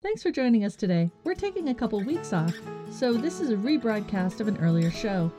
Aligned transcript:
Thanks 0.00 0.22
for 0.22 0.30
joining 0.30 0.64
us 0.64 0.76
today. 0.76 1.10
We're 1.24 1.34
taking 1.34 1.70
a 1.70 1.74
couple 1.74 2.00
weeks 2.00 2.32
off, 2.32 2.54
so 2.88 3.14
this 3.14 3.40
is 3.40 3.50
a 3.50 3.56
rebroadcast 3.56 4.38
of 4.38 4.46
an 4.46 4.56
earlier 4.58 4.92
show. 4.92 5.32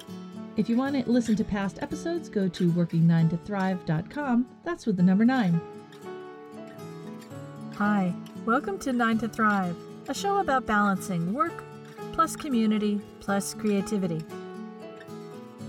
If 0.57 0.67
you 0.67 0.75
want 0.75 1.01
to 1.01 1.09
listen 1.09 1.37
to 1.37 1.45
past 1.45 1.81
episodes, 1.81 2.27
go 2.27 2.49
to 2.49 2.69
working9tothrive.com. 2.73 4.45
That's 4.65 4.85
with 4.85 4.97
the 4.97 5.03
number 5.03 5.23
9. 5.23 5.61
Hi, 7.77 8.13
welcome 8.45 8.77
to 8.79 8.91
9 8.91 9.19
to 9.19 9.29
Thrive, 9.29 9.77
a 10.09 10.13
show 10.13 10.39
about 10.39 10.65
balancing 10.65 11.33
work 11.33 11.63
plus 12.11 12.35
community 12.35 12.99
plus 13.21 13.53
creativity. 13.53 14.25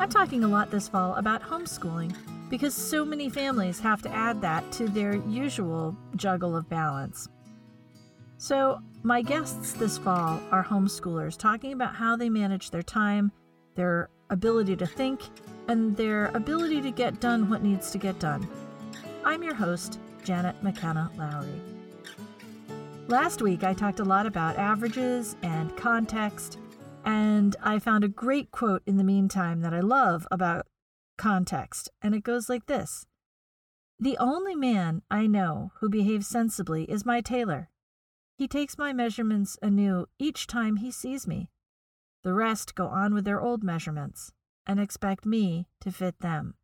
I'm 0.01 0.11
talking 0.11 0.43
a 0.43 0.49
lot 0.49 0.73
this 0.73 0.89
fall 0.89 1.15
about 1.15 1.43
homeschooling 1.43 2.13
because 2.51 2.75
so 2.75 3.05
many 3.05 3.29
families 3.29 3.79
have 3.79 4.03
to 4.03 4.11
add 4.11 4.41
that 4.41 4.73
to 4.73 4.89
their 4.89 5.15
usual 5.15 5.97
juggle 6.17 6.57
of 6.57 6.69
balance. 6.69 7.29
So, 8.41 8.81
my 9.03 9.21
guests 9.21 9.75
this 9.75 9.99
fall 9.99 10.41
are 10.51 10.65
homeschoolers 10.65 11.37
talking 11.37 11.75
about 11.75 11.95
how 11.95 12.17
they 12.17 12.31
manage 12.31 12.71
their 12.71 12.83
time, 12.83 13.31
their 13.75 14.09
ability 14.31 14.77
to 14.77 14.87
think, 14.87 15.21
and 15.69 15.95
their 15.95 16.29
ability 16.29 16.81
to 16.81 16.91
get 16.91 17.21
done 17.21 17.51
what 17.51 17.63
needs 17.63 17.91
to 17.91 17.99
get 17.99 18.19
done. 18.19 18.49
I'm 19.27 19.43
your 19.43 19.53
host, 19.53 20.01
Janet 20.25 20.63
McKenna 20.63 21.11
Lowry. 21.19 21.61
Last 23.09 23.43
week, 23.43 23.63
I 23.63 23.75
talked 23.75 24.01
a 24.01 24.05
lot 24.05 24.25
about 24.25 24.57
averages 24.57 25.37
and 25.43 25.77
context, 25.77 26.59
and 27.05 27.55
I 27.63 27.79
found 27.79 28.05
a 28.05 28.09
great 28.09 28.51
quote 28.53 28.83
in 28.87 28.97
the 28.97 29.05
meantime 29.05 29.61
that 29.61 29.75
I 29.75 29.81
love 29.81 30.27
about 30.31 30.67
context, 31.19 31.91
and 32.01 32.15
it 32.15 32.25
goes 32.25 32.49
like 32.49 32.65
this 32.65 33.05
The 33.99 34.17
only 34.17 34.55
man 34.55 35.03
I 35.11 35.27
know 35.27 35.73
who 35.81 35.91
behaves 35.91 36.27
sensibly 36.27 36.85
is 36.85 37.05
my 37.05 37.21
tailor. 37.21 37.70
He 38.41 38.49
takes 38.49 38.79
my 38.79 38.95
measurements 38.95 39.59
anew 39.61 40.07
each 40.19 40.47
time 40.47 40.77
he 40.77 40.91
sees 40.91 41.27
me. 41.27 41.51
The 42.25 42.33
rest 42.33 42.75
go 42.75 42.87
on 42.87 43.13
with 43.13 43.27
their 43.27 43.39
old 43.39 43.63
measurements 43.63 44.33
and 44.67 44.81
expect 44.81 45.27
me 45.27 45.67
to 45.83 45.93
fit 45.93 46.21
them. 46.21 46.55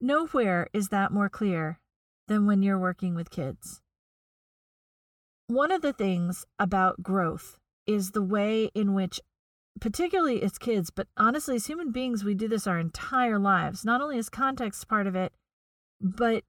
Nowhere 0.00 0.68
is 0.72 0.90
that 0.90 1.10
more 1.10 1.28
clear 1.28 1.80
than 2.28 2.46
when 2.46 2.62
you're 2.62 2.78
working 2.78 3.16
with 3.16 3.28
kids. 3.28 3.80
One 5.48 5.72
of 5.72 5.82
the 5.82 5.92
things 5.92 6.46
about 6.60 7.02
growth 7.02 7.58
is 7.84 8.12
the 8.12 8.22
way 8.22 8.70
in 8.72 8.94
which, 8.94 9.20
particularly 9.80 10.44
as 10.44 10.58
kids, 10.58 10.90
but 10.90 11.08
honestly, 11.16 11.56
as 11.56 11.66
human 11.66 11.90
beings, 11.90 12.22
we 12.22 12.34
do 12.34 12.46
this 12.46 12.68
our 12.68 12.78
entire 12.78 13.40
lives. 13.40 13.84
Not 13.84 14.00
only 14.00 14.16
is 14.16 14.28
context 14.28 14.86
part 14.86 15.08
of 15.08 15.16
it, 15.16 15.32
but 16.00 16.44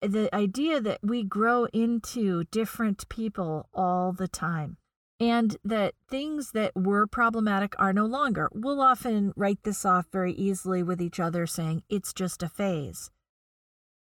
the 0.00 0.34
idea 0.34 0.80
that 0.80 1.00
we 1.02 1.22
grow 1.24 1.64
into 1.72 2.44
different 2.44 3.08
people 3.08 3.68
all 3.74 4.12
the 4.12 4.28
time 4.28 4.76
and 5.20 5.56
that 5.64 5.94
things 6.08 6.52
that 6.52 6.72
were 6.76 7.06
problematic 7.06 7.74
are 7.78 7.92
no 7.92 8.06
longer. 8.06 8.48
We'll 8.54 8.80
often 8.80 9.32
write 9.36 9.62
this 9.64 9.84
off 9.84 10.06
very 10.12 10.32
easily 10.32 10.82
with 10.82 11.02
each 11.02 11.18
other, 11.18 11.46
saying 11.46 11.82
it's 11.88 12.12
just 12.12 12.42
a 12.42 12.48
phase. 12.48 13.10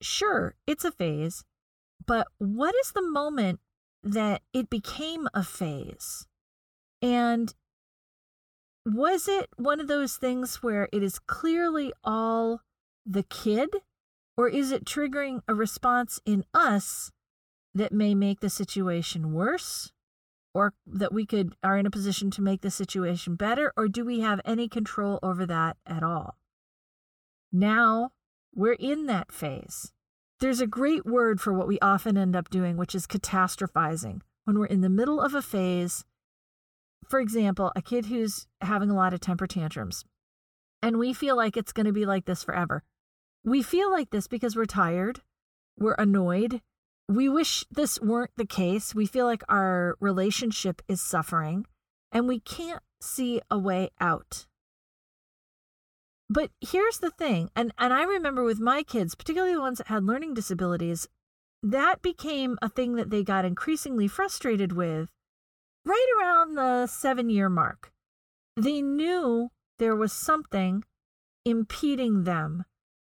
Sure, 0.00 0.54
it's 0.66 0.84
a 0.84 0.92
phase, 0.92 1.44
but 2.06 2.28
what 2.38 2.74
is 2.76 2.92
the 2.92 3.02
moment 3.02 3.60
that 4.02 4.42
it 4.52 4.70
became 4.70 5.28
a 5.34 5.42
phase? 5.42 6.26
And 7.00 7.52
was 8.84 9.28
it 9.28 9.48
one 9.56 9.80
of 9.80 9.88
those 9.88 10.16
things 10.16 10.62
where 10.62 10.88
it 10.92 11.02
is 11.02 11.18
clearly 11.18 11.92
all 12.04 12.60
the 13.06 13.22
kid 13.24 13.68
or 14.36 14.48
is 14.48 14.72
it 14.72 14.84
triggering 14.84 15.40
a 15.46 15.54
response 15.54 16.20
in 16.24 16.44
us 16.54 17.10
that 17.74 17.92
may 17.92 18.14
make 18.14 18.40
the 18.40 18.50
situation 18.50 19.32
worse? 19.32 19.92
Or 20.54 20.74
that 20.86 21.14
we 21.14 21.24
could 21.24 21.54
are 21.62 21.78
in 21.78 21.86
a 21.86 21.90
position 21.90 22.30
to 22.32 22.42
make 22.42 22.60
the 22.60 22.70
situation 22.70 23.36
better? 23.36 23.72
Or 23.74 23.88
do 23.88 24.04
we 24.04 24.20
have 24.20 24.40
any 24.44 24.68
control 24.68 25.18
over 25.22 25.46
that 25.46 25.78
at 25.86 26.02
all? 26.02 26.36
Now 27.50 28.10
we're 28.54 28.74
in 28.74 29.06
that 29.06 29.32
phase. 29.32 29.92
There's 30.40 30.60
a 30.60 30.66
great 30.66 31.06
word 31.06 31.40
for 31.40 31.54
what 31.54 31.68
we 31.68 31.78
often 31.80 32.18
end 32.18 32.36
up 32.36 32.50
doing, 32.50 32.76
which 32.76 32.94
is 32.94 33.06
catastrophizing. 33.06 34.20
When 34.44 34.58
we're 34.58 34.66
in 34.66 34.80
the 34.80 34.90
middle 34.90 35.20
of 35.20 35.34
a 35.34 35.40
phase, 35.40 36.04
for 37.08 37.20
example, 37.20 37.72
a 37.76 37.80
kid 37.80 38.06
who's 38.06 38.46
having 38.60 38.90
a 38.90 38.94
lot 38.94 39.14
of 39.14 39.20
temper 39.20 39.46
tantrums, 39.46 40.04
and 40.82 40.98
we 40.98 41.12
feel 41.12 41.36
like 41.36 41.56
it's 41.56 41.72
going 41.72 41.86
to 41.86 41.92
be 41.92 42.04
like 42.04 42.24
this 42.24 42.42
forever. 42.42 42.82
We 43.44 43.62
feel 43.62 43.90
like 43.90 44.10
this 44.10 44.28
because 44.28 44.54
we're 44.54 44.66
tired, 44.66 45.20
we're 45.78 45.94
annoyed, 45.94 46.60
we 47.08 47.28
wish 47.28 47.64
this 47.70 48.00
weren't 48.00 48.30
the 48.36 48.46
case. 48.46 48.94
We 48.94 49.06
feel 49.06 49.26
like 49.26 49.42
our 49.48 49.96
relationship 50.00 50.82
is 50.88 51.02
suffering, 51.02 51.66
and 52.10 52.26
we 52.26 52.40
can't 52.40 52.82
see 53.00 53.40
a 53.50 53.58
way 53.58 53.90
out. 54.00 54.46
But 56.30 56.50
here's 56.60 56.98
the 56.98 57.10
thing, 57.10 57.50
and, 57.54 57.72
and 57.76 57.92
I 57.92 58.04
remember 58.04 58.42
with 58.44 58.60
my 58.60 58.82
kids, 58.82 59.14
particularly 59.14 59.54
the 59.54 59.60
ones 59.60 59.78
that 59.78 59.88
had 59.88 60.04
learning 60.04 60.34
disabilities, 60.34 61.08
that 61.62 62.00
became 62.00 62.58
a 62.62 62.68
thing 62.68 62.94
that 62.94 63.10
they 63.10 63.22
got 63.22 63.44
increasingly 63.44 64.08
frustrated 64.08 64.72
with 64.72 65.10
right 65.84 66.06
around 66.18 66.54
the 66.54 66.86
seven 66.86 67.28
year 67.28 67.50
mark. 67.50 67.92
They 68.56 68.80
knew 68.80 69.50
there 69.78 69.96
was 69.96 70.12
something 70.12 70.84
impeding 71.44 72.24
them 72.24 72.64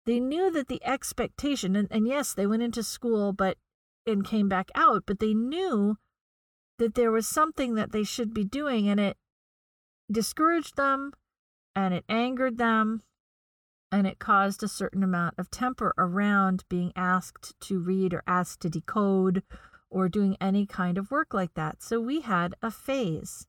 they 0.06 0.20
knew 0.20 0.50
that 0.50 0.68
the 0.68 0.84
expectation 0.84 1.76
and, 1.76 1.88
and 1.90 2.06
yes 2.06 2.34
they 2.34 2.46
went 2.46 2.62
into 2.62 2.82
school 2.82 3.32
but 3.32 3.56
and 4.06 4.26
came 4.26 4.48
back 4.48 4.70
out 4.74 5.04
but 5.06 5.20
they 5.20 5.34
knew 5.34 5.96
that 6.78 6.94
there 6.94 7.12
was 7.12 7.26
something 7.26 7.74
that 7.74 7.92
they 7.92 8.02
should 8.02 8.34
be 8.34 8.44
doing 8.44 8.88
and 8.88 8.98
it 8.98 9.16
discouraged 10.10 10.76
them 10.76 11.12
and 11.74 11.94
it 11.94 12.04
angered 12.08 12.58
them 12.58 13.02
and 13.92 14.06
it 14.06 14.18
caused 14.18 14.62
a 14.62 14.68
certain 14.68 15.02
amount 15.02 15.34
of 15.38 15.50
temper 15.50 15.94
around 15.98 16.64
being 16.68 16.92
asked 16.96 17.54
to 17.60 17.78
read 17.78 18.14
or 18.14 18.22
asked 18.26 18.60
to 18.60 18.70
decode 18.70 19.42
or 19.90 20.08
doing 20.08 20.36
any 20.40 20.64
kind 20.64 20.96
of 20.96 21.10
work 21.10 21.34
like 21.34 21.52
that. 21.54 21.82
So 21.82 22.00
we 22.00 22.22
had 22.22 22.54
a 22.62 22.70
phase. 22.70 23.46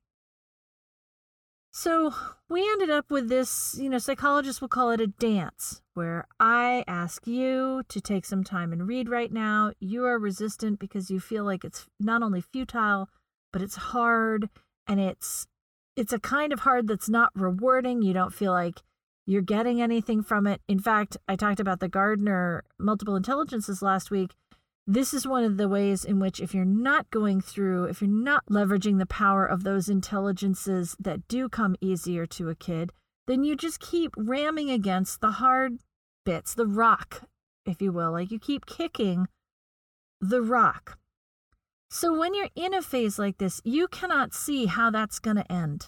So 1.76 2.14
we 2.50 2.62
ended 2.62 2.92
up 2.92 3.10
with 3.10 3.30
this, 3.30 3.76
you 3.80 3.90
know, 3.90 3.98
psychologists 3.98 4.62
will 4.62 4.68
call 4.68 4.92
it 4.92 5.02
a 5.02 5.08
dance, 5.08 5.82
where 5.96 6.28
I 6.40 6.84
ask 6.88 7.26
you 7.26 7.82
to 7.90 8.00
take 8.00 8.26
some 8.26 8.44
time 8.44 8.72
and 8.72 8.88
read 8.88 9.10
right 9.10 9.32
now. 9.32 9.74
You 9.80 10.06
are 10.06 10.20
resistant 10.20 10.78
because 10.78 11.10
you 11.10 11.20
feel 11.20 11.44
like 11.44 11.64
it's 11.64 11.88
not 12.00 12.22
only 12.22 12.42
futile, 12.42 13.10
but 13.52 13.64
it's 13.64 13.76
hard 13.76 14.50
and 14.88 15.00
it's 15.00 15.48
it's 15.96 16.14
a 16.14 16.20
kind 16.20 16.54
of 16.54 16.60
hard 16.60 16.88
that's 16.88 17.10
not 17.10 17.32
rewarding. 17.34 18.04
You 18.04 18.14
don't 18.14 18.34
feel 18.34 18.52
like 18.52 18.84
you're 19.26 19.42
getting 19.42 19.82
anything 19.82 20.22
from 20.22 20.46
it. 20.46 20.62
In 20.68 20.78
fact, 20.78 21.18
I 21.28 21.36
talked 21.36 21.60
about 21.60 21.80
the 21.80 21.90
Gardner 21.90 22.66
multiple 22.78 23.16
intelligences 23.16 23.82
last 23.82 24.12
week 24.12 24.36
this 24.86 25.14
is 25.14 25.26
one 25.26 25.44
of 25.44 25.58
the 25.58 25.70
ways 25.70 26.04
in 26.04 26.20
which, 26.20 26.42
if 26.42 26.54
you're 26.54 26.66
not 26.66 27.10
going 27.10 27.40
through, 27.40 27.86
if 27.86 28.02
you're 28.02 28.10
not 28.10 28.46
leveraging 28.48 29.00
the 29.00 29.06
power 29.06 29.46
of 29.46 29.64
those 29.64 29.88
intelligences 29.88 30.96
that 31.00 31.28
do 31.28 31.48
come 31.48 31.76
easier 31.80 32.26
to 32.26 32.50
a 32.50 32.56
kid, 32.56 32.92
then 33.26 33.44
you 33.44 33.56
just 33.56 33.80
keep 33.80 34.12
ramming 34.18 34.70
against 34.70 35.22
the 35.22 35.32
hard 35.32 35.78
bits, 36.26 36.54
the 36.54 36.68
rock, 36.68 37.24
if 37.66 37.82
you 37.82 37.94
will. 37.94 38.12
Like 38.12 38.32
you 38.32 38.40
keep 38.40 38.66
kicking 38.66 39.28
the 40.20 40.42
rock. 40.42 40.98
So 41.90 42.18
when 42.18 42.34
you're 42.34 42.50
in 42.56 42.74
a 42.74 42.82
phase 42.82 43.18
like 43.18 43.38
this, 43.38 43.62
you 43.64 43.88
cannot 43.88 44.34
see 44.34 44.66
how 44.66 44.90
that's 44.90 45.20
going 45.20 45.38
to 45.38 45.52
end. 45.52 45.88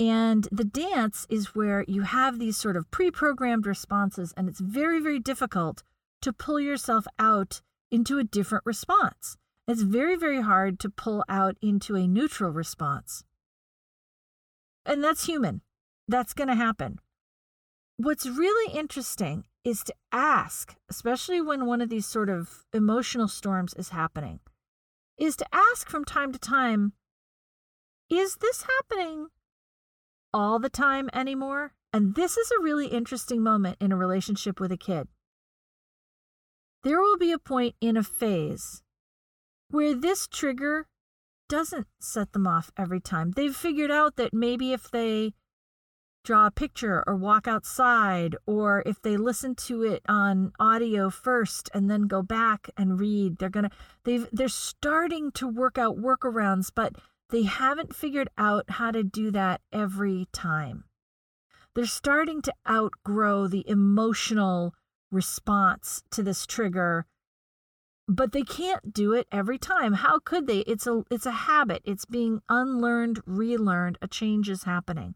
And 0.00 0.46
the 0.52 0.64
dance 0.64 1.26
is 1.30 1.54
where 1.54 1.84
you 1.88 2.02
have 2.02 2.38
these 2.38 2.56
sort 2.56 2.76
of 2.76 2.90
pre 2.90 3.10
programmed 3.10 3.66
responses, 3.66 4.34
and 4.36 4.48
it's 4.48 4.60
very, 4.60 5.00
very 5.00 5.18
difficult 5.18 5.82
to 6.22 6.32
pull 6.32 6.60
yourself 6.60 7.06
out 7.18 7.60
into 7.90 8.18
a 8.18 8.24
different 8.24 8.66
response. 8.66 9.36
It's 9.66 9.82
very, 9.82 10.16
very 10.16 10.40
hard 10.40 10.80
to 10.80 10.88
pull 10.88 11.24
out 11.28 11.56
into 11.60 11.94
a 11.94 12.08
neutral 12.08 12.50
response. 12.50 13.24
And 14.86 15.04
that's 15.04 15.26
human. 15.26 15.60
That's 16.06 16.32
going 16.32 16.48
to 16.48 16.54
happen. 16.54 16.98
What's 17.98 18.26
really 18.26 18.72
interesting 18.74 19.44
is 19.64 19.82
to 19.84 19.94
ask, 20.12 20.74
especially 20.88 21.42
when 21.42 21.66
one 21.66 21.82
of 21.82 21.90
these 21.90 22.06
sort 22.06 22.30
of 22.30 22.64
emotional 22.72 23.28
storms 23.28 23.74
is 23.74 23.90
happening, 23.90 24.40
is 25.18 25.36
to 25.36 25.46
ask 25.52 25.88
from 25.88 26.04
time 26.04 26.32
to 26.32 26.38
time, 26.38 26.94
is 28.08 28.36
this 28.36 28.64
happening 28.64 29.26
all 30.32 30.58
the 30.58 30.70
time 30.70 31.10
anymore? 31.12 31.74
And 31.92 32.14
this 32.14 32.38
is 32.38 32.50
a 32.50 32.62
really 32.62 32.86
interesting 32.86 33.42
moment 33.42 33.76
in 33.80 33.92
a 33.92 33.96
relationship 33.96 34.60
with 34.60 34.72
a 34.72 34.76
kid 34.76 35.08
there 36.84 37.00
will 37.00 37.18
be 37.18 37.32
a 37.32 37.38
point 37.38 37.74
in 37.80 37.96
a 37.96 38.02
phase 38.02 38.82
where 39.70 39.94
this 39.94 40.26
trigger 40.26 40.86
doesn't 41.48 41.86
set 42.00 42.32
them 42.32 42.46
off 42.46 42.70
every 42.76 43.00
time. 43.00 43.32
They've 43.32 43.54
figured 43.54 43.90
out 43.90 44.16
that 44.16 44.34
maybe 44.34 44.72
if 44.72 44.90
they 44.90 45.32
draw 46.24 46.46
a 46.46 46.50
picture 46.50 47.02
or 47.06 47.16
walk 47.16 47.48
outside, 47.48 48.36
or 48.46 48.82
if 48.84 49.00
they 49.00 49.16
listen 49.16 49.54
to 49.54 49.82
it 49.82 50.02
on 50.08 50.52
audio 50.60 51.08
first 51.08 51.70
and 51.72 51.90
then 51.90 52.02
go 52.02 52.22
back 52.22 52.68
and 52.76 53.00
read, 53.00 53.38
they're 53.38 53.48
gonna 53.48 53.70
they've 54.04 54.28
they're 54.30 54.48
starting 54.48 55.32
to 55.32 55.48
work 55.48 55.78
out 55.78 55.96
workarounds, 55.96 56.70
but 56.74 56.96
they 57.30 57.44
haven't 57.44 57.94
figured 57.94 58.28
out 58.36 58.68
how 58.68 58.90
to 58.90 59.02
do 59.02 59.30
that 59.30 59.60
every 59.72 60.26
time. 60.32 60.84
They're 61.74 61.86
starting 61.86 62.42
to 62.42 62.52
outgrow 62.68 63.46
the 63.46 63.64
emotional 63.68 64.74
response 65.10 66.02
to 66.10 66.22
this 66.22 66.46
trigger 66.46 67.06
but 68.08 68.32
they 68.32 68.42
can't 68.42 68.94
do 68.94 69.12
it 69.12 69.28
every 69.30 69.58
time. 69.58 69.92
How 69.92 70.18
could 70.18 70.46
they? 70.46 70.60
It's 70.60 70.86
a 70.86 71.04
it's 71.10 71.26
a 71.26 71.30
habit. 71.30 71.82
It's 71.84 72.06
being 72.06 72.40
unlearned 72.48 73.20
relearned. 73.26 73.98
A 74.00 74.08
change 74.08 74.48
is 74.48 74.64
happening. 74.64 75.14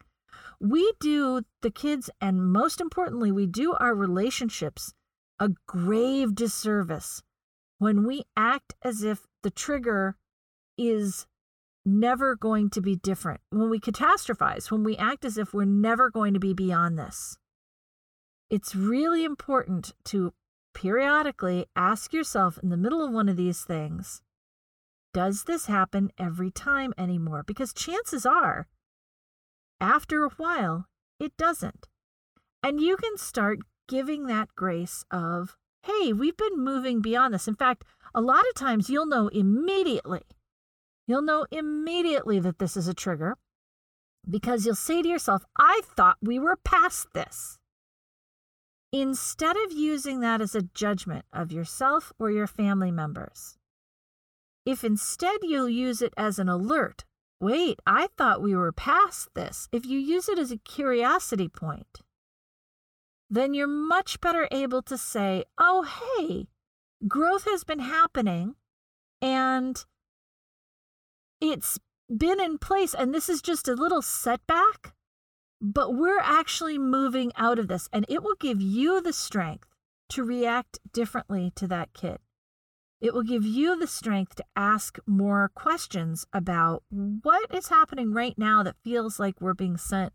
We 0.61 0.93
do 0.99 1.41
the 1.61 1.71
kids 1.71 2.09
and 2.21 2.53
most 2.53 2.79
importantly 2.79 3.31
we 3.31 3.47
do 3.47 3.73
our 3.73 3.95
relationships 3.95 4.93
a 5.39 5.49
grave 5.67 6.35
disservice 6.35 7.23
when 7.79 8.05
we 8.05 8.23
act 8.37 8.75
as 8.83 9.03
if 9.03 9.25
the 9.41 9.49
trigger 9.49 10.15
is 10.77 11.25
never 11.85 12.35
going 12.35 12.69
to 12.69 12.81
be 12.81 12.95
different 12.95 13.41
when 13.49 13.69
we 13.69 13.79
catastrophize 13.79 14.71
when 14.71 14.83
we 14.83 14.95
act 14.95 15.25
as 15.25 15.37
if 15.37 15.53
we're 15.53 15.65
never 15.65 16.09
going 16.09 16.33
to 16.33 16.39
be 16.39 16.53
beyond 16.53 16.97
this 16.97 17.37
it's 18.53 18.75
really 18.75 19.23
important 19.23 19.93
to 20.03 20.31
periodically 20.75 21.65
ask 21.75 22.13
yourself 22.13 22.59
in 22.61 22.69
the 22.69 22.77
middle 22.77 23.03
of 23.03 23.11
one 23.11 23.27
of 23.27 23.35
these 23.35 23.63
things 23.63 24.21
does 25.13 25.43
this 25.45 25.65
happen 25.65 26.11
every 26.19 26.51
time 26.51 26.93
anymore 26.97 27.43
because 27.45 27.73
chances 27.73 28.25
are 28.25 28.67
after 29.81 30.23
a 30.23 30.29
while, 30.37 30.87
it 31.19 31.35
doesn't. 31.35 31.89
And 32.63 32.79
you 32.79 32.95
can 32.95 33.17
start 33.17 33.59
giving 33.89 34.27
that 34.27 34.55
grace 34.55 35.03
of, 35.11 35.57
hey, 35.83 36.13
we've 36.13 36.37
been 36.37 36.57
moving 36.57 37.01
beyond 37.01 37.33
this. 37.33 37.49
In 37.49 37.55
fact, 37.55 37.83
a 38.15 38.21
lot 38.21 38.45
of 38.49 38.55
times 38.55 38.89
you'll 38.89 39.05
know 39.05 39.27
immediately. 39.27 40.21
You'll 41.05 41.21
know 41.21 41.45
immediately 41.51 42.39
that 42.39 42.59
this 42.59 42.77
is 42.77 42.87
a 42.87 42.93
trigger 42.93 43.35
because 44.29 44.65
you'll 44.65 44.75
say 44.75 45.01
to 45.01 45.09
yourself, 45.09 45.43
I 45.57 45.81
thought 45.83 46.17
we 46.21 46.39
were 46.39 46.55
past 46.55 47.07
this. 47.13 47.59
Instead 48.93 49.57
of 49.57 49.73
using 49.73 50.21
that 50.21 50.39
as 50.39 50.55
a 50.55 50.61
judgment 50.61 51.25
of 51.33 51.51
yourself 51.51 52.13
or 52.17 52.31
your 52.31 52.47
family 52.47 52.91
members, 52.91 53.57
if 54.65 54.85
instead 54.85 55.39
you'll 55.41 55.67
use 55.67 56.01
it 56.01 56.13
as 56.15 56.39
an 56.39 56.47
alert 56.47 57.03
Wait, 57.43 57.77
I 57.85 58.07
thought 58.17 58.41
we 58.41 58.55
were 58.55 58.71
past 58.71 59.27
this. 59.33 59.67
If 59.73 59.85
you 59.85 59.99
use 59.99 60.29
it 60.29 60.39
as 60.39 60.49
a 60.49 60.57
curiosity 60.57 61.49
point, 61.49 61.99
then 63.29 63.53
you're 63.53 63.67
much 63.67 64.21
better 64.21 64.47
able 64.49 64.81
to 64.83 64.97
say, 64.97 65.43
oh, 65.57 65.83
hey, 65.83 66.47
growth 67.05 67.43
has 67.43 67.65
been 67.65 67.79
happening 67.79 68.55
and 69.21 69.83
it's 71.41 71.79
been 72.15 72.39
in 72.39 72.59
place, 72.59 72.93
and 72.93 73.13
this 73.13 73.27
is 73.27 73.41
just 73.41 73.67
a 73.67 73.73
little 73.73 74.01
setback, 74.01 74.93
but 75.63 75.95
we're 75.95 76.19
actually 76.19 76.77
moving 76.77 77.31
out 77.37 77.57
of 77.57 77.69
this, 77.69 77.87
and 77.93 78.05
it 78.09 78.21
will 78.21 78.35
give 78.35 78.61
you 78.61 79.01
the 79.01 79.13
strength 79.13 79.69
to 80.09 80.23
react 80.23 80.77
differently 80.91 81.53
to 81.55 81.67
that 81.67 81.93
kid. 81.93 82.17
It 82.99 83.13
will 83.13 83.23
give 83.23 83.45
you 83.45 83.79
the 83.79 83.87
strength 83.87 84.35
to 84.35 84.45
ask 84.55 84.97
more 85.07 85.49
questions 85.55 86.25
about 86.33 86.83
what 86.89 87.53
is 87.53 87.69
happening 87.69 88.13
right 88.13 88.37
now 88.37 88.61
that 88.63 88.75
feels 88.83 89.19
like 89.19 89.39
we're 89.39 89.53
being 89.53 89.77
sent 89.77 90.13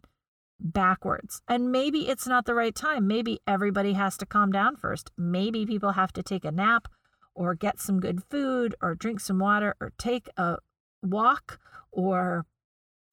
backwards. 0.60 1.40
And 1.48 1.72
maybe 1.72 2.08
it's 2.08 2.26
not 2.26 2.44
the 2.44 2.54
right 2.54 2.74
time. 2.74 3.06
Maybe 3.06 3.40
everybody 3.46 3.94
has 3.94 4.16
to 4.18 4.26
calm 4.26 4.52
down 4.52 4.76
first. 4.76 5.10
Maybe 5.16 5.64
people 5.64 5.92
have 5.92 6.12
to 6.14 6.22
take 6.22 6.44
a 6.44 6.52
nap 6.52 6.88
or 7.34 7.54
get 7.54 7.80
some 7.80 8.00
good 8.00 8.22
food 8.30 8.74
or 8.82 8.94
drink 8.94 9.20
some 9.20 9.38
water 9.38 9.76
or 9.80 9.92
take 9.98 10.28
a 10.36 10.56
walk 11.02 11.58
or 11.90 12.44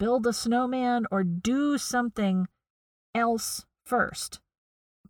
build 0.06 0.28
a 0.28 0.34
snowman 0.34 1.08
or 1.10 1.24
do 1.24 1.80
something 1.80 2.48
else 3.16 3.66
first. 3.88 4.40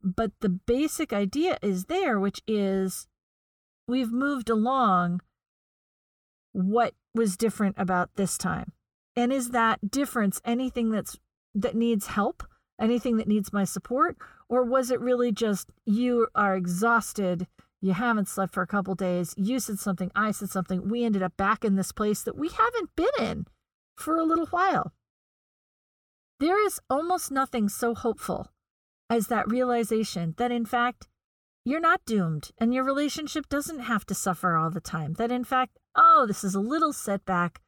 But 0.01 0.31
the 0.39 0.47
basic 0.47 1.12
idea 1.12 1.57
is 1.62 1.88
there, 1.88 2.18
which 2.18 2.42
is 2.47 3.06
we've 3.89 4.13
moved 4.13 4.50
along 4.50 5.19
what 6.53 6.94
was 7.13 7.36
different 7.36 7.75
about 7.77 8.15
this 8.15 8.38
time. 8.38 8.71
And 9.18 9.33
is 9.33 9.50
that 9.50 9.92
difference 9.92 10.39
anything 10.45 10.92
that's 10.92 11.18
that 11.53 11.75
needs 11.75 12.07
help? 12.07 12.44
Anything 12.80 13.18
that 13.18 13.27
needs 13.27 13.51
my 13.51 13.65
support? 13.65 14.15
Or 14.47 14.63
was 14.63 14.92
it 14.92 15.01
really 15.01 15.33
just 15.33 15.74
you 15.86 16.27
are 16.33 16.56
exhausted 16.56 17.47
you 17.81 17.92
haven't 17.92 18.30
slept 18.30 18.53
for 18.53 18.63
a 18.63 18.68
couple 18.68 18.95
days 18.95 19.36
you 19.38 19.59
said 19.59 19.77
something 19.77 20.09
i 20.15 20.31
said 20.31 20.50
something 20.50 20.89
we 20.89 21.03
ended 21.03 21.21
up 21.21 21.36
back 21.38 21.63
in 21.63 21.75
this 21.75 21.92
place 21.92 22.24
that 22.24 22.38
we 22.38 22.47
haven't 22.47 22.89
been 22.95 23.18
in 23.19 23.45
for 23.95 24.18
a 24.18 24.24
little 24.24 24.47
while 24.47 24.94
there 26.39 26.63
is 26.65 26.80
almost 26.89 27.31
nothing 27.31 27.69
so 27.69 27.95
hopeful 27.95 28.51
as 29.09 29.27
that 29.27 29.50
realization 29.50 30.33
that 30.38 30.51
in 30.51 30.65
fact 30.65 31.07
you're 31.63 31.80
not 31.80 32.06
doomed 32.06 32.51
and 32.59 32.74
your 32.74 32.83
relationship 32.83 33.50
doesn't 33.50 33.80
have 33.80 34.06
to 34.06 34.13
suffer 34.13 34.56
all 34.56 34.69
the 34.69 34.80
time. 34.80 35.13
That 35.15 35.31
in 35.31 35.44
fact, 35.44 35.80
oh, 35.95 36.25
this 36.27 36.44
is 36.44 36.53
a 36.53 36.59
little 36.59 36.94
setback. 36.94 37.59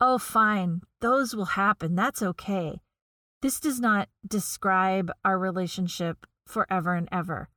Oh, 0.00 0.18
fine, 0.18 0.82
those 1.00 1.34
will 1.34 1.56
happen. 1.56 1.96
That's 1.96 2.22
okay. 2.22 2.80
This 3.42 3.58
does 3.58 3.80
not 3.80 4.08
describe 4.26 5.10
our 5.24 5.38
relationship 5.38 6.26
forever 6.46 6.94
and 6.94 7.08
ever. 7.10 7.48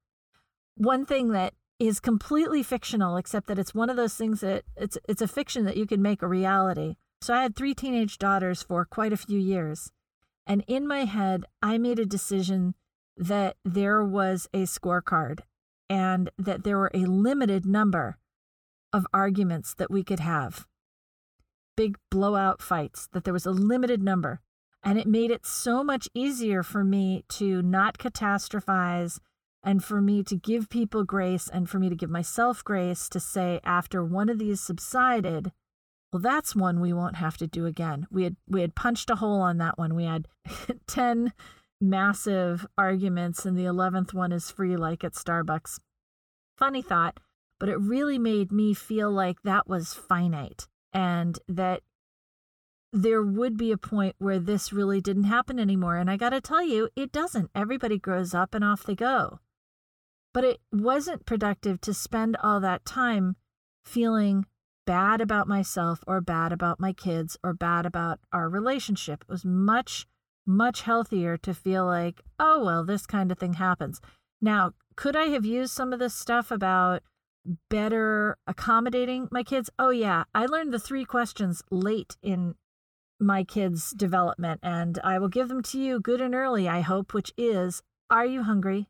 One 0.76 1.06
thing 1.06 1.30
that 1.30 1.54
is 1.80 2.00
completely 2.00 2.64
fictional, 2.64 3.18
except 3.18 3.48
that 3.48 3.60
it's 3.60 3.76
one 3.76 3.90
of 3.90 3.96
those 3.96 4.16
things 4.16 4.42
that 4.42 4.64
it's 4.76 4.98
it's 5.08 5.22
a 5.22 5.28
fiction 5.28 5.66
that 5.66 5.78
you 5.78 5.86
can 5.86 6.02
make 6.02 6.22
a 6.22 6.28
reality. 6.28 6.96
So 7.24 7.34
I 7.34 7.44
had 7.44 7.56
three 7.56 7.74
teenage 7.74 8.18
daughters 8.18 8.64
for 8.64 8.84
quite 8.84 9.14
a 9.14 9.18
few 9.18 9.40
years. 9.40 9.94
And 10.46 10.62
in 10.68 10.86
my 10.86 11.06
head, 11.06 11.46
I 11.62 11.78
made 11.78 11.98
a 11.98 12.06
decision 12.06 12.76
that 13.16 13.56
there 13.64 14.04
was 14.04 14.50
a 14.54 14.64
scorecard 14.64 15.40
and 15.90 16.30
that 16.38 16.66
there 16.66 16.78
were 16.78 16.92
a 16.94 17.06
limited 17.06 17.66
number 17.66 18.18
of 18.92 19.08
arguments 19.14 19.74
that 19.76 19.90
we 19.90 20.04
could 20.04 20.20
have. 20.20 20.68
Big 21.78 21.98
blowout 22.12 22.62
fights, 22.62 23.08
that 23.14 23.24
there 23.24 23.34
was 23.34 23.46
a 23.46 23.52
limited 23.52 24.04
number. 24.04 24.42
And 24.84 25.00
it 25.00 25.08
made 25.08 25.32
it 25.32 25.46
so 25.46 25.82
much 25.82 26.10
easier 26.14 26.62
for 26.62 26.84
me 26.84 27.24
to 27.30 27.62
not 27.62 27.98
catastrophize 27.98 29.22
and 29.64 29.82
for 29.82 30.02
me 30.02 30.24
to 30.24 30.36
give 30.36 30.68
people 30.68 31.06
grace 31.06 31.48
and 31.48 31.70
for 31.70 31.80
me 31.80 31.88
to 31.88 31.96
give 31.96 32.10
myself 32.10 32.66
grace 32.66 33.08
to 33.08 33.22
say 33.22 33.62
after 33.64 34.04
one 34.04 34.28
of 34.28 34.40
these 34.40 34.60
subsided, 34.60 35.54
well 36.14 36.22
that's 36.22 36.56
one 36.56 36.80
we 36.80 36.94
won't 36.94 37.16
have 37.16 37.38
to 37.38 37.48
do 37.48 37.66
again. 37.66 38.06
We 38.12 38.24
had 38.24 38.36
we 38.48 38.62
had 38.62 38.76
punched 38.76 39.10
a 39.10 39.16
hole 39.16 39.42
on 39.42 39.58
that 39.58 39.80
one. 39.80 39.96
We 39.96 40.06
had 40.06 40.28
10 40.88 41.34
massive 41.82 42.66
arguments, 42.78 43.46
and 43.46 43.58
the 43.58 43.66
11th 43.66 44.14
one 44.14 44.32
is 44.32 44.52
free, 44.52 44.78
like 44.78 45.04
at 45.04 45.14
Starbucks. 45.14 45.80
Funny 46.56 46.84
thought, 46.84 47.20
but 47.60 47.68
it 47.68 47.80
really 47.80 48.20
made 48.20 48.52
me 48.52 48.76
feel 48.76 49.12
like 49.12 49.42
that 49.44 49.68
was 49.68 49.96
finite 49.96 50.68
and 50.94 51.40
that 51.48 51.82
there 52.94 53.24
would 53.24 53.58
be 53.58 53.72
a 53.72 53.78
point 53.78 54.16
where 54.20 54.38
this 54.38 54.72
really 54.72 55.02
didn't 55.02 55.24
happen 55.24 55.58
anymore. 55.58 55.98
And 55.98 56.12
I 56.12 56.16
got 56.16 56.30
to 56.30 56.42
tell 56.42 56.62
you, 56.62 56.90
it 56.96 57.12
doesn't. 57.12 57.50
Everybody 57.56 57.98
grows 57.98 58.36
up 58.36 58.54
and 58.54 58.64
off 58.64 58.84
they 58.84 58.94
go. 58.94 59.40
But 60.32 60.44
it 60.44 60.60
wasn't 60.72 61.26
productive 61.26 61.82
to 61.82 61.94
spend 61.94 62.38
all 62.44 62.60
that 62.60 62.86
time 62.86 63.36
feeling 63.84 64.46
bad 64.86 65.22
about 65.22 65.48
myself 65.48 66.00
or 66.08 66.22
bad 66.22 66.52
about 66.52 66.80
my 66.80 66.94
kids 66.94 67.38
or 67.44 67.54
bad 67.54 67.86
about 67.86 68.20
our 68.32 68.50
relationship. 68.50 69.24
It 69.24 69.32
was 69.32 69.46
much 69.46 70.06
much 70.46 70.82
healthier 70.82 71.38
to 71.38 71.54
feel 71.54 71.86
like, 71.86 72.22
oh, 72.38 72.64
well, 72.66 72.84
this 72.84 73.06
kind 73.06 73.32
of 73.32 73.38
thing 73.38 73.54
happens. 73.54 74.02
Now, 74.42 74.74
could 74.96 75.16
I 75.16 75.26
have 75.26 75.46
used 75.46 75.74
some 75.74 75.94
of 75.94 76.00
this 76.00 76.14
stuff 76.14 76.52
about 76.52 77.02
better 77.70 78.38
accommodating 78.46 79.30
my 79.32 79.44
kids? 79.44 79.70
Oh, 79.80 79.90
yeah. 79.90 80.26
I 80.36 80.46
learned 80.46 80.74
the 80.74 80.80
three 80.80 81.06
questions 81.06 81.62
late 81.72 82.18
in 82.22 82.56
my 83.20 83.44
kids' 83.44 83.92
development, 83.92 84.60
and 84.64 85.00
I 85.04 85.18
will 85.18 85.30
give 85.30 85.48
them 85.48 85.64
to 85.64 85.80
you 85.80 86.00
good 86.00 86.20
and 86.20 86.36
early, 86.36 86.68
I 86.68 86.82
hope, 86.82 87.14
which 87.14 87.34
is 87.38 87.82
Are 88.10 88.26
you 88.26 88.44
hungry? 88.44 88.90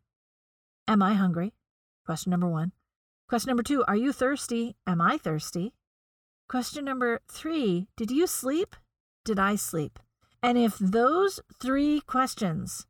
Am 0.88 1.03
I 1.03 1.13
hungry? 1.13 1.53
Question 2.05 2.31
number 2.31 2.47
one. 2.47 2.71
Question 3.29 3.50
number 3.50 3.63
two 3.63 3.83
Are 3.88 3.95
you 3.95 4.12
thirsty? 4.12 4.75
Am 4.88 5.00
I 5.00 5.17
thirsty? 5.17 5.73
Question 6.53 6.86
number 6.86 7.19
three 7.31 7.88
Did 7.98 8.12
you 8.12 8.27
sleep? 8.27 8.75
Did 9.25 9.39
I 9.39 9.55
sleep? 9.55 9.98
And 10.43 10.55
if 10.55 10.77
those 10.77 11.39
three 11.60 12.01
questions 12.01 12.86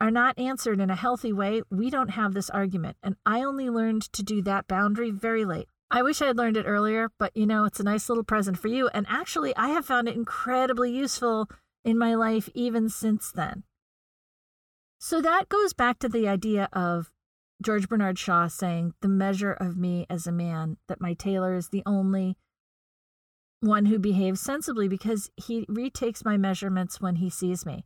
are 0.00 0.12
not 0.12 0.38
answered 0.38 0.78
in 0.78 0.88
a 0.88 0.94
healthy 0.94 1.32
way, 1.32 1.62
we 1.68 1.90
don't 1.90 2.10
have 2.10 2.32
this 2.32 2.48
argument. 2.48 2.96
And 3.02 3.16
I 3.26 3.42
only 3.42 3.68
learned 3.68 4.02
to 4.12 4.22
do 4.22 4.40
that 4.42 4.68
boundary 4.68 5.10
very 5.10 5.44
late. 5.44 5.66
I 5.90 6.04
wish 6.04 6.22
I 6.22 6.28
had 6.28 6.36
learned 6.36 6.56
it 6.56 6.64
earlier, 6.64 7.08
but 7.18 7.36
you 7.36 7.44
know, 7.44 7.64
it's 7.64 7.80
a 7.80 7.82
nice 7.82 8.08
little 8.08 8.22
present 8.22 8.56
for 8.56 8.68
you. 8.68 8.86
And 8.94 9.04
actually, 9.08 9.52
I 9.56 9.70
have 9.70 9.84
found 9.84 10.06
it 10.06 10.14
incredibly 10.14 10.92
useful 10.92 11.48
in 11.84 11.98
my 11.98 12.14
life 12.14 12.48
even 12.54 12.88
since 12.88 13.32
then. 13.32 13.64
So 15.00 15.20
that 15.20 15.48
goes 15.48 15.72
back 15.72 15.98
to 15.98 16.08
the 16.08 16.28
idea 16.28 16.68
of 16.72 17.10
George 17.60 17.88
Bernard 17.88 18.20
Shaw 18.20 18.46
saying, 18.46 18.94
the 19.00 19.08
measure 19.08 19.54
of 19.54 19.76
me 19.76 20.06
as 20.08 20.28
a 20.28 20.30
man, 20.30 20.76
that 20.86 21.00
my 21.00 21.14
tailor 21.14 21.56
is 21.56 21.70
the 21.70 21.82
only 21.84 22.36
one 23.62 23.86
who 23.86 23.98
behaves 23.98 24.40
sensibly 24.40 24.88
because 24.88 25.30
he 25.36 25.64
retakes 25.68 26.24
my 26.24 26.36
measurements 26.36 27.00
when 27.00 27.16
he 27.16 27.30
sees 27.30 27.64
me. 27.64 27.84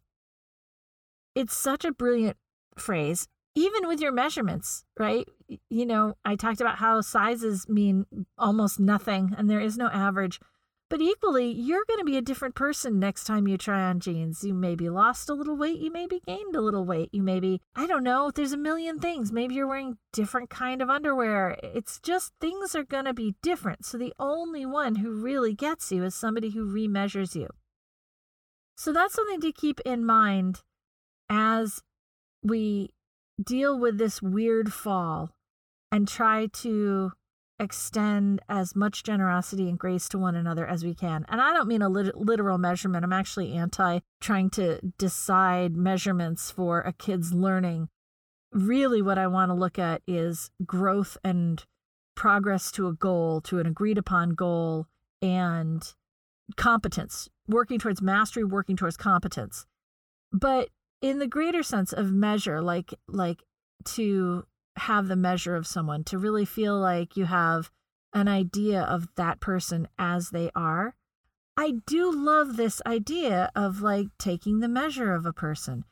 It's 1.35 1.55
such 1.55 1.85
a 1.85 1.93
brilliant 1.93 2.39
phrase, 2.79 3.29
even 3.55 3.87
with 3.87 4.01
your 4.01 4.11
measurements, 4.11 4.85
right? 4.99 5.29
You 5.69 5.85
know, 5.85 6.15
I 6.25 6.35
talked 6.35 6.63
about 6.63 6.79
how 6.79 7.03
sizes 7.03 7.69
mean 7.69 8.07
almost 8.39 8.81
nothing 8.81 9.35
and 9.37 9.51
there 9.51 9.61
is 9.61 9.77
no 9.77 9.89
average. 9.89 10.41
But 10.89 11.01
equally, 11.01 11.51
you're 11.51 11.85
going 11.89 11.99
to 11.99 12.05
be 12.05 12.17
a 12.17 12.23
different 12.23 12.55
person 12.55 13.01
next 13.01 13.25
time 13.25 13.49
you 13.49 13.59
try 13.59 13.83
on 13.83 13.99
jeans. 13.99 14.45
You 14.45 14.55
maybe 14.55 14.89
lost 14.89 15.29
a 15.29 15.35
little 15.35 15.57
weight, 15.57 15.81
you 15.81 15.91
maybe 15.91 16.21
gained 16.25 16.55
a 16.55 16.61
little 16.61 16.85
weight, 16.85 17.09
you 17.13 17.23
maybe, 17.25 17.61
I 17.75 17.89
don't 17.89 18.05
know, 18.05 18.31
there's 18.31 18.53
a 18.53 18.57
million 18.57 19.01
things. 19.01 19.33
Maybe 19.33 19.57
you're 19.57 19.67
wearing 19.67 19.99
different 20.13 20.49
kind 20.49 20.81
of 20.81 20.89
underwear. 20.89 21.59
It's 21.61 21.99
just 21.99 22.35
things 22.41 22.77
are 22.77 22.85
going 22.85 23.07
to 23.07 23.13
be 23.13 23.35
different. 23.43 23.85
So 23.85 23.99
the 23.99 24.15
only 24.21 24.65
one 24.65 24.97
who 24.97 25.11
really 25.11 25.55
gets 25.55 25.91
you 25.91 26.05
is 26.05 26.15
somebody 26.15 26.51
who 26.51 26.73
remeasures 26.73 27.35
you. 27.35 27.49
So 28.77 28.93
that's 28.93 29.15
something 29.15 29.41
to 29.41 29.53
keep 29.53 29.81
in 29.81 30.05
mind 30.05 30.63
as 31.29 31.83
we 32.45 32.91
deal 33.43 33.77
with 33.77 33.99
this 33.99 34.23
weird 34.23 34.73
fall 34.73 35.31
and 35.91 36.07
try 36.07 36.47
to 36.47 37.13
extend 37.59 38.41
as 38.49 38.77
much 38.77 39.03
generosity 39.03 39.69
and 39.69 39.79
grace 39.79 40.09
to 40.11 40.19
one 40.19 40.37
another 40.37 40.67
as 40.67 40.85
we 40.85 40.95
can. 40.95 41.25
And 41.29 41.41
I 41.41 41.53
don't 41.55 41.69
mean 41.69 41.83
a 41.83 41.89
lit- 41.89 42.17
literal 42.17 42.59
measurement. 42.59 43.05
I'm 43.05 43.13
actually 43.13 43.53
anti 43.55 44.01
trying 44.21 44.51
to 44.51 44.81
decide 44.99 45.77
measurements 45.77 46.51
for 46.51 46.81
a 46.81 46.93
kid's 46.93 47.33
learning. 47.33 47.89
Really, 48.53 49.03
what 49.03 49.19
I 49.19 49.27
want 49.27 49.51
to 49.51 49.55
look 49.55 49.79
at 49.79 50.03
is 50.07 50.51
growth 50.65 51.17
and 51.25 51.65
progress 52.15 52.71
to 52.73 52.89
a 52.89 52.93
goal, 52.95 53.41
to 53.43 53.59
an 53.59 53.67
agreed 53.67 53.99
upon 53.99 54.31
goal, 54.31 54.87
and 55.23 55.83
competence, 56.57 57.29
working 57.49 57.79
towards 57.79 58.03
mastery, 58.03 58.45
working 58.45 58.77
towards 58.77 58.97
competence. 58.97 59.67
But 60.33 60.69
in 61.03 61.19
the 61.19 61.27
greater 61.27 61.63
sense 61.63 61.93
of 61.93 62.13
measure, 62.13 62.61
like 62.61 62.95
like 63.09 63.43
to 63.85 64.47
have 64.79 65.09
the 65.09 65.17
measure 65.17 65.57
of 65.57 65.67
someone, 65.67 66.05
to 66.05 66.19
really 66.19 66.45
feel 66.45 66.79
like 66.79 67.17
you 67.17 67.25
have 67.25 67.71
an 68.13 68.29
idea 68.29 68.83
of 68.83 69.09
that 69.17 69.41
person 69.41 69.89
as 69.99 70.31
they 70.31 70.51
are. 70.55 70.95
I 71.57 71.75
do 71.87 72.13
love 72.13 72.57
this 72.57 72.83
idea 72.87 73.51
of 73.55 73.83
like 73.83 74.09
taking 74.19 74.61
the 74.61 74.69
measure 74.69 75.15
of 75.15 75.27
a 75.27 75.33
person. 75.33 75.85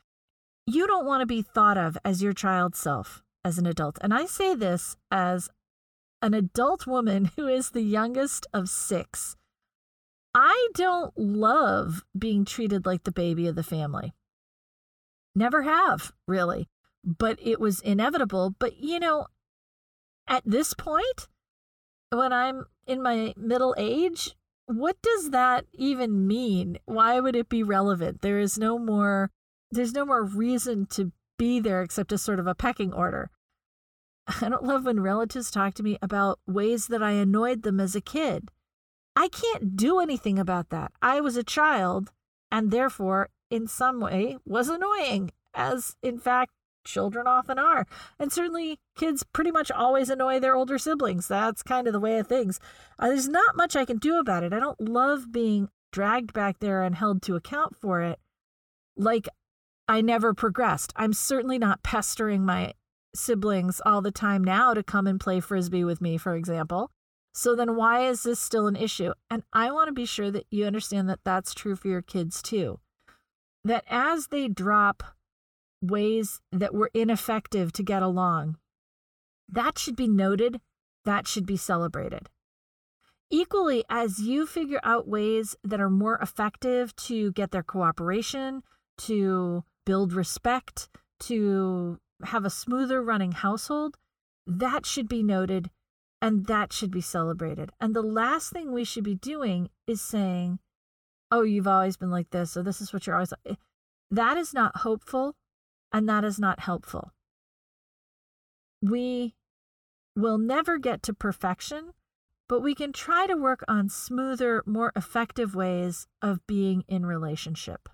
You 0.67 0.87
don't 0.87 1.05
want 1.05 1.21
to 1.21 1.27
be 1.27 1.41
thought 1.41 1.77
of 1.77 1.97
as 2.03 2.23
your 2.23 2.33
child 2.33 2.75
self 2.75 3.23
as 3.43 3.57
an 3.57 3.65
adult. 3.65 3.97
And 4.01 4.13
I 4.13 4.25
say 4.25 4.55
this 4.55 4.97
as 5.11 5.49
an 6.21 6.33
adult 6.33 6.87
woman 6.87 7.25
who 7.35 7.47
is 7.47 7.71
the 7.71 7.83
youngest 7.83 8.47
of 8.53 8.69
six. 8.69 9.35
I 10.33 10.69
don't 10.73 11.17
love 11.17 12.03
being 12.17 12.43
treated 12.43 12.85
like 12.85 13.03
the 13.03 13.11
baby 13.11 13.47
of 13.47 13.55
the 13.55 13.63
family. 13.63 14.13
Never 15.35 15.63
have, 15.63 16.11
really 16.27 16.67
but 17.05 17.39
it 17.41 17.59
was 17.59 17.79
inevitable. 17.79 18.55
But, 18.57 18.77
you 18.77 18.99
know, 18.99 19.27
at 20.27 20.43
this 20.45 20.73
point, 20.73 21.27
when 22.09 22.33
I'm 22.33 22.65
in 22.87 23.01
my 23.01 23.33
middle 23.37 23.75
age, 23.77 24.35
what 24.65 25.01
does 25.01 25.29
that 25.31 25.65
even 25.73 26.27
mean? 26.27 26.79
Why 26.85 27.19
would 27.19 27.35
it 27.35 27.49
be 27.49 27.63
relevant? 27.63 28.21
There 28.21 28.39
is 28.39 28.57
no 28.57 28.79
more 28.79 29.31
there's 29.71 29.93
no 29.93 30.05
more 30.05 30.23
reason 30.23 30.85
to 30.85 31.11
be 31.37 31.59
there 31.59 31.81
except 31.81 32.11
as 32.11 32.21
sort 32.21 32.39
of 32.39 32.47
a 32.47 32.55
pecking 32.55 32.93
order. 32.93 33.29
I 34.41 34.49
don't 34.49 34.63
love 34.63 34.85
when 34.85 34.99
relatives 34.99 35.51
talk 35.51 35.73
to 35.75 35.83
me 35.83 35.97
about 36.01 36.39
ways 36.47 36.87
that 36.87 37.03
I 37.03 37.11
annoyed 37.11 37.63
them 37.63 37.79
as 37.79 37.95
a 37.95 38.01
kid. 38.01 38.49
I 39.15 39.27
can't 39.27 39.75
do 39.75 39.99
anything 39.99 40.39
about 40.39 40.69
that. 40.69 40.91
I 41.01 41.21
was 41.21 41.37
a 41.37 41.43
child 41.43 42.11
and 42.51 42.71
therefore 42.71 43.29
in 43.49 43.67
some 43.67 43.99
way 43.99 44.37
was 44.45 44.69
annoying 44.69 45.31
as 45.53 45.95
in 46.01 46.19
fact 46.19 46.51
children 46.85 47.27
often 47.27 47.59
are. 47.59 47.85
And 48.17 48.31
certainly, 48.31 48.79
kids 48.95 49.23
pretty 49.33 49.51
much 49.51 49.71
always 49.71 50.09
annoy 50.09 50.39
their 50.39 50.55
older 50.55 50.77
siblings. 50.77 51.27
That's 51.27 51.63
kind 51.63 51.87
of 51.87 51.93
the 51.93 51.99
way 51.99 52.17
of 52.19 52.27
things. 52.27 52.59
Uh, 52.97 53.07
there's 53.09 53.27
not 53.27 53.57
much 53.57 53.75
I 53.75 53.85
can 53.85 53.97
do 53.97 54.17
about 54.17 54.43
it. 54.43 54.53
I 54.53 54.59
don't 54.59 54.79
love 54.79 55.31
being 55.31 55.69
dragged 55.91 56.33
back 56.33 56.59
there 56.59 56.83
and 56.83 56.95
held 56.95 57.21
to 57.23 57.35
account 57.35 57.75
for 57.75 58.01
it 58.01 58.19
like 58.97 59.27
I 59.87 60.01
never 60.01 60.33
progressed. 60.33 60.93
I'm 60.95 61.13
certainly 61.13 61.59
not 61.59 61.83
pestering 61.83 62.45
my 62.45 62.73
siblings 63.13 63.81
all 63.85 64.01
the 64.01 64.11
time 64.11 64.43
now 64.43 64.73
to 64.73 64.83
come 64.83 65.07
and 65.07 65.19
play 65.19 65.39
frisbee 65.39 65.83
with 65.83 66.01
me, 66.01 66.17
for 66.17 66.35
example. 66.35 66.91
So 67.33 67.55
then 67.55 67.75
why 67.75 68.07
is 68.07 68.23
this 68.23 68.39
still 68.39 68.67
an 68.67 68.75
issue? 68.75 69.13
And 69.29 69.43
I 69.51 69.71
want 69.71 69.87
to 69.87 69.93
be 69.93 70.05
sure 70.05 70.31
that 70.31 70.45
you 70.49 70.65
understand 70.65 71.09
that 71.09 71.19
that's 71.23 71.53
true 71.53 71.75
for 71.75 71.87
your 71.87 72.01
kids 72.01 72.41
too. 72.41 72.79
That 73.63 73.83
as 73.89 74.27
they 74.27 74.47
drop 74.47 75.03
ways 75.81 76.39
that 76.51 76.73
were 76.73 76.91
ineffective 76.93 77.71
to 77.73 77.83
get 77.83 78.01
along. 78.01 78.57
That 79.47 79.77
should 79.77 79.95
be 79.95 80.07
noted, 80.07 80.59
that 81.05 81.27
should 81.27 81.45
be 81.45 81.57
celebrated. 81.57 82.29
Equally, 83.29 83.83
as 83.89 84.19
you 84.19 84.45
figure 84.45 84.79
out 84.83 85.07
ways 85.07 85.55
that 85.63 85.81
are 85.81 85.89
more 85.89 86.17
effective 86.17 86.95
to 86.95 87.31
get 87.31 87.51
their 87.51 87.63
cooperation, 87.63 88.61
to 88.99 89.63
build 89.85 90.13
respect, 90.13 90.89
to 91.21 91.99
have 92.23 92.45
a 92.45 92.49
smoother 92.49 93.01
running 93.01 93.33
household, 93.33 93.97
that 94.47 94.85
should 94.85 95.07
be 95.07 95.23
noted 95.23 95.69
and 96.21 96.45
that 96.47 96.71
should 96.71 96.91
be 96.91 97.01
celebrated. 97.01 97.71
And 97.79 97.95
the 97.95 98.01
last 98.01 98.51
thing 98.51 98.71
we 98.71 98.83
should 98.83 99.03
be 99.03 99.15
doing 99.15 99.69
is 99.87 100.01
saying, 100.01 100.59
oh, 101.31 101.43
you've 101.43 101.67
always 101.67 101.97
been 101.97 102.11
like 102.11 102.29
this, 102.29 102.55
or 102.55 102.63
this 102.63 102.79
is 102.79 102.93
what 102.93 103.05
you're 103.05 103.15
always 103.15 103.33
like. 103.45 103.57
That 104.11 104.37
is 104.37 104.53
not 104.53 104.77
hopeful 104.77 105.35
and 105.95 106.09
that 106.09 106.25
is 106.25 106.37
not 106.37 106.59
helpful. 106.59 107.13
We 108.81 109.33
will 110.13 110.37
never 110.37 110.77
get 110.77 111.01
to 111.03 111.13
perfection, 111.13 111.93
but 112.49 112.59
we 112.59 112.75
can 112.75 112.91
try 112.91 113.27
to 113.27 113.37
work 113.37 113.63
on 113.69 113.87
smoother, 113.87 114.61
more 114.65 114.91
effective 114.93 115.55
ways 115.55 116.05
of 116.21 116.45
being 116.47 116.83
in 116.89 117.05
relationship. 117.05 117.87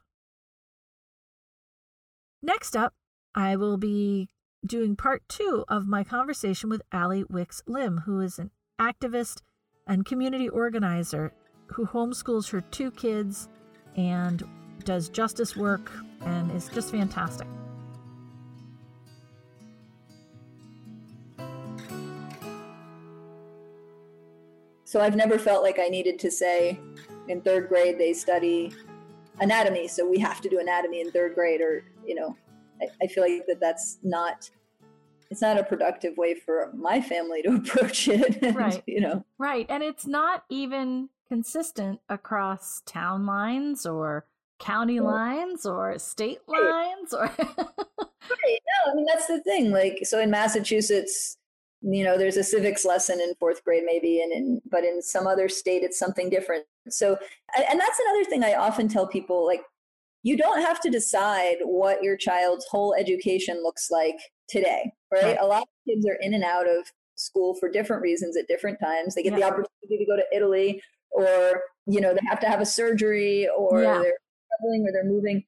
Next 2.41 2.75
up, 2.75 2.95
I 3.35 3.55
will 3.55 3.77
be 3.77 4.29
doing 4.65 4.95
part 4.95 5.21
two 5.29 5.63
of 5.67 5.87
my 5.87 6.03
conversation 6.03 6.71
with 6.71 6.81
Allie 6.91 7.25
Wicks 7.29 7.61
Lim, 7.67 7.99
who 8.07 8.19
is 8.19 8.39
an 8.39 8.49
activist 8.79 9.43
and 9.85 10.07
community 10.07 10.49
organizer 10.49 11.33
who 11.67 11.85
homeschools 11.85 12.49
her 12.49 12.61
two 12.61 12.89
kids 12.89 13.47
and 13.95 14.43
does 14.85 15.07
justice 15.07 15.55
work 15.55 15.91
and 16.21 16.51
is 16.51 16.67
just 16.69 16.89
fantastic. 16.89 17.47
So 24.91 24.99
I've 24.99 25.15
never 25.15 25.39
felt 25.39 25.63
like 25.63 25.79
I 25.79 25.87
needed 25.87 26.19
to 26.19 26.29
say 26.29 26.77
in 27.29 27.39
third 27.39 27.69
grade 27.69 27.97
they 27.97 28.11
study 28.11 28.73
anatomy, 29.39 29.87
so 29.87 30.05
we 30.05 30.19
have 30.19 30.41
to 30.41 30.49
do 30.49 30.59
anatomy 30.59 30.99
in 30.99 31.11
third 31.11 31.33
grade, 31.33 31.61
or 31.61 31.85
you 32.05 32.13
know, 32.13 32.35
I, 32.81 32.87
I 33.01 33.07
feel 33.07 33.23
like 33.23 33.45
that 33.47 33.61
that's 33.61 33.99
not 34.03 34.49
it's 35.29 35.41
not 35.41 35.57
a 35.57 35.63
productive 35.63 36.17
way 36.17 36.33
for 36.33 36.73
my 36.75 36.99
family 36.99 37.41
to 37.43 37.55
approach 37.55 38.09
it. 38.09 38.43
And, 38.43 38.53
right. 38.53 38.83
You 38.85 38.99
know. 38.99 39.25
Right. 39.37 39.65
And 39.69 39.81
it's 39.81 40.05
not 40.05 40.43
even 40.49 41.07
consistent 41.29 42.01
across 42.09 42.81
town 42.85 43.25
lines 43.25 43.85
or 43.85 44.25
county 44.59 44.99
lines 44.99 45.65
or 45.65 45.97
state 45.99 46.39
lines 46.49 47.13
or 47.13 47.31
right. 47.37 47.47
No, 48.27 48.91
I 48.91 48.95
mean 48.95 49.05
that's 49.05 49.27
the 49.27 49.39
thing. 49.39 49.71
Like 49.71 49.99
so 50.03 50.19
in 50.19 50.29
Massachusetts, 50.29 51.37
you 51.81 52.03
know 52.03 52.17
there's 52.17 52.37
a 52.37 52.43
civics 52.43 52.85
lesson 52.85 53.19
in 53.19 53.33
fourth 53.39 53.63
grade 53.63 53.83
maybe 53.85 54.21
and 54.21 54.31
in 54.31 54.61
but 54.69 54.83
in 54.83 55.01
some 55.01 55.25
other 55.25 55.49
state 55.49 55.83
it's 55.83 55.97
something 55.97 56.29
different. 56.29 56.65
So 56.89 57.17
and 57.55 57.79
that's 57.79 57.99
another 57.99 58.23
thing 58.25 58.43
i 58.43 58.55
often 58.55 58.87
tell 58.87 59.07
people 59.07 59.45
like 59.45 59.61
you 60.23 60.37
don't 60.37 60.61
have 60.61 60.79
to 60.81 60.89
decide 60.89 61.57
what 61.63 62.03
your 62.03 62.15
child's 62.17 62.65
whole 62.69 62.93
education 62.93 63.61
looks 63.63 63.89
like 63.89 64.17
today 64.47 64.91
right, 65.11 65.37
a 65.39 65.45
lot 65.45 65.63
of 65.63 65.67
kids 65.87 66.05
are 66.05 66.17
in 66.21 66.33
and 66.33 66.43
out 66.43 66.67
of 66.67 66.91
school 67.15 67.55
for 67.55 67.69
different 67.69 68.01
reasons 68.01 68.35
at 68.35 68.47
different 68.47 68.79
times. 68.79 69.13
They 69.13 69.23
get 69.23 69.33
yeah. 69.33 69.39
the 69.39 69.45
opportunity 69.45 69.97
to 69.97 70.05
go 70.05 70.15
to 70.15 70.23
italy 70.35 70.81
or 71.11 71.61
you 71.85 72.01
know 72.01 72.13
they 72.13 72.21
have 72.29 72.39
to 72.39 72.47
have 72.47 72.61
a 72.61 72.65
surgery 72.65 73.47
or 73.57 73.83
yeah. 73.83 73.99
they're 73.99 74.17
traveling 74.47 74.85
or 74.87 74.91
they're 74.91 75.05
moving 75.05 75.43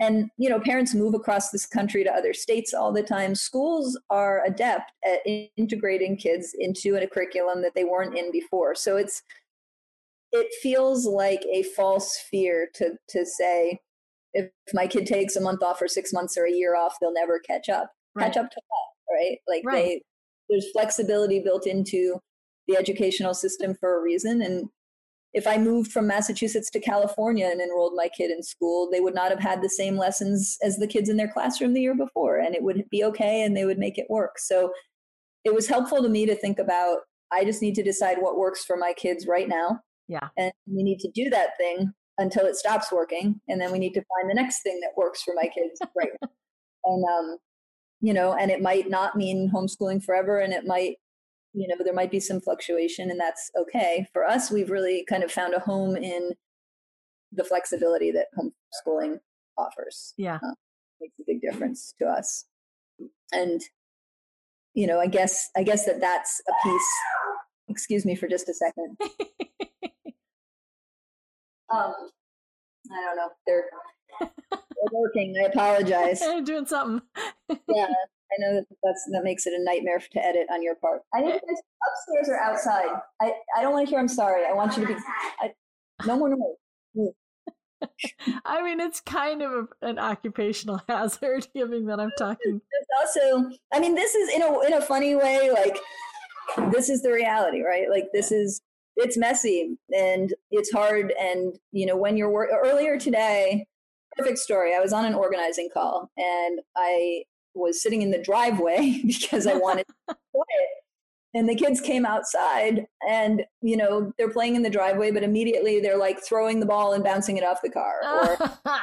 and 0.00 0.28
you 0.36 0.48
know 0.48 0.58
parents 0.60 0.94
move 0.94 1.14
across 1.14 1.50
this 1.50 1.66
country 1.66 2.02
to 2.02 2.12
other 2.12 2.34
states 2.34 2.74
all 2.74 2.92
the 2.92 3.02
time 3.02 3.34
schools 3.34 3.98
are 4.10 4.42
adept 4.44 4.92
at 5.04 5.20
integrating 5.56 6.16
kids 6.16 6.54
into 6.58 6.96
a 6.96 7.06
curriculum 7.06 7.62
that 7.62 7.72
they 7.74 7.84
weren't 7.84 8.16
in 8.16 8.32
before 8.32 8.74
so 8.74 8.96
it's 8.96 9.22
it 10.32 10.52
feels 10.60 11.06
like 11.06 11.42
a 11.52 11.62
false 11.62 12.18
fear 12.30 12.68
to 12.74 12.96
to 13.08 13.24
say 13.24 13.78
if 14.34 14.50
my 14.74 14.86
kid 14.86 15.06
takes 15.06 15.36
a 15.36 15.40
month 15.40 15.62
off 15.62 15.80
or 15.80 15.88
six 15.88 16.12
months 16.12 16.36
or 16.36 16.44
a 16.44 16.52
year 16.52 16.76
off, 16.76 16.96
they'll 17.00 17.12
never 17.12 17.38
catch 17.38 17.68
up. 17.68 17.92
Right. 18.14 18.26
Catch 18.26 18.36
up 18.36 18.50
to 18.50 18.60
what, 18.68 19.16
right? 19.16 19.38
Like 19.48 19.62
right. 19.64 19.84
they, 19.84 20.02
there's 20.50 20.70
flexibility 20.72 21.40
built 21.40 21.66
into 21.66 22.18
the 22.66 22.76
educational 22.76 23.34
system 23.34 23.74
for 23.78 23.98
a 23.98 24.02
reason. 24.02 24.42
And 24.42 24.68
if 25.34 25.48
I 25.48 25.58
moved 25.58 25.90
from 25.90 26.06
Massachusetts 26.06 26.70
to 26.70 26.80
California 26.80 27.48
and 27.50 27.60
enrolled 27.60 27.94
my 27.96 28.08
kid 28.08 28.30
in 28.30 28.42
school, 28.42 28.88
they 28.90 29.00
would 29.00 29.14
not 29.14 29.30
have 29.30 29.40
had 29.40 29.60
the 29.60 29.68
same 29.68 29.96
lessons 29.96 30.56
as 30.62 30.76
the 30.76 30.86
kids 30.86 31.08
in 31.08 31.16
their 31.16 31.30
classroom 31.30 31.74
the 31.74 31.80
year 31.80 31.96
before, 31.96 32.38
and 32.38 32.54
it 32.54 32.62
would 32.62 32.84
be 32.88 33.02
okay 33.04 33.42
and 33.42 33.56
they 33.56 33.64
would 33.64 33.78
make 33.78 33.98
it 33.98 34.06
work. 34.08 34.38
So 34.38 34.72
it 35.44 35.52
was 35.52 35.66
helpful 35.66 36.02
to 36.02 36.08
me 36.08 36.24
to 36.26 36.36
think 36.36 36.58
about 36.60 36.98
I 37.32 37.44
just 37.44 37.62
need 37.62 37.74
to 37.74 37.82
decide 37.82 38.18
what 38.18 38.38
works 38.38 38.64
for 38.64 38.76
my 38.76 38.92
kids 38.92 39.26
right 39.26 39.48
now. 39.48 39.80
Yeah. 40.06 40.28
And 40.38 40.52
we 40.66 40.84
need 40.84 41.00
to 41.00 41.10
do 41.10 41.30
that 41.30 41.56
thing 41.58 41.92
until 42.18 42.46
it 42.46 42.54
stops 42.54 42.92
working. 42.92 43.40
And 43.48 43.60
then 43.60 43.72
we 43.72 43.80
need 43.80 43.94
to 43.94 44.04
find 44.14 44.30
the 44.30 44.34
next 44.34 44.62
thing 44.62 44.78
that 44.80 44.96
works 44.96 45.22
for 45.22 45.34
my 45.34 45.48
kids 45.48 45.80
right 45.96 46.10
now. 46.22 46.28
And, 46.86 47.02
um, 47.02 47.38
you 48.02 48.12
know, 48.12 48.34
and 48.34 48.50
it 48.50 48.60
might 48.60 48.90
not 48.90 49.16
mean 49.16 49.50
homeschooling 49.50 50.04
forever 50.04 50.38
and 50.38 50.52
it 50.52 50.66
might 50.66 50.96
you 51.54 51.68
know 51.68 51.76
there 51.82 51.94
might 51.94 52.10
be 52.10 52.20
some 52.20 52.40
fluctuation 52.40 53.10
and 53.10 53.18
that's 53.18 53.50
okay. 53.56 54.06
For 54.12 54.24
us 54.24 54.50
we've 54.50 54.70
really 54.70 55.04
kind 55.08 55.22
of 55.22 55.32
found 55.32 55.54
a 55.54 55.60
home 55.60 55.96
in 55.96 56.32
the 57.32 57.44
flexibility 57.44 58.12
that 58.12 58.26
homeschooling 58.38 59.18
offers 59.56 60.14
yeah. 60.16 60.36
uh, 60.36 60.54
makes 61.00 61.18
a 61.20 61.24
big 61.26 61.40
difference 61.40 61.94
to 62.00 62.06
us. 62.06 62.44
And 63.32 63.62
you 64.74 64.86
know 64.86 65.00
i 65.00 65.06
guess 65.06 65.48
i 65.56 65.62
guess 65.62 65.86
that 65.86 66.00
that's 66.00 66.42
a 66.48 66.52
piece 66.62 66.88
excuse 67.68 68.04
me 68.04 68.14
for 68.14 68.28
just 68.28 68.48
a 68.48 68.54
second. 68.54 68.96
Um 71.72 71.94
i 72.92 73.00
don't 73.02 73.16
know 73.16 73.30
they're, 73.46 73.64
they're 74.20 74.60
working 74.92 75.34
i 75.40 75.46
apologize 75.46 76.20
they're 76.20 76.42
doing 76.42 76.66
something 76.66 77.02
yeah 77.68 77.88
I 78.32 78.36
know 78.40 78.54
that 78.54 78.66
that's 78.82 79.08
that 79.12 79.22
makes 79.22 79.46
it 79.46 79.52
a 79.52 79.62
nightmare 79.62 79.98
to 79.98 80.24
edit 80.24 80.46
on 80.52 80.62
your 80.62 80.74
part. 80.76 81.02
I 81.14 81.20
think 81.20 81.40
it's 81.46 81.62
upstairs 81.88 82.28
or 82.28 82.40
outside. 82.40 82.88
I, 83.20 83.32
I 83.56 83.62
don't 83.62 83.72
want 83.72 83.86
to 83.86 83.90
hear 83.90 84.00
I'm 84.00 84.08
sorry. 84.08 84.44
I 84.44 84.52
want 84.52 84.76
you 84.76 84.86
to 84.86 84.94
be 84.94 85.00
I, 85.40 85.52
no 86.06 86.18
more 86.18 86.30
noise. 86.30 86.56
Mm. 86.96 87.12
I 88.44 88.62
mean, 88.62 88.80
it's 88.80 89.00
kind 89.00 89.42
of 89.42 89.52
a, 89.52 89.86
an 89.86 89.98
occupational 89.98 90.80
hazard, 90.88 91.48
given 91.54 91.86
that 91.86 92.00
I'm 92.00 92.12
talking. 92.18 92.60
It's 92.70 93.18
also, 93.18 93.50
I 93.72 93.80
mean, 93.80 93.94
this 93.94 94.14
is 94.14 94.34
in 94.34 94.42
a 94.42 94.60
in 94.60 94.72
a 94.72 94.80
funny 94.80 95.14
way, 95.14 95.50
like 95.50 95.78
this 96.72 96.88
is 96.88 97.02
the 97.02 97.12
reality, 97.12 97.62
right? 97.62 97.88
Like 97.90 98.08
this 98.12 98.32
is 98.32 98.60
it's 98.96 99.16
messy 99.16 99.76
and 99.94 100.32
it's 100.50 100.72
hard, 100.72 101.12
and 101.20 101.56
you 101.72 101.86
know 101.86 101.96
when 101.96 102.16
you're 102.16 102.30
work 102.30 102.50
earlier 102.52 102.98
today. 102.98 103.66
Perfect 104.16 104.38
story. 104.38 104.74
I 104.74 104.80
was 104.80 104.92
on 104.92 105.04
an 105.04 105.14
organizing 105.14 105.68
call, 105.72 106.10
and 106.16 106.60
I 106.76 107.24
was 107.54 107.82
sitting 107.82 108.02
in 108.02 108.10
the 108.10 108.22
driveway 108.22 109.00
because 109.06 109.46
I 109.46 109.54
wanted 109.54 109.86
to 109.86 110.16
play 110.32 110.44
And 111.34 111.48
the 111.48 111.54
kids 111.54 111.80
came 111.80 112.04
outside 112.04 112.86
and, 113.08 113.44
you 113.62 113.76
know, 113.76 114.12
they're 114.18 114.30
playing 114.30 114.56
in 114.56 114.62
the 114.62 114.70
driveway, 114.70 115.10
but 115.10 115.22
immediately 115.22 115.80
they're 115.80 115.98
like 115.98 116.20
throwing 116.22 116.60
the 116.60 116.66
ball 116.66 116.92
and 116.92 117.04
bouncing 117.04 117.36
it 117.36 117.44
off 117.44 117.62
the 117.62 117.70
car 117.70 118.00
or 118.04 118.80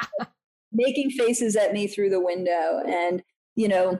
making 0.71 1.11
faces 1.11 1.55
at 1.55 1.73
me 1.73 1.87
through 1.87 2.09
the 2.09 2.19
window. 2.19 2.81
And, 2.85 3.23
you 3.55 3.67
know, 3.67 3.99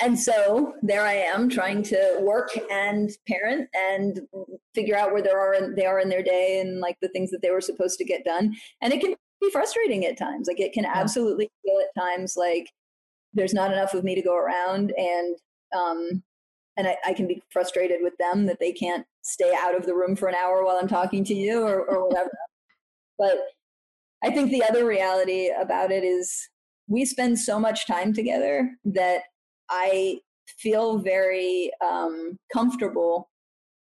and 0.00 0.18
so 0.18 0.74
there 0.82 1.06
I 1.06 1.14
am 1.14 1.48
trying 1.48 1.82
to 1.84 2.18
work 2.20 2.50
and 2.70 3.10
parent 3.26 3.68
and 3.74 4.20
figure 4.74 4.96
out 4.96 5.12
where 5.12 5.22
they 5.22 5.30
are 5.30 5.54
in, 5.54 5.74
they 5.74 5.86
are 5.86 5.98
in 5.98 6.10
their 6.10 6.22
day 6.22 6.60
and 6.60 6.80
like 6.80 6.98
the 7.00 7.08
things 7.08 7.30
that 7.30 7.40
they 7.40 7.50
were 7.50 7.62
supposed 7.62 7.98
to 7.98 8.04
get 8.04 8.24
done. 8.24 8.54
And 8.82 8.92
it 8.92 9.00
can 9.00 9.14
be 9.46 9.52
frustrating 9.52 10.04
at 10.06 10.18
times. 10.18 10.48
Like 10.48 10.60
it 10.60 10.72
can 10.72 10.84
absolutely 10.84 11.50
feel 11.62 11.78
at 11.80 12.00
times 12.00 12.34
like 12.36 12.70
there's 13.34 13.54
not 13.54 13.72
enough 13.72 13.94
of 13.94 14.04
me 14.04 14.14
to 14.14 14.22
go 14.22 14.36
around 14.36 14.92
and 14.96 15.36
um, 15.76 16.22
and 16.76 16.86
I, 16.86 16.96
I, 17.06 17.12
can 17.12 17.26
be 17.26 17.42
frustrated 17.50 18.00
with 18.02 18.16
them 18.18 18.46
that 18.46 18.60
they 18.60 18.70
can't 18.70 19.04
stay 19.22 19.52
out 19.58 19.74
of 19.74 19.84
the 19.84 19.94
room 19.94 20.14
for 20.14 20.28
an 20.28 20.34
hour 20.34 20.64
while 20.64 20.78
I'm 20.80 20.88
talking 20.88 21.24
to 21.24 21.34
you 21.34 21.62
or, 21.62 21.82
or 21.84 22.06
whatever. 22.06 22.30
but 23.18 23.38
I 24.22 24.30
think 24.30 24.50
the 24.50 24.62
other 24.62 24.86
reality 24.86 25.50
about 25.60 25.90
it 25.90 26.04
is 26.04 26.48
we 26.88 27.04
spend 27.04 27.38
so 27.38 27.58
much 27.58 27.86
time 27.86 28.12
together 28.12 28.70
that 28.84 29.22
I 29.68 30.20
feel 30.46 30.98
very 30.98 31.70
um, 31.84 32.38
comfortable 32.52 33.28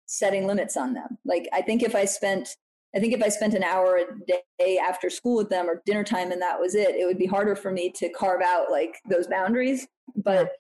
setting 0.07 0.47
limits 0.47 0.77
on 0.77 0.93
them. 0.93 1.19
Like 1.25 1.49
I 1.53 1.63
think 1.63 1.83
if 1.83 1.95
I 1.95 2.05
spent 2.05 2.57
I 2.95 3.01
think 3.01 3.15
if 3.15 3.23
I 3.23 3.29
spent 3.29 3.55
an 3.55 3.63
hour 3.63 3.97
a 3.97 4.35
day 4.59 4.79
after 4.79 5.09
school 5.09 5.37
with 5.37 5.49
them 5.49 5.69
or 5.69 5.83
dinner 5.87 6.05
time 6.05 6.31
and 6.31 6.43
that 6.43 6.61
was 6.61 6.75
it, 6.75 6.95
it 6.95 7.07
would 7.07 7.19
be 7.19 7.27
harder 7.27 7.57
for 7.57 7.71
me 7.71 7.91
to 7.97 8.11
carve 8.11 8.43
out 8.43 8.71
like 8.71 8.97
those 9.09 9.27
boundaries. 9.27 9.87
But 10.15 10.53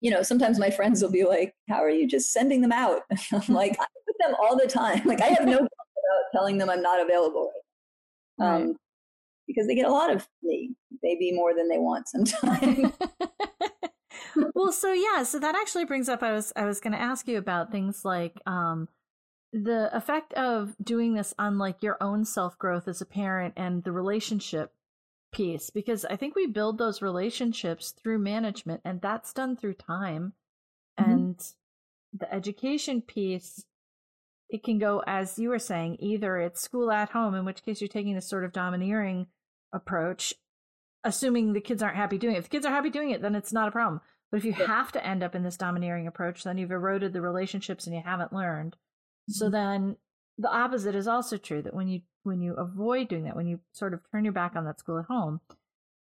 you 0.00 0.10
know, 0.10 0.22
sometimes 0.22 0.58
my 0.58 0.70
friends 0.70 1.02
will 1.02 1.10
be 1.10 1.24
like, 1.24 1.54
"How 1.68 1.82
are 1.82 1.90
you 1.90 2.06
just 2.06 2.32
sending 2.32 2.60
them 2.60 2.72
out?" 2.72 3.02
I'm 3.32 3.42
like, 3.54 3.76
"I 3.78 3.86
with 4.06 4.16
them 4.18 4.34
all 4.40 4.56
the 4.56 4.66
time. 4.66 5.02
Like 5.04 5.20
I 5.20 5.26
have 5.26 5.46
no 5.46 5.56
about 5.58 5.68
telling 6.32 6.58
them 6.58 6.70
I'm 6.70 6.82
not 6.82 7.00
available 7.00 7.52
right 8.38 8.54
um, 8.54 8.66
right. 8.66 8.76
because 9.46 9.66
they 9.66 9.74
get 9.74 9.86
a 9.86 9.92
lot 9.92 10.10
of 10.10 10.26
me, 10.42 10.70
maybe 11.02 11.32
more 11.32 11.54
than 11.54 11.68
they 11.68 11.78
want 11.78 12.08
sometimes." 12.08 12.92
well, 14.54 14.72
so 14.72 14.92
yeah, 14.92 15.22
so 15.22 15.38
that 15.38 15.54
actually 15.54 15.84
brings 15.84 16.08
up 16.08 16.22
I 16.22 16.32
was 16.32 16.52
I 16.56 16.64
was 16.64 16.80
going 16.80 16.92
to 16.92 17.00
ask 17.00 17.28
you 17.28 17.38
about 17.38 17.70
things 17.70 18.04
like 18.04 18.40
um 18.46 18.88
the 19.52 19.94
effect 19.96 20.32
of 20.34 20.76
doing 20.82 21.14
this 21.14 21.34
on 21.38 21.58
like 21.58 21.82
your 21.82 21.96
own 22.00 22.24
self 22.24 22.58
growth 22.58 22.86
as 22.86 23.00
a 23.00 23.06
parent 23.06 23.54
and 23.56 23.82
the 23.82 23.92
relationship 23.92 24.72
piece 25.32 25.70
because 25.70 26.04
i 26.06 26.16
think 26.16 26.34
we 26.34 26.46
build 26.46 26.78
those 26.78 27.02
relationships 27.02 27.92
through 27.92 28.18
management 28.18 28.80
and 28.84 29.00
that's 29.00 29.32
done 29.32 29.56
through 29.56 29.74
time 29.74 30.32
mm-hmm. 30.98 31.10
and 31.10 31.52
the 32.12 32.32
education 32.32 33.00
piece 33.00 33.64
it 34.48 34.64
can 34.64 34.78
go 34.78 35.02
as 35.06 35.38
you 35.38 35.48
were 35.48 35.58
saying 35.58 35.96
either 36.00 36.38
it's 36.38 36.60
school 36.60 36.90
at 36.90 37.10
home 37.10 37.34
in 37.34 37.44
which 37.44 37.64
case 37.64 37.80
you're 37.80 37.88
taking 37.88 38.14
this 38.14 38.28
sort 38.28 38.44
of 38.44 38.52
domineering 38.52 39.26
approach 39.72 40.34
assuming 41.04 41.52
the 41.52 41.60
kids 41.60 41.82
aren't 41.82 41.96
happy 41.96 42.18
doing 42.18 42.34
it 42.34 42.38
if 42.38 42.44
the 42.44 42.50
kids 42.50 42.66
are 42.66 42.72
happy 42.72 42.90
doing 42.90 43.10
it 43.10 43.22
then 43.22 43.36
it's 43.36 43.52
not 43.52 43.68
a 43.68 43.72
problem 43.72 44.00
but 44.32 44.38
if 44.38 44.44
you 44.44 44.54
yeah. 44.58 44.66
have 44.66 44.90
to 44.90 45.04
end 45.04 45.22
up 45.22 45.36
in 45.36 45.44
this 45.44 45.56
domineering 45.56 46.08
approach 46.08 46.42
then 46.42 46.58
you've 46.58 46.72
eroded 46.72 47.12
the 47.12 47.20
relationships 47.20 47.86
and 47.86 47.94
you 47.94 48.02
haven't 48.04 48.32
learned 48.32 48.76
so 49.30 49.46
mm-hmm. 49.46 49.52
then 49.52 49.96
the 50.38 50.50
opposite 50.50 50.94
is 50.94 51.06
also 51.06 51.36
true 51.36 51.62
that 51.62 51.74
when 51.74 51.88
you 51.88 52.00
when 52.22 52.40
you 52.40 52.54
avoid 52.54 53.08
doing 53.08 53.24
that, 53.24 53.36
when 53.36 53.46
you 53.46 53.60
sort 53.72 53.94
of 53.94 54.00
turn 54.10 54.24
your 54.24 54.32
back 54.32 54.54
on 54.54 54.64
that 54.64 54.78
school 54.78 54.98
at 54.98 55.06
home, 55.06 55.40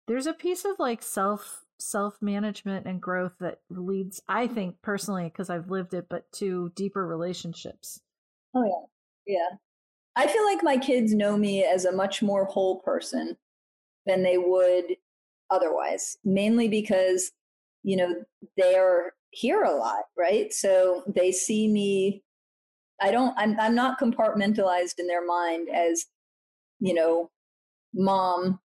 there's 0.08 0.28
a 0.28 0.34
piece 0.34 0.66
of 0.66 0.80
like 0.80 1.02
self 1.02 1.66
self 1.80 2.18
management 2.22 2.86
and 2.86 3.02
growth 3.02 3.34
that 3.40 3.60
leads, 3.70 4.22
I 4.28 4.48
think 4.48 4.82
personally, 4.82 5.26
because 5.26 5.50
I've 5.50 5.70
lived 5.70 5.94
it, 5.94 6.08
but 6.10 6.32
to 6.34 6.72
deeper 6.76 7.06
relationships. 7.06 8.02
Oh 8.56 8.90
yeah, 9.28 9.36
yeah. 9.36 9.58
I 10.16 10.28
feel 10.28 10.46
like 10.46 10.64
my 10.64 10.78
kids 10.78 11.14
know 11.14 11.38
me 11.38 11.64
as 11.64 11.86
a 11.86 11.92
much 11.92 12.24
more 12.24 12.46
whole 12.46 12.80
person 12.80 13.38
than 14.06 14.24
they 14.24 14.38
would 14.38 14.96
otherwise, 15.50 16.18
mainly 16.24 16.68
because 16.68 17.32
you 17.84 17.98
know 17.98 18.16
they're 18.56 19.14
here 19.30 19.64
a 19.64 19.76
lot, 19.76 20.06
right? 20.18 20.54
So 20.54 21.04
they 21.08 21.32
see 21.32 21.68
me 21.68 22.24
I 23.02 23.12
don't 23.12 23.34
I'm 23.38 23.60
I'm 23.60 23.76
not 23.76 24.00
compartmentalized 24.00 25.00
in 25.00 25.08
their 25.08 25.26
mind 25.26 25.70
as, 25.70 26.06
you 26.80 26.94
know, 26.94 27.30
mom 27.94 28.60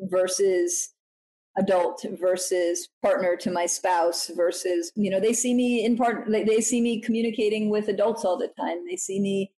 versus 0.00 0.90
adult 1.56 2.04
versus 2.20 2.88
partner 3.02 3.36
to 3.36 3.50
my 3.50 3.64
spouse 3.64 4.28
versus 4.34 4.90
you 4.96 5.08
know 5.08 5.20
they 5.20 5.32
see 5.32 5.54
me 5.54 5.84
in 5.84 5.96
part 5.96 6.26
they 6.28 6.60
see 6.60 6.80
me 6.80 7.00
communicating 7.00 7.70
with 7.70 7.88
adults 7.88 8.24
all 8.24 8.36
the 8.36 8.48
time. 8.58 8.84
They 8.88 8.96
see 8.96 9.20
me 9.20 9.52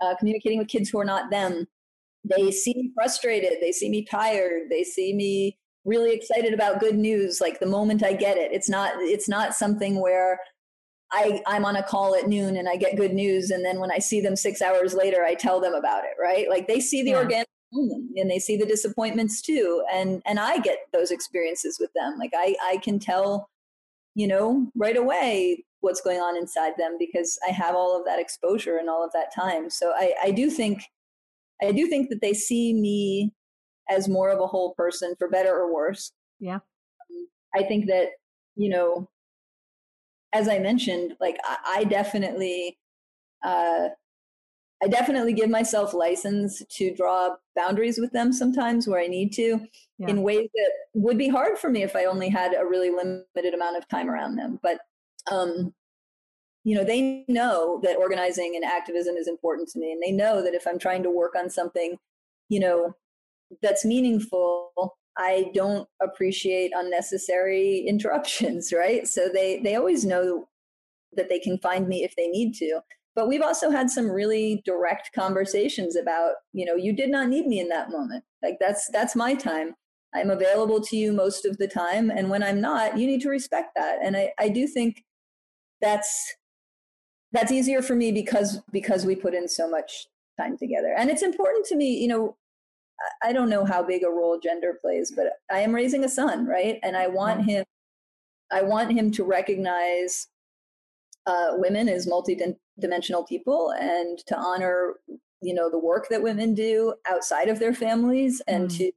uh, 0.00 0.14
communicating 0.16 0.58
with 0.58 0.68
kids 0.68 0.90
who 0.90 1.00
are 1.00 1.04
not 1.04 1.30
them. 1.30 1.66
They 2.24 2.50
see 2.50 2.74
me 2.74 2.92
frustrated. 2.94 3.54
They 3.60 3.72
see 3.72 3.90
me 3.90 4.04
tired. 4.04 4.70
They 4.70 4.82
see 4.82 5.14
me 5.14 5.58
really 5.84 6.14
excited 6.14 6.54
about 6.54 6.80
good 6.80 6.96
news. 6.96 7.40
Like 7.40 7.58
the 7.60 7.66
moment 7.66 8.02
i 8.02 8.12
get 8.12 8.36
it 8.36 8.52
it's 8.52 8.68
not 8.68 8.92
it's 8.98 9.28
not 9.28 9.54
something 9.54 10.00
where 10.00 10.38
I, 11.14 11.40
I'm 11.46 11.64
on 11.64 11.76
a 11.76 11.82
call 11.82 12.16
at 12.16 12.26
noon 12.26 12.56
and 12.56 12.68
I 12.68 12.74
get 12.74 12.96
good 12.96 13.12
news. 13.14 13.52
And 13.52 13.64
then 13.64 13.78
when 13.78 13.92
I 13.92 13.98
see 13.98 14.20
them 14.20 14.34
six 14.34 14.60
hours 14.60 14.94
later, 14.94 15.22
I 15.22 15.34
tell 15.34 15.60
them 15.60 15.72
about 15.72 16.02
it, 16.02 16.16
right? 16.20 16.48
Like 16.50 16.66
they 16.66 16.80
see 16.80 17.04
the 17.04 17.10
yeah. 17.10 17.18
organic 17.18 17.46
and 17.72 18.28
they 18.28 18.40
see 18.40 18.56
the 18.56 18.66
disappointments 18.66 19.40
too. 19.40 19.84
And, 19.92 20.22
and 20.26 20.40
I 20.40 20.58
get 20.58 20.78
those 20.92 21.12
experiences 21.12 21.78
with 21.80 21.90
them. 21.94 22.18
Like 22.18 22.32
I, 22.36 22.56
I 22.64 22.78
can 22.78 22.98
tell, 22.98 23.48
you 24.16 24.26
know, 24.26 24.72
right 24.74 24.96
away 24.96 25.64
what's 25.80 26.00
going 26.00 26.18
on 26.18 26.36
inside 26.36 26.72
them 26.78 26.96
because 26.98 27.38
I 27.46 27.52
have 27.52 27.76
all 27.76 27.96
of 27.96 28.04
that 28.06 28.18
exposure 28.18 28.78
and 28.78 28.90
all 28.90 29.04
of 29.04 29.12
that 29.12 29.32
time. 29.32 29.70
So 29.70 29.92
I, 29.94 30.14
I 30.24 30.30
do 30.32 30.50
think, 30.50 30.82
I 31.62 31.70
do 31.70 31.86
think 31.86 32.10
that 32.10 32.20
they 32.20 32.34
see 32.34 32.74
me 32.74 33.32
as 33.88 34.08
more 34.08 34.30
of 34.30 34.40
a 34.40 34.46
whole 34.48 34.74
person 34.74 35.14
for 35.16 35.28
better 35.28 35.54
or 35.54 35.72
worse. 35.72 36.10
Yeah. 36.40 36.56
Um, 36.56 37.28
I 37.54 37.62
think 37.62 37.86
that, 37.86 38.08
you 38.56 38.68
know, 38.68 39.08
as 40.34 40.48
I 40.48 40.58
mentioned, 40.58 41.14
like 41.20 41.38
I, 41.44 41.78
I 41.78 41.84
definitely, 41.84 42.76
uh, 43.44 43.88
I 44.82 44.88
definitely 44.88 45.32
give 45.32 45.48
myself 45.48 45.94
license 45.94 46.62
to 46.68 46.94
draw 46.94 47.36
boundaries 47.56 47.98
with 47.98 48.12
them 48.12 48.32
sometimes 48.32 48.86
where 48.86 49.00
I 49.00 49.06
need 49.06 49.32
to 49.34 49.60
yeah. 49.98 50.08
in 50.08 50.22
ways 50.22 50.48
that 50.54 50.70
would 50.94 51.16
be 51.16 51.28
hard 51.28 51.56
for 51.56 51.70
me 51.70 51.82
if 51.82 51.96
I 51.96 52.04
only 52.04 52.28
had 52.28 52.54
a 52.54 52.66
really 52.66 52.90
limited 52.90 53.54
amount 53.54 53.78
of 53.78 53.88
time 53.88 54.10
around 54.10 54.36
them. 54.36 54.58
But 54.62 54.80
um, 55.30 55.72
you 56.64 56.74
know, 56.74 56.84
they 56.84 57.24
know 57.28 57.80
that 57.82 57.96
organizing 57.96 58.54
and 58.56 58.64
activism 58.64 59.16
is 59.16 59.28
important 59.28 59.68
to 59.70 59.78
me, 59.78 59.92
and 59.92 60.02
they 60.02 60.10
know 60.10 60.42
that 60.42 60.54
if 60.54 60.66
I'm 60.66 60.78
trying 60.78 61.02
to 61.04 61.10
work 61.10 61.34
on 61.36 61.50
something, 61.50 61.96
you 62.48 62.58
know, 62.58 62.96
that's 63.62 63.84
meaningful, 63.84 64.96
I 65.16 65.50
don't 65.54 65.88
appreciate 66.02 66.72
unnecessary 66.74 67.78
interruptions, 67.88 68.72
right? 68.72 69.06
So 69.06 69.28
they 69.32 69.60
they 69.62 69.76
always 69.76 70.04
know 70.04 70.48
that 71.16 71.28
they 71.28 71.38
can 71.38 71.58
find 71.58 71.88
me 71.88 72.04
if 72.04 72.14
they 72.16 72.26
need 72.26 72.54
to. 72.54 72.80
But 73.14 73.28
we've 73.28 73.42
also 73.42 73.70
had 73.70 73.90
some 73.90 74.10
really 74.10 74.60
direct 74.64 75.12
conversations 75.14 75.94
about, 75.94 76.32
you 76.52 76.64
know, 76.64 76.74
you 76.74 76.92
did 76.92 77.10
not 77.10 77.28
need 77.28 77.46
me 77.46 77.60
in 77.60 77.68
that 77.68 77.90
moment. 77.90 78.24
Like 78.42 78.56
that's 78.60 78.88
that's 78.88 79.14
my 79.14 79.34
time. 79.34 79.74
I'm 80.14 80.30
available 80.30 80.80
to 80.80 80.96
you 80.96 81.12
most 81.12 81.44
of 81.44 81.58
the 81.58 81.68
time. 81.68 82.10
And 82.10 82.30
when 82.30 82.42
I'm 82.42 82.60
not, 82.60 82.98
you 82.98 83.06
need 83.06 83.20
to 83.22 83.28
respect 83.28 83.70
that. 83.76 83.98
And 84.02 84.16
I, 84.16 84.32
I 84.38 84.48
do 84.48 84.66
think 84.66 85.04
that's 85.80 86.34
that's 87.32 87.52
easier 87.52 87.82
for 87.82 87.94
me 87.94 88.12
because 88.12 88.60
because 88.72 89.04
we 89.04 89.16
put 89.16 89.34
in 89.34 89.48
so 89.48 89.68
much 89.68 90.06
time 90.40 90.56
together. 90.56 90.94
And 90.96 91.10
it's 91.10 91.22
important 91.22 91.66
to 91.66 91.76
me, 91.76 91.98
you 91.98 92.08
know, 92.08 92.36
I 93.22 93.32
don't 93.32 93.50
know 93.50 93.64
how 93.64 93.82
big 93.82 94.04
a 94.04 94.10
role 94.10 94.38
gender 94.38 94.78
plays, 94.80 95.12
but 95.14 95.26
I 95.50 95.60
am 95.60 95.74
raising 95.74 96.04
a 96.04 96.08
son, 96.08 96.46
right? 96.46 96.78
And 96.82 96.96
I 96.96 97.08
want 97.08 97.40
mm-hmm. 97.40 97.50
him 97.50 97.64
I 98.52 98.62
want 98.62 98.92
him 98.92 99.10
to 99.12 99.24
recognize 99.24 100.28
uh, 101.26 101.52
women 101.54 101.88
as 101.88 102.06
multi-dimensional 102.06 103.24
people 103.24 103.72
and 103.78 104.18
to 104.26 104.36
honor 104.36 104.94
you 105.40 105.54
know 105.54 105.70
the 105.70 105.78
work 105.78 106.08
that 106.10 106.22
women 106.22 106.54
do 106.54 106.94
outside 107.08 107.48
of 107.48 107.58
their 107.58 107.74
families 107.74 108.40
and 108.46 108.68
mm. 108.68 108.78
to 108.78 108.92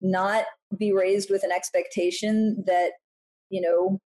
not 0.00 0.44
be 0.76 0.92
raised 0.92 1.30
with 1.30 1.42
an 1.44 1.52
expectation 1.52 2.62
that 2.66 2.92
you 3.50 3.60
know 3.60 4.00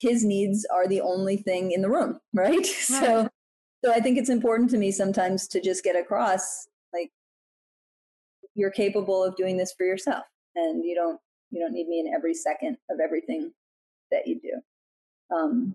his 0.00 0.24
needs 0.24 0.66
are 0.72 0.86
the 0.86 1.00
only 1.00 1.36
thing 1.36 1.72
in 1.72 1.82
the 1.82 1.88
room 1.88 2.18
right, 2.34 2.50
right. 2.56 2.66
so 2.66 3.28
so 3.84 3.92
i 3.92 4.00
think 4.00 4.18
it's 4.18 4.28
important 4.28 4.70
to 4.70 4.78
me 4.78 4.90
sometimes 4.90 5.48
to 5.48 5.60
just 5.60 5.82
get 5.82 5.96
across 5.96 6.66
you're 8.54 8.70
capable 8.70 9.22
of 9.22 9.36
doing 9.36 9.56
this 9.56 9.72
for 9.76 9.84
yourself 9.84 10.24
and 10.54 10.84
you 10.84 10.94
don't 10.94 11.20
you 11.50 11.60
don't 11.60 11.72
need 11.72 11.88
me 11.88 12.00
in 12.00 12.12
every 12.12 12.34
second 12.34 12.76
of 12.90 12.98
everything 13.00 13.52
that 14.10 14.26
you 14.26 14.40
do 14.40 15.36
um 15.36 15.74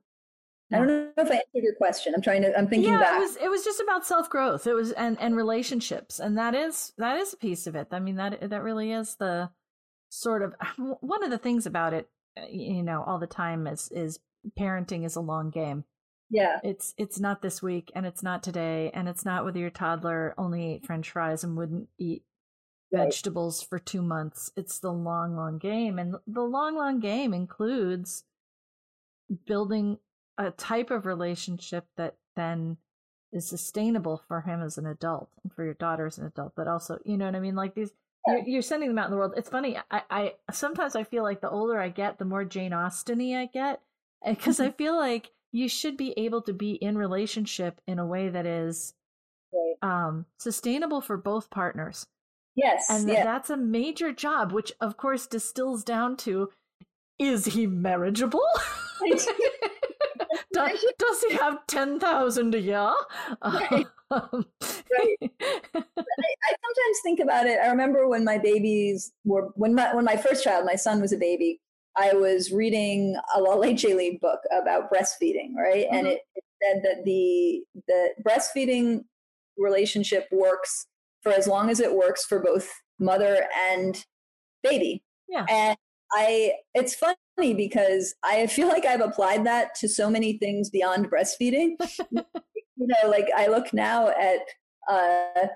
I 0.72 0.78
don't 0.78 0.88
know 0.88 1.12
if 1.18 1.32
I 1.32 1.36
answered 1.36 1.64
your 1.64 1.74
question. 1.76 2.14
I'm 2.14 2.22
trying 2.22 2.44
to. 2.44 2.56
I'm 2.56 2.68
thinking 2.68 2.92
yeah, 2.92 3.00
back. 3.00 3.18
it 3.18 3.22
was. 3.22 3.38
It 3.38 3.50
was 3.50 3.64
just 3.64 3.80
about 3.80 4.06
self 4.06 4.30
growth. 4.30 4.68
It 4.68 4.74
was 4.74 4.92
and 4.92 5.20
and 5.20 5.36
relationships, 5.36 6.20
and 6.20 6.38
that 6.38 6.54
is 6.54 6.94
that 7.00 7.18
is 7.18 7.34
a 7.34 7.38
piece 7.38 7.66
of 7.66 7.76
it. 7.76 7.88
I 7.92 8.00
mean 8.00 8.18
that 8.18 8.50
that 8.50 8.62
really 8.62 8.92
is 8.92 9.16
the 9.16 9.50
sort 10.10 10.44
of 10.44 10.54
one 11.00 11.24
of 11.24 11.32
the 11.32 11.38
things 11.38 11.66
about 11.66 11.94
it. 11.94 12.10
Uh, 12.38 12.46
you 12.52 12.84
know, 12.84 13.04
all 13.04 13.18
the 13.18 13.28
time 13.28 13.66
is 13.66 13.90
is 13.92 14.20
parenting 14.60 15.06
is 15.06 15.16
a 15.16 15.22
long 15.22 15.50
game. 15.50 15.86
Yeah, 16.30 16.60
it's 16.64 16.94
it's 16.98 17.20
not 17.20 17.42
this 17.42 17.64
week, 17.64 17.92
and 17.96 18.06
it's 18.06 18.22
not 18.22 18.44
today, 18.44 18.92
and 18.94 19.10
it's 19.10 19.26
not 19.26 19.46
whether 19.46 19.60
your 19.60 19.72
toddler 19.72 20.36
only 20.38 20.74
ate 20.74 20.86
French 20.86 21.10
fries 21.10 21.44
and 21.44 21.58
wouldn't 21.58 21.88
eat. 21.98 22.24
Vegetables 22.92 23.62
for 23.62 23.80
two 23.80 24.02
months. 24.02 24.52
It's 24.56 24.80
the 24.80 24.92
long, 24.92 25.36
long 25.36 25.58
game, 25.58 26.00
and 26.00 26.16
the 26.28 26.42
long, 26.42 26.76
long 26.76 27.00
game 27.00 27.34
includes 27.34 28.24
building 29.46 30.00
a 30.38 30.52
type 30.52 30.90
of 30.90 31.06
relationship 31.06 31.86
that 31.98 32.16
then 32.36 32.78
is 33.32 33.48
sustainable 33.48 34.24
for 34.28 34.42
him 34.42 34.62
as 34.62 34.78
an 34.78 34.88
adult 34.88 35.30
and 35.44 35.54
for 35.54 35.64
your 35.64 35.76
daughter 35.76 36.08
as 36.08 36.18
an 36.18 36.26
adult 36.26 36.54
but 36.56 36.68
also 36.68 36.98
you 37.06 37.16
know 37.16 37.26
what 37.26 37.36
i 37.36 37.40
mean? 37.40 37.56
Like 37.56 37.76
these 37.76 37.92
you're, 38.26 38.40
you're 38.40 38.62
sending 38.62 38.90
them 38.90 38.98
out 38.98 39.06
in 39.06 39.12
the 39.12 39.18
world. 39.18 39.34
It's 39.38 39.50
funny 39.50 39.78
I, 39.92 40.02
I 40.10 40.34
sometimes 40.52 40.96
i 40.96 41.04
feel 41.04 41.24
like 41.24 41.42
the 41.42 41.50
older 41.50 41.80
i 41.80 41.90
get 41.90 42.18
the 42.18 42.26
more 42.26 42.44
jane 42.44 42.72
austeny 42.72 43.38
i 43.38 43.46
get 43.46 43.82
because 44.26 44.58
mm-hmm. 44.58 44.70
i 44.70 44.72
feel 44.78 44.98
like 44.98 45.32
you 45.52 45.68
should 45.68 45.98
be 45.98 46.14
able 46.18 46.42
to 46.44 46.54
be 46.54 46.72
in 46.72 46.98
relationship 46.98 47.82
in 47.88 48.00
a 48.00 48.06
way 48.06 48.30
that 48.30 48.46
is 48.46 48.94
um, 49.82 50.26
sustainable 50.38 51.02
for 51.02 51.18
both 51.18 51.50
partners 51.50 52.06
yes 52.62 52.90
and 52.90 53.08
that's 53.10 53.50
a 53.50 53.58
major 53.58 54.12
job 54.12 54.52
which 54.52 54.72
of 54.82 54.98
course 54.98 55.28
distills 55.28 55.84
down 55.84 56.18
to 56.18 56.50
is 57.18 57.46
he 57.46 57.68
marriageable 57.68 58.46
does, 60.54 60.86
does 60.98 61.24
he 61.24 61.34
have 61.36 61.66
10,000 61.68 62.56
a 62.56 62.60
year? 62.60 62.94
Right. 63.44 63.86
Um, 64.12 64.48
right. 64.64 65.18
I, 65.22 65.78
I, 65.78 66.56
sometimes 66.66 66.98
think 67.04 67.20
about 67.20 67.46
it. 67.46 67.60
I 67.64 67.68
remember 67.68 68.08
when 68.10 68.26
my 68.26 68.40
babies 68.40 69.12
were, 69.24 69.52
when 69.54 69.76
my, 69.76 69.94
when 69.94 70.04
my 70.04 70.18
first 70.18 70.44
child, 70.44 70.66
my 70.66 70.74
son 70.74 71.00
was 71.00 71.14
a 71.14 71.18
baby, 71.18 71.62
I 71.96 72.14
was 72.14 72.52
reading 72.52 73.16
a 73.36 73.40
La 73.40 73.54
Leche 73.54 73.84
League 73.84 74.20
book 74.20 74.40
about 74.52 74.92
breastfeeding, 74.92 75.54
right? 75.56 75.86
Mm-hmm. 75.86 75.96
And 75.96 76.08
it, 76.08 76.22
it 76.34 76.44
said 76.64 76.82
that 76.86 77.06
the, 77.06 77.62
the 77.88 78.10
breastfeeding 78.28 79.02
relationship 79.60 80.28
works 80.32 80.88
for 81.22 81.32
as 81.32 81.48
long 81.48 81.70
as 81.70 81.80
it 81.80 81.94
works 81.94 82.26
for 82.26 82.40
both 82.40 82.70
mother 83.00 83.46
and 83.72 84.04
baby. 84.64 85.04
Yeah. 85.28 85.46
And 85.50 85.78
I 86.12 86.54
it's 86.74 86.96
funny 86.96 87.54
because 87.54 88.16
I 88.24 88.48
feel 88.48 88.68
like 88.68 88.86
I've 88.86 89.02
applied 89.02 89.46
that 89.46 89.76
to 89.76 89.88
so 89.88 90.10
many 90.10 90.38
things 90.38 90.70
beyond 90.70 91.10
breastfeeding. 91.10 91.76
you 92.12 92.88
know, 92.88 93.10
like 93.10 93.28
I 93.36 93.48
look 93.48 93.74
now 93.74 94.10
at 94.10 94.42
uh 94.90 95.48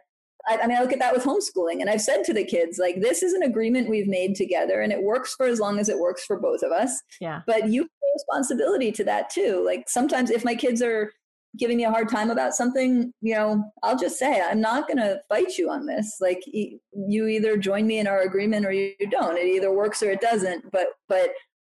I, 0.45 0.57
I, 0.57 0.67
mean, 0.67 0.77
I 0.77 0.81
look 0.81 0.91
at 0.91 0.99
that 0.99 1.13
with 1.13 1.23
homeschooling, 1.23 1.79
and 1.79 1.89
I've 1.89 2.01
said 2.01 2.23
to 2.25 2.33
the 2.33 2.43
kids, 2.43 2.77
like, 2.77 2.99
this 2.99 3.23
is 3.23 3.31
an 3.31 3.43
agreement 3.43 3.89
we've 3.89 4.07
made 4.07 4.35
together, 4.35 4.81
and 4.81 4.91
it 4.91 5.01
works 5.01 5.33
for 5.35 5.45
as 5.45 5.57
long 5.57 5.79
as 5.79 5.87
it 5.87 5.97
works 5.97 6.25
for 6.25 6.37
both 6.37 6.63
of 6.63 6.71
us. 6.73 7.01
Yeah. 7.21 7.43
But 7.47 7.69
you 7.69 7.83
have 7.83 7.89
responsibility 8.13 8.91
to 8.91 9.05
that 9.05 9.29
too. 9.29 9.63
Like, 9.65 9.87
sometimes 9.87 10.29
if 10.29 10.43
my 10.43 10.55
kids 10.55 10.81
are 10.81 11.11
giving 11.57 11.77
me 11.77 11.85
a 11.85 11.91
hard 11.91 12.09
time 12.09 12.29
about 12.29 12.53
something, 12.53 13.11
you 13.21 13.35
know, 13.35 13.63
I'll 13.83 13.97
just 13.97 14.17
say, 14.17 14.41
I'm 14.41 14.61
not 14.61 14.87
going 14.87 14.97
to 14.97 15.19
fight 15.29 15.57
you 15.57 15.69
on 15.69 15.85
this. 15.85 16.17
Like 16.19 16.41
you 16.47 17.27
either 17.27 17.57
join 17.57 17.85
me 17.85 17.99
in 17.99 18.07
our 18.07 18.21
agreement 18.21 18.65
or 18.65 18.71
you 18.71 18.93
don't. 19.09 19.37
It 19.37 19.45
either 19.45 19.71
works 19.71 20.01
or 20.01 20.09
it 20.09 20.21
doesn't. 20.21 20.71
But, 20.71 20.87
but 21.07 21.29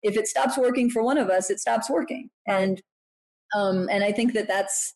if 0.02 0.16
it 0.16 0.28
stops 0.28 0.56
working 0.56 0.88
for 0.90 1.02
one 1.02 1.18
of 1.18 1.28
us, 1.28 1.50
it 1.50 1.60
stops 1.60 1.90
working. 1.90 2.30
And, 2.46 2.80
um, 3.54 3.88
and 3.90 4.02
I 4.02 4.12
think 4.12 4.32
that 4.32 4.48
that's, 4.48 4.94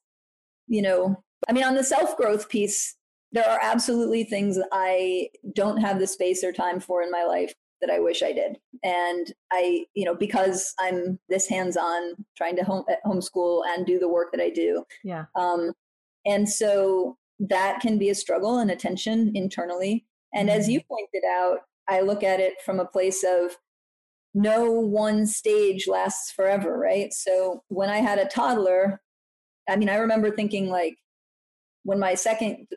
you 0.67 0.83
know, 0.83 1.23
I 1.49 1.53
mean, 1.53 1.65
on 1.65 1.75
the 1.75 1.85
self 1.85 2.17
growth 2.17 2.49
piece, 2.49 2.97
there 3.33 3.49
are 3.49 3.61
absolutely 3.63 4.25
things 4.25 4.59
I 4.73 5.29
don't 5.55 5.79
have 5.79 5.99
the 5.99 6.07
space 6.07 6.43
or 6.43 6.53
time 6.53 6.81
for 6.81 7.03
in 7.03 7.11
my 7.11 7.25
life 7.25 7.53
that 7.81 7.91
I 7.91 8.01
wish 8.01 8.23
I 8.23 8.33
did. 8.33 8.59
And 8.83 9.33
I, 9.53 9.85
you 9.95 10.05
know, 10.05 10.15
because 10.15 10.75
I'm 10.79 11.19
this 11.29 11.49
hands 11.49 11.77
on 11.77 12.15
trying 12.37 12.57
to 12.57 12.65
home 12.65 12.85
homeschool 13.07 13.63
and 13.67 13.87
do 13.87 13.99
the 13.99 14.09
work 14.09 14.33
that 14.33 14.43
I 14.43 14.51
do. 14.51 14.85
Yeah. 15.05 15.25
Um, 15.37 15.73
and 16.27 16.49
so 16.49 17.17
that 17.39 17.81
can 17.81 17.99
be 17.99 18.11
a 18.11 18.15
struggle 18.15 18.59
and 18.59 18.71
a 18.71 18.77
tension 18.77 19.33
internally. 19.35 20.07
And 20.35 20.49
mm-hmm. 20.49 20.59
as 20.59 20.69
you 20.69 20.81
pointed 20.89 21.27
out, 21.29 21.61
I 21.89 22.01
look 22.01 22.23
at 22.23 22.41
it 22.41 22.61
from 22.65 22.79
a 22.79 22.85
place 22.85 23.25
of 23.25 23.57
no 24.35 24.71
one 24.71 25.27
stage 25.27 25.89
lasts 25.89 26.31
forever, 26.31 26.79
right? 26.79 27.13
So 27.13 27.65
when 27.69 27.89
I 27.89 27.99
had 27.99 28.19
a 28.19 28.27
toddler, 28.27 29.01
I 29.69 29.77
mean, 29.77 29.89
I 29.89 29.97
remember 29.97 30.31
thinking 30.31 30.69
like 30.69 30.97
when 31.83 31.99
my 31.99 32.15
second 32.15 32.69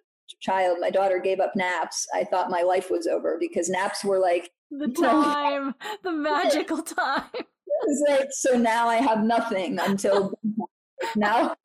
child, 0.42 0.78
my 0.80 0.90
daughter 0.90 1.20
gave 1.20 1.40
up 1.40 1.56
naps, 1.56 2.08
I 2.14 2.24
thought 2.24 2.50
my 2.50 2.62
life 2.62 2.90
was 2.90 3.08
over 3.08 3.38
because 3.40 3.70
naps 3.70 4.04
were 4.04 4.20
like 4.20 4.50
the 4.80 4.88
time, 5.02 5.76
the 6.04 6.12
magical 6.12 6.82
time. 6.82 7.24
It's 7.86 8.04
like 8.08 8.28
so 8.32 8.58
now 8.58 8.88
I 8.88 8.98
have 8.98 9.24
nothing 9.24 9.78
until 9.80 10.40
now. 11.18 11.56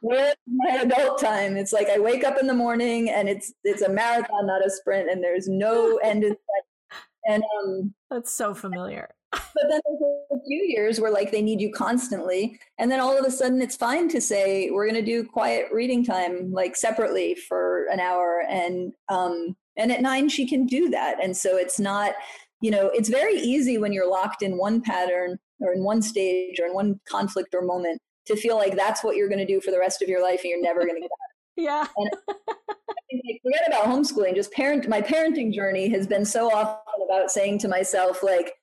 Where's 0.00 0.36
my 0.46 0.82
adult 0.82 1.18
time? 1.18 1.56
It's 1.56 1.72
like 1.72 1.88
I 1.88 1.98
wake 1.98 2.22
up 2.22 2.38
in 2.38 2.46
the 2.46 2.54
morning 2.54 3.10
and 3.10 3.28
it's 3.28 3.52
it's 3.64 3.82
a 3.82 3.88
marathon, 3.88 4.46
not 4.46 4.64
a 4.64 4.70
sprint, 4.70 5.10
and 5.10 5.24
there's 5.24 5.48
no 5.48 5.96
end 6.04 6.22
in 6.22 6.30
sight. 6.30 7.00
And 7.26 7.42
um, 7.58 7.94
that's 8.10 8.32
so 8.32 8.54
familiar. 8.54 9.08
but 9.32 9.42
then 9.68 9.80
there's 9.84 10.40
a 10.40 10.44
few 10.46 10.62
years 10.62 11.00
where 11.00 11.10
like 11.10 11.32
they 11.32 11.42
need 11.42 11.60
you 11.60 11.72
constantly, 11.72 12.60
and 12.78 12.90
then 12.90 13.00
all 13.00 13.18
of 13.18 13.24
a 13.24 13.30
sudden 13.30 13.60
it's 13.60 13.76
fine 13.76 14.08
to 14.10 14.20
say 14.20 14.70
we're 14.70 14.86
going 14.88 15.04
to 15.04 15.10
do 15.10 15.24
quiet 15.24 15.66
reading 15.72 16.04
time 16.04 16.52
like 16.52 16.76
separately 16.76 17.34
for 17.34 17.86
an 17.86 17.98
hour, 17.98 18.44
and 18.48 18.92
um, 19.08 19.56
and 19.80 19.90
at 19.90 20.02
nine, 20.02 20.28
she 20.28 20.46
can 20.46 20.66
do 20.66 20.90
that. 20.90 21.22
And 21.22 21.36
so 21.36 21.56
it's 21.56 21.80
not, 21.80 22.12
you 22.60 22.70
know, 22.70 22.90
it's 22.94 23.08
very 23.08 23.36
easy 23.36 23.78
when 23.78 23.92
you're 23.92 24.10
locked 24.10 24.42
in 24.42 24.58
one 24.58 24.82
pattern 24.82 25.38
or 25.60 25.72
in 25.72 25.82
one 25.82 26.02
stage 26.02 26.60
or 26.60 26.66
in 26.66 26.74
one 26.74 27.00
conflict 27.08 27.54
or 27.54 27.62
moment 27.62 28.00
to 28.26 28.36
feel 28.36 28.56
like 28.56 28.76
that's 28.76 29.02
what 29.02 29.16
you're 29.16 29.28
going 29.28 29.38
to 29.38 29.46
do 29.46 29.60
for 29.60 29.70
the 29.70 29.78
rest 29.78 30.02
of 30.02 30.08
your 30.08 30.22
life 30.22 30.40
and 30.44 30.50
you're 30.50 30.62
never 30.62 30.80
going 30.80 30.96
to 30.96 31.00
get 31.00 31.10
out. 31.10 31.16
Yeah. 31.56 31.86
And 31.94 32.10
I 32.30 33.38
forget 33.42 33.68
about 33.68 33.84
homeschooling. 33.84 34.34
Just 34.34 34.50
parent, 34.52 34.88
my 34.88 35.02
parenting 35.02 35.52
journey 35.52 35.90
has 35.90 36.06
been 36.06 36.24
so 36.24 36.50
often 36.50 36.78
about 37.04 37.30
saying 37.30 37.58
to 37.58 37.68
myself, 37.68 38.22
like, 38.22 38.54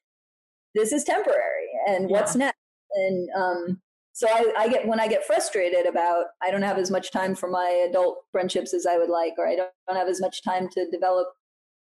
this 0.74 0.92
is 0.92 1.04
temporary 1.04 1.68
and 1.88 2.10
what's 2.10 2.36
next. 2.36 2.58
And 2.96 3.30
um, 3.36 3.82
so 4.18 4.28
I, 4.28 4.52
I 4.58 4.68
get 4.68 4.88
when 4.88 5.00
I 5.00 5.08
get 5.08 5.26
frustrated 5.26 5.86
about 5.86 6.26
I 6.42 6.50
don't 6.50 6.64
have 6.64 6.80
as 6.80 6.90
much 6.90 7.12
time 7.12 7.36
for 7.36 7.48
my 7.48 7.86
adult 7.88 8.24
friendships 8.32 8.74
as 8.74 8.88
I 8.88 8.98
would 8.98 9.12
like, 9.12 9.34
or 9.38 9.48
I 9.48 9.56
don't, 9.56 9.70
don't 9.88 9.96
have 9.96 10.08
as 10.08 10.20
much 10.20 10.42
time 10.42 10.68
to 10.70 10.90
develop 10.90 11.28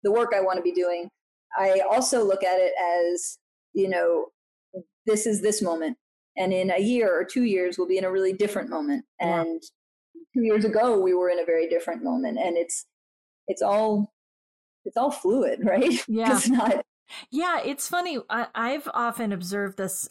the 0.03 0.11
work 0.11 0.33
I 0.35 0.41
want 0.41 0.57
to 0.57 0.63
be 0.63 0.73
doing. 0.73 1.09
I 1.57 1.83
also 1.89 2.25
look 2.25 2.43
at 2.43 2.59
it 2.59 2.73
as, 2.83 3.39
you 3.73 3.89
know, 3.89 4.33
this 5.07 5.27
is 5.27 5.43
this 5.43 5.63
moment. 5.63 5.97
And 6.37 6.53
in 6.53 6.73
a 6.73 6.81
year 6.81 7.17
or 7.17 7.25
two 7.25 7.45
years, 7.45 7.79
we'll 7.79 7.87
be 7.87 7.99
in 7.99 8.05
a 8.05 8.11
really 8.11 8.33
different 8.33 8.69
moment. 8.69 9.05
And 9.21 9.63
two 10.35 10.43
years 10.43 10.65
ago, 10.65 10.99
we 10.99 11.15
were 11.15 11.31
in 11.31 11.39
a 11.39 11.45
very 11.45 11.69
different 11.69 12.03
moment. 12.03 12.41
And 12.41 12.57
it's, 12.57 12.85
it's 13.47 13.63
all, 13.63 14.13
it's 14.85 14.97
all 14.97 15.13
fluid, 15.13 15.61
right? 15.65 16.05
Yeah. 16.09 16.35
it's 16.35 16.49
not. 16.49 16.85
Yeah. 17.31 17.61
It's 17.65 17.87
funny. 17.87 18.19
I, 18.29 18.49
I've 18.57 18.89
often 18.93 19.31
observed 19.31 19.79
this 19.79 20.09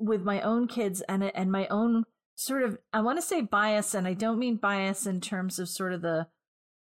with 0.00 0.22
my 0.22 0.40
own 0.40 0.66
kids 0.66 1.02
and, 1.02 1.22
and 1.22 1.52
my 1.52 1.68
own 1.68 2.04
sort 2.34 2.62
of, 2.62 2.78
I 2.92 3.00
want 3.02 3.18
to 3.18 3.22
say 3.22 3.42
bias, 3.42 3.94
and 3.94 4.08
I 4.08 4.14
don't 4.14 4.38
mean 4.38 4.56
bias 4.56 5.06
in 5.06 5.20
terms 5.20 5.58
of 5.58 5.68
sort 5.68 5.92
of 5.92 6.02
the, 6.02 6.26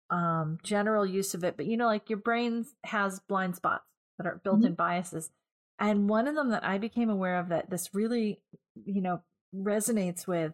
um, 0.10 0.58
general 0.64 1.06
use 1.06 1.34
of 1.34 1.44
it, 1.44 1.56
but 1.56 1.66
you 1.66 1.78
know, 1.78 1.86
like 1.86 2.10
your 2.10 2.20
brain 2.20 2.66
has 2.84 3.20
blind 3.20 3.56
spots 3.56 3.86
that 4.18 4.28
are 4.28 4.42
built 4.44 4.60
in 4.60 4.74
mm-hmm. 4.74 4.76
biases. 4.76 5.32
And 5.80 6.10
one 6.10 6.28
of 6.28 6.36
them 6.36 6.50
that 6.50 6.64
I 6.64 6.78
became 6.78 7.10
aware 7.10 7.40
of 7.40 7.50
that 7.50 7.70
this 7.70 7.94
really, 7.94 8.42
you 8.86 9.02
know, 9.02 9.22
resonates 9.56 10.28
with 10.28 10.54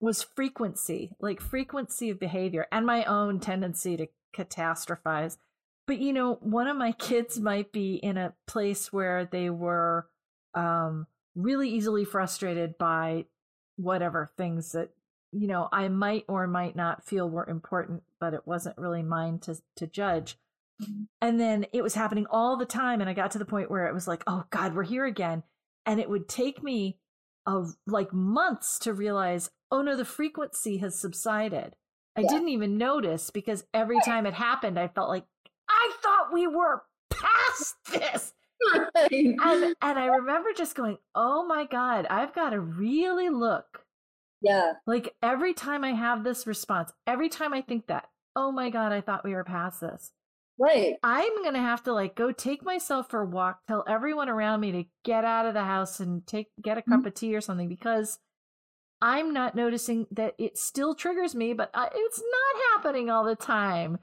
was 0.00 0.22
frequency, 0.22 1.12
like 1.20 1.40
frequency 1.40 2.10
of 2.10 2.20
behavior 2.20 2.66
and 2.70 2.86
my 2.86 3.04
own 3.04 3.40
tendency 3.40 3.96
to 3.96 4.06
catastrophize. 4.34 5.36
But 5.86 5.98
you 5.98 6.12
know, 6.12 6.34
one 6.40 6.68
of 6.68 6.76
my 6.76 6.92
kids 6.98 7.38
might 7.38 7.72
be 7.72 7.96
in 7.96 8.16
a 8.16 8.34
place 8.46 8.92
where 8.92 9.24
they 9.24 9.50
were 9.50 10.06
um, 10.54 11.06
really 11.38 11.70
easily 11.70 12.04
frustrated 12.04 12.76
by 12.76 13.24
whatever 13.76 14.32
things 14.36 14.72
that 14.72 14.90
you 15.32 15.46
know 15.46 15.68
I 15.70 15.88
might 15.88 16.24
or 16.28 16.46
might 16.46 16.76
not 16.76 17.06
feel 17.06 17.30
were 17.30 17.48
important, 17.48 18.02
but 18.20 18.34
it 18.34 18.46
wasn't 18.46 18.78
really 18.78 19.02
mine 19.02 19.38
to 19.40 19.56
to 19.76 19.86
judge. 19.86 20.36
Mm-hmm. 20.82 21.04
And 21.20 21.40
then 21.40 21.66
it 21.72 21.82
was 21.82 21.94
happening 21.94 22.26
all 22.30 22.56
the 22.56 22.66
time. 22.66 23.00
And 23.00 23.10
I 23.10 23.14
got 23.14 23.32
to 23.32 23.38
the 23.38 23.44
point 23.44 23.70
where 23.70 23.86
it 23.86 23.94
was 23.94 24.06
like, 24.06 24.22
oh 24.26 24.44
God, 24.50 24.74
we're 24.74 24.84
here 24.84 25.06
again. 25.06 25.42
And 25.86 25.98
it 25.98 26.08
would 26.08 26.28
take 26.28 26.62
me 26.62 26.98
uh, 27.46 27.64
like 27.86 28.12
months 28.12 28.78
to 28.80 28.92
realize, 28.92 29.50
oh 29.70 29.82
no, 29.82 29.96
the 29.96 30.04
frequency 30.04 30.78
has 30.78 30.98
subsided. 30.98 31.74
I 32.16 32.22
yeah. 32.22 32.28
didn't 32.28 32.48
even 32.50 32.78
notice 32.78 33.30
because 33.30 33.64
every 33.72 33.98
time 34.04 34.26
it 34.26 34.34
happened, 34.34 34.78
I 34.78 34.88
felt 34.88 35.08
like, 35.08 35.24
I 35.68 35.92
thought 36.02 36.32
we 36.32 36.46
were 36.46 36.82
past 37.10 37.76
this. 37.90 38.32
And, 38.72 39.74
and 39.82 39.98
I 39.98 40.06
remember 40.06 40.50
just 40.56 40.74
going, 40.74 40.98
oh 41.14 41.46
my 41.46 41.64
God, 41.64 42.06
I've 42.08 42.34
got 42.34 42.50
to 42.50 42.60
really 42.60 43.28
look. 43.28 43.84
Yeah. 44.40 44.72
Like 44.86 45.14
every 45.22 45.54
time 45.54 45.84
I 45.84 45.92
have 45.92 46.24
this 46.24 46.46
response, 46.46 46.92
every 47.06 47.28
time 47.28 47.52
I 47.52 47.62
think 47.62 47.86
that, 47.88 48.08
oh 48.36 48.52
my 48.52 48.70
God, 48.70 48.92
I 48.92 49.00
thought 49.00 49.24
we 49.24 49.34
were 49.34 49.44
past 49.44 49.80
this. 49.80 50.12
Right. 50.58 50.96
I'm 51.04 51.42
going 51.42 51.54
to 51.54 51.60
have 51.60 51.84
to 51.84 51.92
like 51.92 52.16
go 52.16 52.32
take 52.32 52.64
myself 52.64 53.10
for 53.10 53.22
a 53.22 53.26
walk, 53.26 53.60
tell 53.68 53.84
everyone 53.88 54.28
around 54.28 54.60
me 54.60 54.72
to 54.72 54.84
get 55.04 55.24
out 55.24 55.46
of 55.46 55.54
the 55.54 55.64
house 55.64 56.00
and 56.00 56.26
take 56.26 56.48
get 56.60 56.78
a 56.78 56.82
cup 56.82 57.00
mm-hmm. 57.00 57.06
of 57.06 57.14
tea 57.14 57.34
or 57.36 57.40
something 57.40 57.68
because 57.68 58.18
I'm 59.00 59.32
not 59.32 59.54
noticing 59.54 60.06
that 60.10 60.34
it 60.38 60.58
still 60.58 60.94
triggers 60.94 61.34
me, 61.34 61.52
but 61.52 61.70
I, 61.74 61.88
it's 61.94 62.20
not 62.20 62.62
happening 62.72 63.08
all 63.10 63.24
the 63.24 63.36
time. 63.36 63.98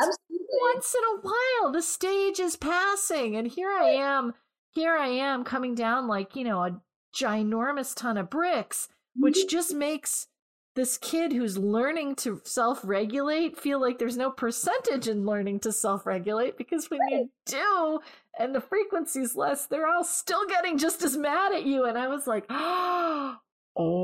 Absolutely. 0.00 0.46
Once 0.74 0.94
in 0.94 1.16
a 1.16 1.20
while, 1.20 1.72
the 1.72 1.82
stage 1.82 2.40
is 2.40 2.56
passing, 2.56 3.36
and 3.36 3.46
here 3.46 3.70
I 3.70 3.90
am. 3.90 4.34
Here 4.70 4.96
I 4.96 5.08
am 5.08 5.44
coming 5.44 5.74
down 5.74 6.08
like 6.08 6.36
you 6.36 6.44
know 6.44 6.62
a 6.62 6.80
ginormous 7.14 7.94
ton 7.94 8.16
of 8.16 8.30
bricks, 8.30 8.88
which 9.14 9.38
mm-hmm. 9.38 9.48
just 9.48 9.74
makes 9.74 10.28
this 10.74 10.96
kid 10.98 11.32
who's 11.32 11.58
learning 11.58 12.14
to 12.16 12.40
self-regulate 12.44 13.58
feel 13.58 13.80
like 13.80 13.98
there's 13.98 14.16
no 14.16 14.30
percentage 14.30 15.06
in 15.06 15.26
learning 15.26 15.60
to 15.60 15.72
self-regulate 15.72 16.56
because 16.56 16.90
when 16.90 17.00
right. 17.00 17.12
you 17.12 17.30
do 17.46 18.00
and 18.38 18.54
the 18.54 18.60
frequency's 18.60 19.36
less 19.36 19.66
they're 19.66 19.86
all 19.86 20.04
still 20.04 20.46
getting 20.46 20.78
just 20.78 21.02
as 21.02 21.16
mad 21.16 21.52
at 21.52 21.66
you 21.66 21.84
and 21.84 21.98
i 21.98 22.08
was 22.08 22.26
like 22.26 22.46
oh 22.50 23.36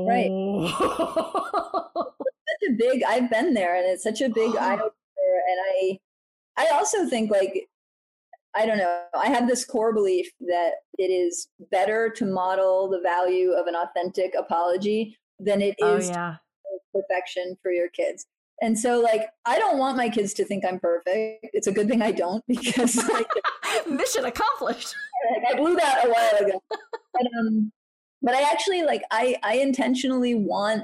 right 0.07 0.29
such 2.47 2.69
a 2.69 2.73
big 2.77 3.03
i've 3.03 3.29
been 3.29 3.53
there 3.53 3.75
and 3.75 3.85
it's 3.87 4.03
such 4.03 4.21
a 4.21 4.29
big 4.29 4.55
eye 4.59 4.75
opener 4.75 4.91
and 5.49 5.59
i 5.73 5.99
i 6.57 6.75
also 6.75 7.05
think 7.07 7.31
like 7.31 7.67
I 8.55 8.65
don't 8.65 8.79
know. 8.79 9.03
I 9.13 9.27
have 9.27 9.47
this 9.47 9.63
core 9.63 9.93
belief 9.93 10.27
that 10.47 10.71
it 10.97 11.11
is 11.11 11.49
better 11.69 12.09
to 12.09 12.25
model 12.25 12.89
the 12.89 12.99
value 12.99 13.51
of 13.51 13.67
an 13.67 13.75
authentic 13.75 14.33
apology 14.35 15.15
than 15.39 15.61
it 15.61 15.75
is 15.77 16.09
oh, 16.09 16.11
oh, 16.11 16.13
yeah 16.13 16.35
perfection 16.93 17.57
for 17.61 17.71
your 17.71 17.89
kids. 17.89 18.25
And 18.61 18.77
so, 18.77 18.99
like, 18.99 19.27
I 19.45 19.57
don't 19.57 19.77
want 19.77 19.95
my 19.95 20.09
kids 20.09 20.33
to 20.35 20.45
think 20.45 20.65
I'm 20.65 20.79
perfect. 20.79 21.47
It's 21.53 21.67
a 21.67 21.71
good 21.71 21.87
thing 21.87 22.01
I 22.01 22.11
don't 22.11 22.43
because 22.47 22.95
like, 23.09 23.27
mission 23.89 24.25
accomplished. 24.25 24.93
I 25.49 25.55
blew 25.55 25.75
that 25.75 26.05
a 26.05 26.09
while 26.09 26.47
ago. 26.47 26.61
but, 26.69 27.27
um, 27.39 27.71
but 28.21 28.35
I 28.35 28.41
actually 28.41 28.83
like 28.83 29.01
I 29.11 29.37
I 29.43 29.55
intentionally 29.55 30.35
want 30.35 30.83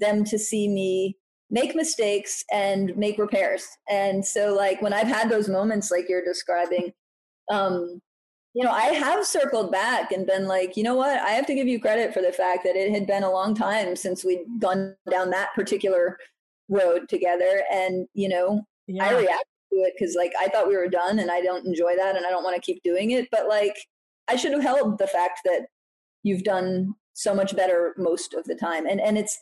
them 0.00 0.24
to 0.24 0.38
see 0.38 0.68
me 0.68 1.16
make 1.52 1.76
mistakes 1.76 2.44
and 2.50 2.96
make 2.96 3.18
repairs. 3.18 3.66
And 3.88 4.24
so, 4.24 4.54
like, 4.54 4.80
when 4.80 4.94
I've 4.94 5.06
had 5.06 5.28
those 5.28 5.50
moments 5.50 5.90
like 5.90 6.08
you're 6.08 6.24
describing, 6.24 6.92
um, 7.50 8.00
you 8.54 8.64
know, 8.64 8.70
I 8.70 8.86
have 8.86 9.24
circled 9.26 9.70
back 9.70 10.12
and 10.12 10.26
been 10.26 10.48
like, 10.48 10.76
you 10.76 10.82
know 10.82 10.94
what? 10.94 11.20
I 11.20 11.30
have 11.30 11.46
to 11.46 11.54
give 11.54 11.68
you 11.68 11.78
credit 11.78 12.14
for 12.14 12.22
the 12.22 12.32
fact 12.32 12.64
that 12.64 12.74
it 12.74 12.90
had 12.90 13.06
been 13.06 13.22
a 13.22 13.30
long 13.30 13.54
time 13.54 13.94
since 13.96 14.24
we'd 14.24 14.44
gone 14.58 14.96
down 15.10 15.30
that 15.30 15.54
particular 15.54 16.18
road 16.70 17.08
together. 17.08 17.62
And, 17.70 18.06
you 18.14 18.30
know, 18.30 18.62
yeah. 18.86 19.04
I 19.04 19.12
reacted 19.12 19.46
to 19.72 19.76
it 19.80 19.92
because, 19.98 20.16
like, 20.16 20.32
I 20.40 20.48
thought 20.48 20.68
we 20.68 20.76
were 20.76 20.88
done 20.88 21.18
and 21.18 21.30
I 21.30 21.42
don't 21.42 21.66
enjoy 21.66 21.96
that 21.96 22.16
and 22.16 22.26
I 22.26 22.30
don't 22.30 22.44
want 22.44 22.56
to 22.56 22.62
keep 22.62 22.82
doing 22.82 23.10
it. 23.10 23.28
But, 23.30 23.46
like, 23.46 23.76
I 24.26 24.36
should 24.36 24.52
have 24.52 24.62
held 24.62 24.96
the 24.96 25.06
fact 25.06 25.40
that 25.44 25.66
you've 26.22 26.44
done 26.44 26.94
so 27.12 27.34
much 27.34 27.54
better 27.54 27.94
most 27.98 28.32
of 28.32 28.44
the 28.44 28.54
time. 28.54 28.86
And, 28.86 29.02
and 29.02 29.18
it's, 29.18 29.38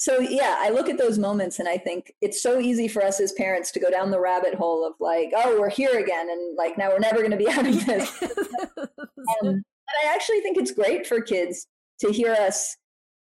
so 0.00 0.18
yeah 0.18 0.56
i 0.60 0.70
look 0.70 0.88
at 0.88 0.96
those 0.96 1.18
moments 1.18 1.58
and 1.58 1.68
i 1.68 1.76
think 1.76 2.12
it's 2.22 2.42
so 2.42 2.58
easy 2.58 2.88
for 2.88 3.04
us 3.04 3.20
as 3.20 3.32
parents 3.32 3.70
to 3.70 3.78
go 3.78 3.90
down 3.90 4.10
the 4.10 4.18
rabbit 4.18 4.54
hole 4.54 4.84
of 4.84 4.94
like 4.98 5.30
oh 5.36 5.60
we're 5.60 5.68
here 5.68 5.98
again 6.00 6.28
and 6.30 6.56
like 6.56 6.78
now 6.78 6.88
we're 6.88 6.98
never 6.98 7.18
going 7.18 7.30
to 7.30 7.36
be 7.36 7.48
out 7.50 7.66
of 7.66 7.86
this. 7.86 8.24
Um, 9.44 9.62
i 10.02 10.12
actually 10.12 10.40
think 10.40 10.56
it's 10.56 10.72
great 10.72 11.06
for 11.06 11.20
kids 11.20 11.66
to 12.00 12.10
hear 12.10 12.32
us 12.32 12.76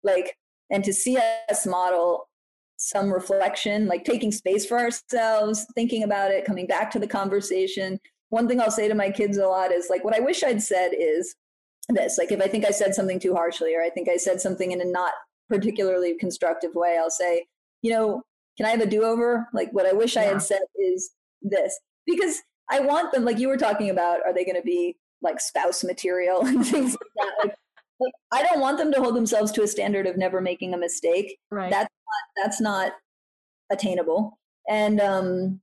like 0.05 0.37
and 0.71 0.85
to 0.85 0.93
see 0.93 1.19
us 1.51 1.67
model 1.67 2.29
some 2.77 3.12
reflection 3.12 3.87
like 3.87 4.05
taking 4.05 4.31
space 4.31 4.64
for 4.64 4.79
ourselves 4.79 5.67
thinking 5.75 6.05
about 6.05 6.31
it 6.31 6.45
coming 6.45 6.67
back 6.67 6.91
to 6.93 7.01
the 7.01 7.07
conversation. 7.07 7.99
One 8.31 8.47
thing 8.47 8.61
i'll 8.61 8.71
say 8.71 8.87
to 8.87 8.95
my 8.95 9.11
kids 9.11 9.38
a 9.38 9.47
lot 9.47 9.73
is 9.73 9.88
like 9.91 10.05
what 10.05 10.14
i 10.14 10.21
wish 10.21 10.45
i'd 10.45 10.62
said 10.62 10.91
is 10.97 11.35
this 11.88 12.19
like 12.19 12.31
if 12.31 12.41
i 12.41 12.47
think 12.47 12.64
i 12.64 12.71
said 12.71 12.95
something 12.95 13.19
too 13.19 13.35
harshly 13.35 13.75
or 13.75 13.83
i 13.83 13.91
think 13.91 14.09
i 14.09 14.17
said 14.17 14.41
something 14.41 14.71
in 14.71 14.81
a 14.81 14.85
not 14.85 15.12
particularly 15.49 16.17
constructive 16.19 16.75
way, 16.75 16.99
I'll 16.99 17.11
say, 17.11 17.47
you 17.83 17.93
know, 17.93 18.23
can 18.57 18.67
I 18.67 18.71
have 18.71 18.81
a 18.81 18.87
do 18.87 19.05
over? 19.05 19.49
Like 19.53 19.71
what 19.73 19.87
I 19.87 19.93
wish 19.93 20.17
yeah. 20.17 20.23
I 20.23 20.25
had 20.25 20.43
said 20.43 20.61
is 20.77 21.11
this. 21.43 21.79
Because 22.07 22.41
I 22.71 22.81
want 22.81 23.13
them, 23.13 23.25
like 23.25 23.39
you 23.39 23.49
were 23.49 23.57
talking 23.57 23.91
about, 23.91 24.21
are 24.25 24.35
they 24.35 24.45
going 24.45 24.57
to 24.57 24.63
be 24.63 24.97
like 25.23 25.41
spouse 25.41 25.85
material 25.85 26.41
and 26.47 26.67
things 26.67 26.93
like 26.93 27.11
that? 27.17 27.35
Like, 27.45 27.55
like, 28.01 28.13
I 28.33 28.43
don't 28.45 28.61
want 28.61 28.79
them 28.79 28.93
to 28.93 29.01
hold 29.01 29.17
themselves 29.17 29.51
to 29.53 29.63
a 29.63 29.67
standard 29.67 30.07
of 30.07 30.17
never 30.17 30.41
making 30.41 30.73
a 30.73 30.79
mistake. 30.79 31.39
Right. 31.51 31.71
That's 31.71 31.91
not, 31.91 32.45
that's 32.45 32.61
not 32.61 32.93
attainable. 33.71 34.39
And 34.69 35.01
um, 35.01 35.61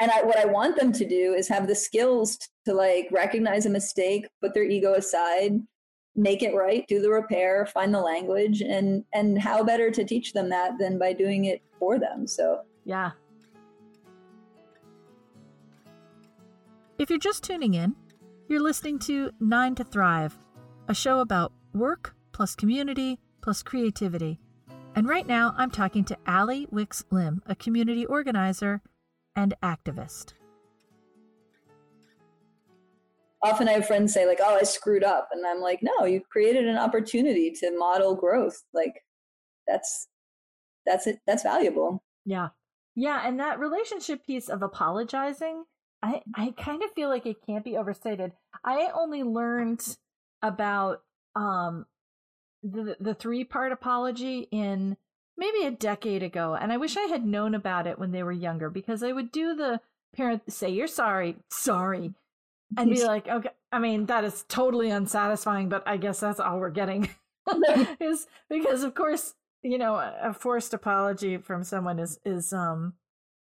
and 0.00 0.10
I, 0.10 0.22
what 0.22 0.38
I 0.38 0.46
want 0.46 0.76
them 0.76 0.92
to 0.92 1.06
do 1.06 1.34
is 1.34 1.46
have 1.48 1.66
the 1.66 1.74
skills 1.74 2.38
to 2.64 2.72
like 2.72 3.08
recognize 3.12 3.66
a 3.66 3.70
mistake, 3.70 4.26
put 4.42 4.54
their 4.54 4.64
ego 4.64 4.94
aside, 4.94 5.60
make 6.16 6.42
it 6.42 6.54
right 6.54 6.84
do 6.88 7.00
the 7.00 7.08
repair 7.08 7.66
find 7.66 7.94
the 7.94 8.00
language 8.00 8.60
and 8.60 9.04
and 9.12 9.40
how 9.40 9.62
better 9.62 9.90
to 9.90 10.04
teach 10.04 10.32
them 10.32 10.48
that 10.48 10.72
than 10.78 10.98
by 10.98 11.12
doing 11.12 11.44
it 11.44 11.62
for 11.78 11.98
them 11.98 12.26
so. 12.26 12.60
Yeah. 12.84 13.12
If 16.98 17.08
you're 17.08 17.18
just 17.18 17.44
tuning 17.44 17.74
in 17.74 17.94
you're 18.48 18.62
listening 18.62 18.98
to 19.00 19.30
nine 19.40 19.74
to 19.76 19.84
thrive 19.84 20.36
a 20.88 20.94
show 20.94 21.20
about 21.20 21.52
work 21.72 22.14
plus 22.32 22.54
community 22.54 23.18
plus 23.42 23.62
creativity. 23.62 24.40
And 24.96 25.08
right 25.08 25.26
now 25.26 25.54
i'm 25.56 25.70
talking 25.70 26.04
to 26.06 26.18
ali 26.26 26.66
wicks 26.70 27.04
lim 27.10 27.42
a 27.46 27.54
community 27.54 28.04
organizer 28.04 28.82
and 29.36 29.54
activist 29.62 30.34
often 33.42 33.68
I 33.68 33.72
have 33.72 33.86
friends 33.86 34.12
say 34.12 34.26
like, 34.26 34.40
"Oh, 34.42 34.56
I 34.56 34.62
screwed 34.64 35.04
up," 35.04 35.28
and 35.32 35.46
I'm 35.46 35.60
like, 35.60 35.80
"No, 35.82 36.04
you 36.04 36.20
created 36.30 36.66
an 36.66 36.76
opportunity 36.76 37.50
to 37.60 37.76
model 37.78 38.14
growth. 38.14 38.62
Like, 38.72 39.04
that's 39.66 40.08
that's 40.86 41.06
it. 41.06 41.20
That's 41.26 41.42
valuable." 41.42 42.02
Yeah, 42.24 42.50
yeah, 42.94 43.22
and 43.26 43.40
that 43.40 43.58
relationship 43.58 44.26
piece 44.26 44.48
of 44.48 44.62
apologizing, 44.62 45.64
I 46.02 46.22
I 46.34 46.54
kind 46.56 46.82
of 46.82 46.92
feel 46.92 47.08
like 47.08 47.26
it 47.26 47.44
can't 47.46 47.64
be 47.64 47.76
overstated. 47.76 48.32
I 48.64 48.90
only 48.94 49.22
learned 49.22 49.96
about 50.42 51.02
um 51.36 51.86
the 52.62 52.96
the 53.00 53.14
three 53.14 53.44
part 53.44 53.72
apology 53.72 54.48
in 54.50 54.96
maybe 55.36 55.64
a 55.64 55.70
decade 55.70 56.22
ago, 56.22 56.54
and 56.60 56.72
I 56.72 56.76
wish 56.76 56.96
I 56.96 57.02
had 57.02 57.24
known 57.24 57.54
about 57.54 57.86
it 57.86 57.98
when 57.98 58.12
they 58.12 58.22
were 58.22 58.32
younger 58.32 58.70
because 58.70 59.02
I 59.02 59.12
would 59.12 59.32
do 59.32 59.54
the 59.54 59.80
parent 60.14 60.52
say 60.52 60.68
you're 60.70 60.86
sorry, 60.86 61.36
sorry, 61.50 62.14
and 62.76 62.90
be 62.90 63.04
like, 63.04 63.28
okay. 63.28 63.50
I 63.72 63.78
mean, 63.78 64.06
that 64.06 64.24
is 64.24 64.44
totally 64.48 64.90
unsatisfying, 64.90 65.68
but 65.68 65.82
I 65.86 65.96
guess 65.96 66.20
that's 66.20 66.40
all 66.40 66.58
we're 66.58 66.70
getting. 66.70 67.08
is 68.00 68.26
because 68.48 68.82
of 68.82 68.94
course 68.94 69.34
you 69.62 69.78
know 69.78 69.94
a 70.22 70.32
forced 70.32 70.74
apology 70.74 71.36
from 71.36 71.64
someone 71.64 71.98
is 71.98 72.18
is 72.24 72.52
um 72.52 72.94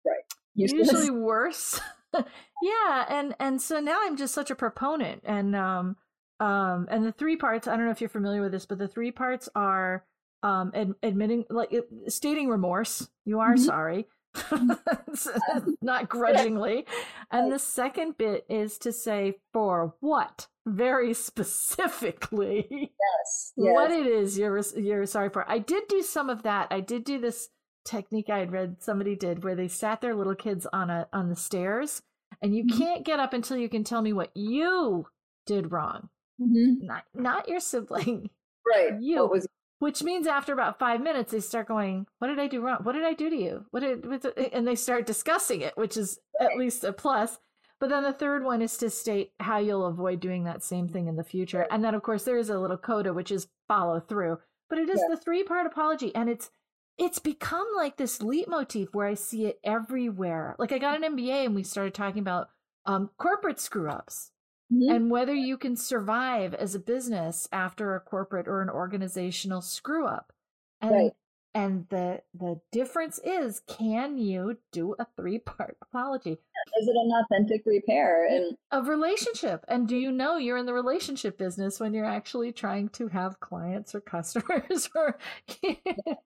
right 0.05 0.23
usually 0.55 1.09
worse 1.09 1.79
yeah 2.61 3.05
and 3.09 3.35
and 3.39 3.61
so 3.61 3.79
now 3.79 3.99
i'm 4.01 4.17
just 4.17 4.33
such 4.33 4.51
a 4.51 4.55
proponent 4.55 5.21
and 5.25 5.55
um 5.55 5.95
um 6.39 6.87
and 6.89 7.05
the 7.05 7.11
three 7.11 7.35
parts 7.35 7.67
i 7.67 7.75
don't 7.75 7.85
know 7.85 7.91
if 7.91 8.01
you're 8.01 8.09
familiar 8.09 8.41
with 8.41 8.51
this 8.51 8.65
but 8.65 8.77
the 8.77 8.87
three 8.87 9.11
parts 9.11 9.49
are 9.55 10.05
um 10.43 10.71
ad- 10.73 10.95
admitting 11.01 11.45
like 11.49 11.73
stating 12.07 12.49
remorse 12.49 13.09
you 13.25 13.39
are 13.39 13.53
mm-hmm. 13.53 13.63
sorry 13.63 14.07
not 15.81 16.09
grudgingly 16.09 16.85
and 17.31 17.51
the 17.51 17.59
second 17.59 18.17
bit 18.17 18.45
is 18.49 18.77
to 18.77 18.91
say 18.91 19.35
for 19.51 19.93
what 19.99 20.47
very 20.65 21.13
specifically 21.13 22.67
yes, 22.71 23.53
yes. 23.55 23.73
what 23.73 23.91
it 23.91 24.07
is 24.07 24.37
you're 24.37 24.61
you're 24.75 25.05
sorry 25.05 25.29
for 25.29 25.49
i 25.49 25.59
did 25.59 25.83
do 25.87 26.01
some 26.01 26.29
of 26.29 26.43
that 26.43 26.67
i 26.71 26.79
did 26.79 27.03
do 27.03 27.19
this 27.19 27.49
technique 27.85 28.29
I 28.29 28.39
had 28.39 28.51
read 28.51 28.77
somebody 28.79 29.15
did 29.15 29.43
where 29.43 29.55
they 29.55 29.67
sat 29.67 30.01
their 30.01 30.15
little 30.15 30.35
kids 30.35 30.65
on 30.71 30.89
a 30.89 31.07
on 31.13 31.29
the 31.29 31.35
stairs 31.35 32.01
and 32.41 32.55
you 32.55 32.65
mm-hmm. 32.65 32.77
can't 32.77 33.05
get 33.05 33.19
up 33.19 33.33
until 33.33 33.57
you 33.57 33.69
can 33.69 33.83
tell 33.83 34.01
me 34.01 34.13
what 34.13 34.31
you 34.35 35.07
did 35.45 35.71
wrong. 35.71 36.09
Mm-hmm. 36.41 36.85
Not 36.85 37.03
not 37.13 37.47
your 37.47 37.59
sibling. 37.59 38.29
Right. 38.65 38.93
You 39.01 39.25
was- 39.25 39.45
which 39.79 40.03
means 40.03 40.27
after 40.27 40.53
about 40.53 40.79
five 40.79 41.01
minutes 41.01 41.31
they 41.31 41.39
start 41.39 41.67
going, 41.67 42.07
What 42.19 42.27
did 42.27 42.39
I 42.39 42.47
do 42.47 42.61
wrong? 42.61 42.79
What 42.83 42.93
did 42.93 43.03
I 43.03 43.13
do 43.13 43.29
to 43.29 43.35
you? 43.35 43.65
What 43.71 43.81
did 43.81 44.05
and 44.53 44.67
they 44.67 44.75
start 44.75 45.05
discussing 45.05 45.61
it, 45.61 45.77
which 45.77 45.97
is 45.97 46.19
at 46.39 46.57
least 46.57 46.83
a 46.83 46.93
plus. 46.93 47.39
But 47.79 47.89
then 47.89 48.03
the 48.03 48.13
third 48.13 48.45
one 48.45 48.61
is 48.61 48.77
to 48.77 48.89
state 48.89 49.33
how 49.39 49.57
you'll 49.57 49.85
avoid 49.85 50.21
doing 50.21 50.45
that 50.45 50.63
same 50.63 50.87
thing 50.87 51.07
in 51.07 51.17
the 51.17 51.23
future. 51.23 51.67
And 51.69 51.83
then 51.83 51.95
of 51.95 52.03
course 52.03 52.23
there 52.23 52.37
is 52.37 52.49
a 52.49 52.59
little 52.59 52.77
coda 52.77 53.13
which 53.13 53.31
is 53.31 53.47
follow 53.67 53.99
through. 53.99 54.39
But 54.69 54.79
it 54.79 54.89
is 54.89 55.01
yeah. 55.01 55.15
the 55.15 55.21
three 55.21 55.43
part 55.43 55.67
apology 55.67 56.15
and 56.15 56.29
it's 56.29 56.49
it's 56.97 57.19
become 57.19 57.67
like 57.75 57.97
this 57.97 58.21
leitmotif 58.21 58.89
where 58.93 59.07
I 59.07 59.15
see 59.15 59.47
it 59.47 59.59
everywhere. 59.63 60.55
Like 60.59 60.71
I 60.71 60.77
got 60.77 60.95
an 60.95 61.17
MBA 61.17 61.45
and 61.45 61.55
we 61.55 61.63
started 61.63 61.93
talking 61.93 62.21
about 62.21 62.49
um, 62.85 63.09
corporate 63.17 63.59
screw 63.59 63.89
ups 63.89 64.31
mm-hmm. 64.71 64.93
and 64.93 65.11
whether 65.11 65.33
you 65.33 65.57
can 65.57 65.75
survive 65.75 66.53
as 66.53 66.75
a 66.75 66.79
business 66.79 67.47
after 67.51 67.95
a 67.95 67.99
corporate 67.99 68.47
or 68.47 68.61
an 68.61 68.69
organizational 68.69 69.61
screw 69.61 70.05
up. 70.05 70.33
And 70.81 70.91
right. 70.91 71.11
and 71.53 71.85
the 71.89 72.21
the 72.33 72.59
difference 72.71 73.19
is 73.23 73.61
can 73.67 74.17
you 74.17 74.57
do 74.71 74.95
a 74.99 75.07
three 75.15 75.39
part 75.39 75.77
apology? 75.81 76.31
Is 76.31 76.87
it 76.87 76.95
an 76.95 77.11
authentic 77.23 77.65
repair 77.65 78.25
and 78.27 78.57
of 78.71 78.87
relationship? 78.87 79.63
And 79.67 79.87
do 79.87 79.95
you 79.95 80.11
know 80.11 80.37
you're 80.37 80.57
in 80.57 80.65
the 80.65 80.73
relationship 80.73 81.37
business 81.37 81.79
when 81.79 81.93
you're 81.93 82.05
actually 82.05 82.51
trying 82.51 82.89
to 82.89 83.07
have 83.07 83.39
clients 83.39 83.95
or 83.95 84.01
customers 84.01 84.89
or 84.95 85.17
you 85.61 85.77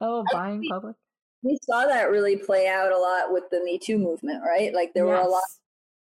know, 0.02 0.24
buying 0.32 0.64
public? 0.70 0.96
We 1.44 1.58
saw 1.62 1.86
that 1.86 2.10
really 2.10 2.38
play 2.38 2.68
out 2.68 2.92
a 2.92 2.98
lot 2.98 3.32
with 3.32 3.44
the 3.52 3.62
Me 3.64 3.78
Too 3.78 4.00
movement, 4.00 4.42
right? 4.44 4.74
Like 4.74 4.94
there 4.96 5.06
yes. 5.06 5.12
were 5.12 5.28
a 5.28 5.30
lot 5.30 5.44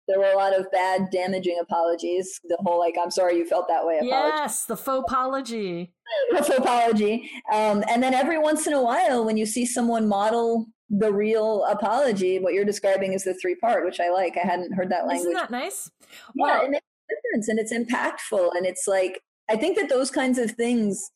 there 0.09 0.19
were 0.19 0.31
a 0.31 0.37
lot 0.37 0.59
of 0.59 0.71
bad, 0.71 1.09
damaging 1.11 1.59
apologies. 1.61 2.41
The 2.45 2.57
whole 2.61 2.79
like, 2.79 2.97
"I'm 3.01 3.11
sorry 3.11 3.37
you 3.37 3.47
felt 3.47 3.69
that 3.69 3.85
way." 3.85 3.99
Apology. 3.99 4.37
Yes, 4.37 4.65
the 4.65 4.77
faux 4.77 5.05
apology. 5.09 5.93
The 6.31 6.45
faux 6.45 6.59
apology, 6.59 7.29
um, 7.53 7.83
and 7.89 8.01
then 8.01 8.15
every 8.15 8.39
once 8.39 8.69
in 8.69 8.73
a 8.73 8.81
while, 8.81 9.25
when 9.25 9.37
you 9.37 9.45
see 9.45 9.67
someone 9.67 10.07
model 10.07 10.67
the 10.89 11.13
real 11.13 11.65
apology, 11.65 12.39
what 12.39 12.55
you're 12.55 12.65
describing 12.65 13.13
is 13.13 13.25
the 13.25 13.35
three 13.35 13.57
part, 13.57 13.85
which 13.85 13.99
I 13.99 14.11
like. 14.11 14.37
I 14.37 14.47
hadn't 14.47 14.73
heard 14.73 14.89
that 14.91 15.09
language. 15.09 15.23
Isn't 15.23 15.35
that 15.35 15.51
nice? 15.51 15.91
Yeah, 16.37 16.63
it 16.63 16.71
makes 16.71 16.85
a 17.11 17.15
difference, 17.15 17.49
and 17.49 17.59
it's 17.59 17.73
impactful, 17.73 18.57
and 18.57 18.65
it's 18.65 18.87
like 18.87 19.21
I 19.49 19.57
think 19.57 19.77
that 19.79 19.89
those 19.89 20.11
kinds 20.11 20.39
of 20.39 20.53
things, 20.53 21.11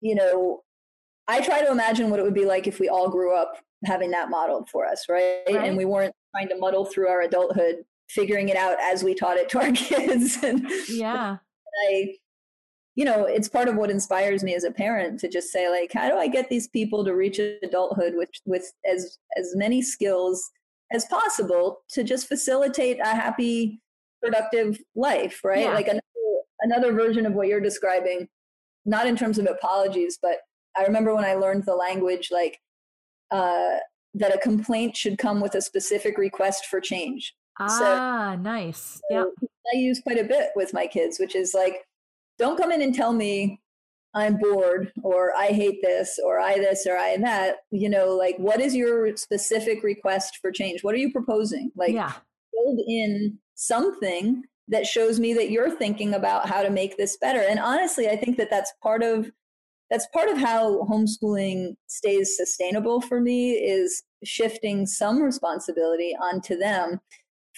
you 0.00 0.14
know, 0.14 0.62
I 1.28 1.40
try 1.40 1.62
to 1.62 1.70
imagine 1.70 2.10
what 2.10 2.20
it 2.20 2.22
would 2.22 2.34
be 2.34 2.44
like 2.44 2.66
if 2.66 2.80
we 2.80 2.88
all 2.88 3.08
grew 3.08 3.34
up 3.34 3.58
having 3.84 4.10
that 4.12 4.30
modeled 4.30 4.68
for 4.70 4.86
us, 4.86 5.04
right? 5.08 5.40
right. 5.46 5.56
And 5.56 5.76
we 5.76 5.84
weren't 5.84 6.14
trying 6.34 6.48
to 6.48 6.56
muddle 6.56 6.84
through 6.84 7.08
our 7.08 7.22
adulthood 7.22 7.76
figuring 8.08 8.48
it 8.48 8.56
out 8.56 8.76
as 8.80 9.02
we 9.02 9.14
taught 9.14 9.36
it 9.36 9.48
to 9.50 9.60
our 9.60 9.72
kids. 9.72 10.38
and 10.42 10.66
yeah. 10.88 11.36
I, 11.88 12.14
you 12.94 13.04
know, 13.04 13.24
it's 13.24 13.48
part 13.48 13.68
of 13.68 13.76
what 13.76 13.90
inspires 13.90 14.42
me 14.42 14.54
as 14.54 14.64
a 14.64 14.70
parent 14.70 15.20
to 15.20 15.28
just 15.28 15.50
say, 15.50 15.68
like, 15.68 15.92
how 15.92 16.08
do 16.08 16.16
I 16.16 16.28
get 16.28 16.48
these 16.48 16.68
people 16.68 17.04
to 17.04 17.14
reach 17.14 17.38
adulthood 17.38 18.14
with 18.16 18.30
with 18.46 18.72
as 18.90 19.18
as 19.36 19.54
many 19.54 19.82
skills 19.82 20.50
as 20.92 21.04
possible 21.06 21.80
to 21.90 22.02
just 22.02 22.28
facilitate 22.28 22.98
a 23.00 23.08
happy, 23.08 23.80
productive 24.22 24.78
life, 24.94 25.40
right? 25.44 25.60
Yeah. 25.60 25.74
Like 25.74 25.88
another, 25.88 26.02
another 26.60 26.92
version 26.92 27.26
of 27.26 27.34
what 27.34 27.48
you're 27.48 27.60
describing, 27.60 28.28
not 28.84 29.06
in 29.06 29.16
terms 29.16 29.38
of 29.38 29.46
apologies, 29.46 30.18
but 30.20 30.38
I 30.76 30.82
remember 30.84 31.14
when 31.14 31.24
I 31.24 31.34
learned 31.34 31.64
the 31.66 31.74
language, 31.74 32.28
like 32.30 32.58
uh, 33.30 33.76
that 34.14 34.34
a 34.34 34.38
complaint 34.38 34.96
should 34.96 35.18
come 35.18 35.40
with 35.40 35.54
a 35.54 35.60
specific 35.60 36.18
request 36.18 36.66
for 36.66 36.80
change. 36.80 37.34
Ah, 37.58 38.34
so, 38.36 38.42
nice. 38.42 39.00
Yeah. 39.10 39.24
I 39.72 39.76
use 39.76 40.00
quite 40.00 40.18
a 40.18 40.24
bit 40.24 40.50
with 40.54 40.72
my 40.72 40.86
kids, 40.86 41.18
which 41.18 41.34
is 41.34 41.54
like, 41.54 41.86
don't 42.38 42.56
come 42.56 42.70
in 42.70 42.82
and 42.82 42.94
tell 42.94 43.12
me 43.12 43.60
I'm 44.14 44.38
bored 44.38 44.92
or 45.02 45.34
I 45.36 45.48
hate 45.48 45.80
this 45.82 46.18
or 46.24 46.40
I 46.40 46.56
this 46.56 46.86
or 46.86 46.96
I 46.96 47.16
that. 47.18 47.56
You 47.70 47.90
know, 47.90 48.08
like 48.16 48.36
what 48.38 48.60
is 48.60 48.74
your 48.74 49.16
specific 49.16 49.82
request 49.82 50.38
for 50.40 50.50
change? 50.50 50.82
What 50.82 50.94
are 50.94 50.98
you 50.98 51.12
proposing? 51.12 51.70
Like 51.76 51.92
yeah. 51.92 52.12
build 52.52 52.80
in 52.86 53.38
something 53.54 54.42
that 54.68 54.86
shows 54.86 55.20
me 55.20 55.32
that 55.34 55.50
you're 55.50 55.70
thinking 55.70 56.14
about 56.14 56.48
how 56.48 56.62
to 56.62 56.70
make 56.70 56.96
this 56.96 57.16
better. 57.18 57.40
And 57.40 57.58
honestly, 57.58 58.08
I 58.08 58.16
think 58.16 58.36
that 58.38 58.50
that's 58.50 58.72
part 58.82 59.02
of 59.02 59.30
that's 59.90 60.06
part 60.08 60.28
of 60.28 60.38
how 60.38 60.84
homeschooling 60.84 61.76
stays 61.86 62.36
sustainable 62.36 63.00
for 63.00 63.20
me 63.20 63.52
is 63.52 64.02
shifting 64.24 64.84
some 64.84 65.22
responsibility 65.22 66.16
onto 66.20 66.56
them 66.56 67.00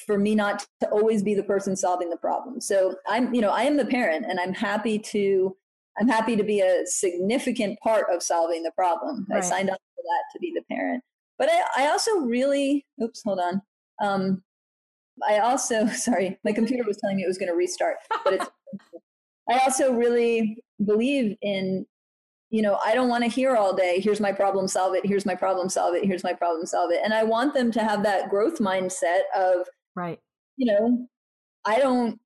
for 0.06 0.18
me 0.18 0.34
not 0.34 0.66
to 0.80 0.88
always 0.90 1.22
be 1.22 1.34
the 1.34 1.42
person 1.42 1.76
solving 1.76 2.10
the 2.10 2.16
problem. 2.16 2.60
So 2.60 2.96
I'm, 3.08 3.34
you 3.34 3.40
know, 3.40 3.50
I 3.50 3.62
am 3.62 3.76
the 3.76 3.84
parent 3.84 4.26
and 4.28 4.38
I'm 4.38 4.54
happy 4.54 4.98
to 4.98 5.56
I'm 6.00 6.08
happy 6.08 6.36
to 6.36 6.44
be 6.44 6.60
a 6.60 6.86
significant 6.86 7.76
part 7.80 8.06
of 8.12 8.22
solving 8.22 8.62
the 8.62 8.70
problem. 8.76 9.26
Right. 9.28 9.38
I 9.38 9.40
signed 9.40 9.68
up 9.68 9.80
for 9.96 10.02
that 10.02 10.22
to 10.32 10.38
be 10.38 10.52
the 10.54 10.62
parent. 10.72 11.02
But 11.38 11.48
I, 11.50 11.84
I 11.84 11.88
also 11.88 12.18
really 12.18 12.86
oops, 13.02 13.22
hold 13.24 13.40
on. 13.40 13.62
Um 14.00 14.42
I 15.28 15.38
also 15.38 15.86
sorry, 15.88 16.38
my 16.44 16.52
computer 16.52 16.84
was 16.86 16.98
telling 16.98 17.16
me 17.16 17.24
it 17.24 17.28
was 17.28 17.38
going 17.38 17.50
to 17.50 17.56
restart, 17.56 17.96
but 18.24 18.34
it's 18.34 18.46
I 19.50 19.58
also 19.60 19.92
really 19.92 20.58
believe 20.84 21.36
in 21.42 21.86
you 22.50 22.62
know, 22.62 22.78
I 22.82 22.94
don't 22.94 23.10
want 23.10 23.24
to 23.24 23.30
hear 23.30 23.56
all 23.56 23.74
day, 23.74 24.00
here's 24.00 24.20
my 24.20 24.32
problem, 24.32 24.68
solve 24.68 24.94
it, 24.94 25.04
here's 25.04 25.26
my 25.26 25.34
problem, 25.34 25.68
solve 25.68 25.94
it, 25.94 26.04
here's 26.04 26.24
my 26.24 26.32
problem, 26.32 26.64
solve 26.64 26.90
it. 26.92 27.00
And 27.04 27.12
I 27.12 27.22
want 27.22 27.52
them 27.52 27.70
to 27.72 27.84
have 27.84 28.02
that 28.04 28.30
growth 28.30 28.58
mindset 28.58 29.20
of 29.36 29.66
Right. 29.98 30.20
You 30.56 30.66
know, 30.66 31.08
I 31.64 31.80
don't 31.80 32.20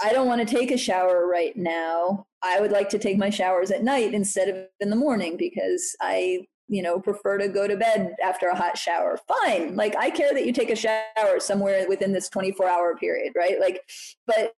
I 0.00 0.12
don't 0.12 0.28
want 0.28 0.46
to 0.46 0.54
take 0.54 0.70
a 0.70 0.78
shower 0.78 1.26
right 1.26 1.56
now. 1.56 2.26
I 2.42 2.60
would 2.60 2.70
like 2.70 2.88
to 2.90 2.98
take 2.98 3.18
my 3.18 3.28
showers 3.28 3.72
at 3.72 3.82
night 3.82 4.14
instead 4.14 4.48
of 4.48 4.56
in 4.78 4.90
the 4.90 4.96
morning 4.96 5.36
because 5.36 5.96
I, 6.00 6.46
you 6.68 6.82
know, 6.82 7.00
prefer 7.00 7.38
to 7.38 7.48
go 7.48 7.66
to 7.66 7.76
bed 7.76 8.14
after 8.22 8.46
a 8.46 8.54
hot 8.54 8.78
shower. 8.78 9.18
Fine. 9.26 9.74
Like 9.74 9.96
I 9.96 10.10
care 10.10 10.32
that 10.32 10.46
you 10.46 10.52
take 10.52 10.70
a 10.70 10.76
shower 10.76 11.40
somewhere 11.40 11.88
within 11.88 12.12
this 12.12 12.28
24 12.28 12.68
hour 12.68 12.96
period, 12.96 13.32
right? 13.36 13.58
Like 13.60 13.80
but 14.28 14.52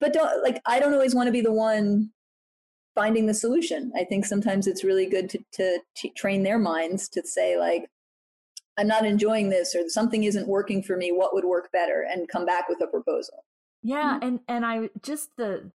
but 0.00 0.14
don't 0.14 0.42
like 0.42 0.62
I 0.64 0.80
don't 0.80 0.94
always 0.94 1.14
want 1.14 1.26
to 1.26 1.32
be 1.32 1.42
the 1.42 1.52
one 1.52 2.10
finding 2.94 3.26
the 3.26 3.34
solution. 3.34 3.92
I 3.94 4.04
think 4.04 4.24
sometimes 4.24 4.66
it's 4.66 4.82
really 4.82 5.06
good 5.06 5.28
to 5.28 5.38
to, 5.54 5.78
to 5.96 6.08
train 6.16 6.42
their 6.42 6.58
minds 6.58 7.10
to 7.10 7.22
say 7.26 7.58
like 7.58 7.90
I'm 8.78 8.86
not 8.86 9.06
enjoying 9.06 9.48
this 9.48 9.74
or 9.74 9.88
something 9.88 10.24
isn't 10.24 10.48
working 10.48 10.82
for 10.82 10.96
me. 10.96 11.10
What 11.12 11.34
would 11.34 11.44
work 11.44 11.70
better? 11.72 12.06
And 12.10 12.28
come 12.28 12.44
back 12.44 12.68
with 12.68 12.82
a 12.82 12.86
proposal. 12.86 13.44
Yeah. 13.82 14.14
Mm-hmm. 14.14 14.26
And, 14.26 14.40
and 14.48 14.66
I 14.66 14.90
just, 15.02 15.30
the 15.36 15.70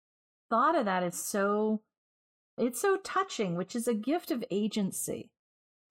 thought 0.49 0.75
of 0.75 0.85
that 0.85 1.03
is 1.03 1.15
so, 1.15 1.81
it's 2.57 2.81
so 2.81 2.97
touching, 2.97 3.55
which 3.55 3.75
is 3.75 3.88
a 3.88 3.93
gift 3.93 4.31
of 4.31 4.43
agency. 4.52 5.29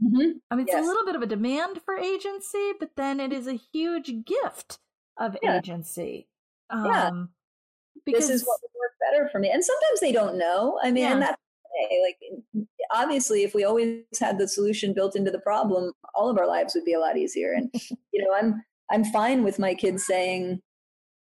Mm-hmm. 0.02 0.38
I 0.50 0.54
mean, 0.54 0.66
it's 0.66 0.74
yes. 0.74 0.84
a 0.84 0.86
little 0.86 1.04
bit 1.04 1.16
of 1.16 1.22
a 1.22 1.26
demand 1.26 1.80
for 1.84 1.96
agency, 1.96 2.72
but 2.78 2.90
then 2.96 3.20
it 3.20 3.32
is 3.32 3.46
a 3.46 3.58
huge 3.72 4.12
gift 4.24 4.78
of 5.18 5.36
yeah. 5.42 5.58
agency. 5.58 6.28
Um, 6.70 6.84
yeah. 6.86 7.10
Because 8.04 8.28
this 8.28 8.42
is 8.42 8.46
what 8.46 8.60
would 8.62 8.78
work 8.78 8.92
better 9.00 9.28
for 9.30 9.38
me. 9.38 9.50
And 9.50 9.64
sometimes 9.64 10.00
they 10.00 10.12
don't 10.12 10.38
know. 10.38 10.78
I 10.82 10.90
mean, 10.90 11.04
yeah. 11.04 11.18
that's 11.18 11.42
okay. 11.84 12.00
Like, 12.02 12.66
obviously, 12.92 13.42
if 13.42 13.54
we 13.54 13.64
always 13.64 14.02
had 14.18 14.38
the 14.38 14.48
solution 14.48 14.94
built 14.94 15.16
into 15.16 15.30
the 15.30 15.40
problem, 15.40 15.92
all 16.14 16.30
of 16.30 16.38
our 16.38 16.46
lives 16.46 16.74
would 16.74 16.84
be 16.84 16.94
a 16.94 17.00
lot 17.00 17.16
easier. 17.16 17.52
And 17.52 17.70
you 18.12 18.24
know, 18.24 18.34
I'm 18.34 18.62
I'm 18.90 19.04
fine 19.04 19.44
with 19.44 19.58
my 19.58 19.74
kids 19.74 20.06
saying, 20.06 20.60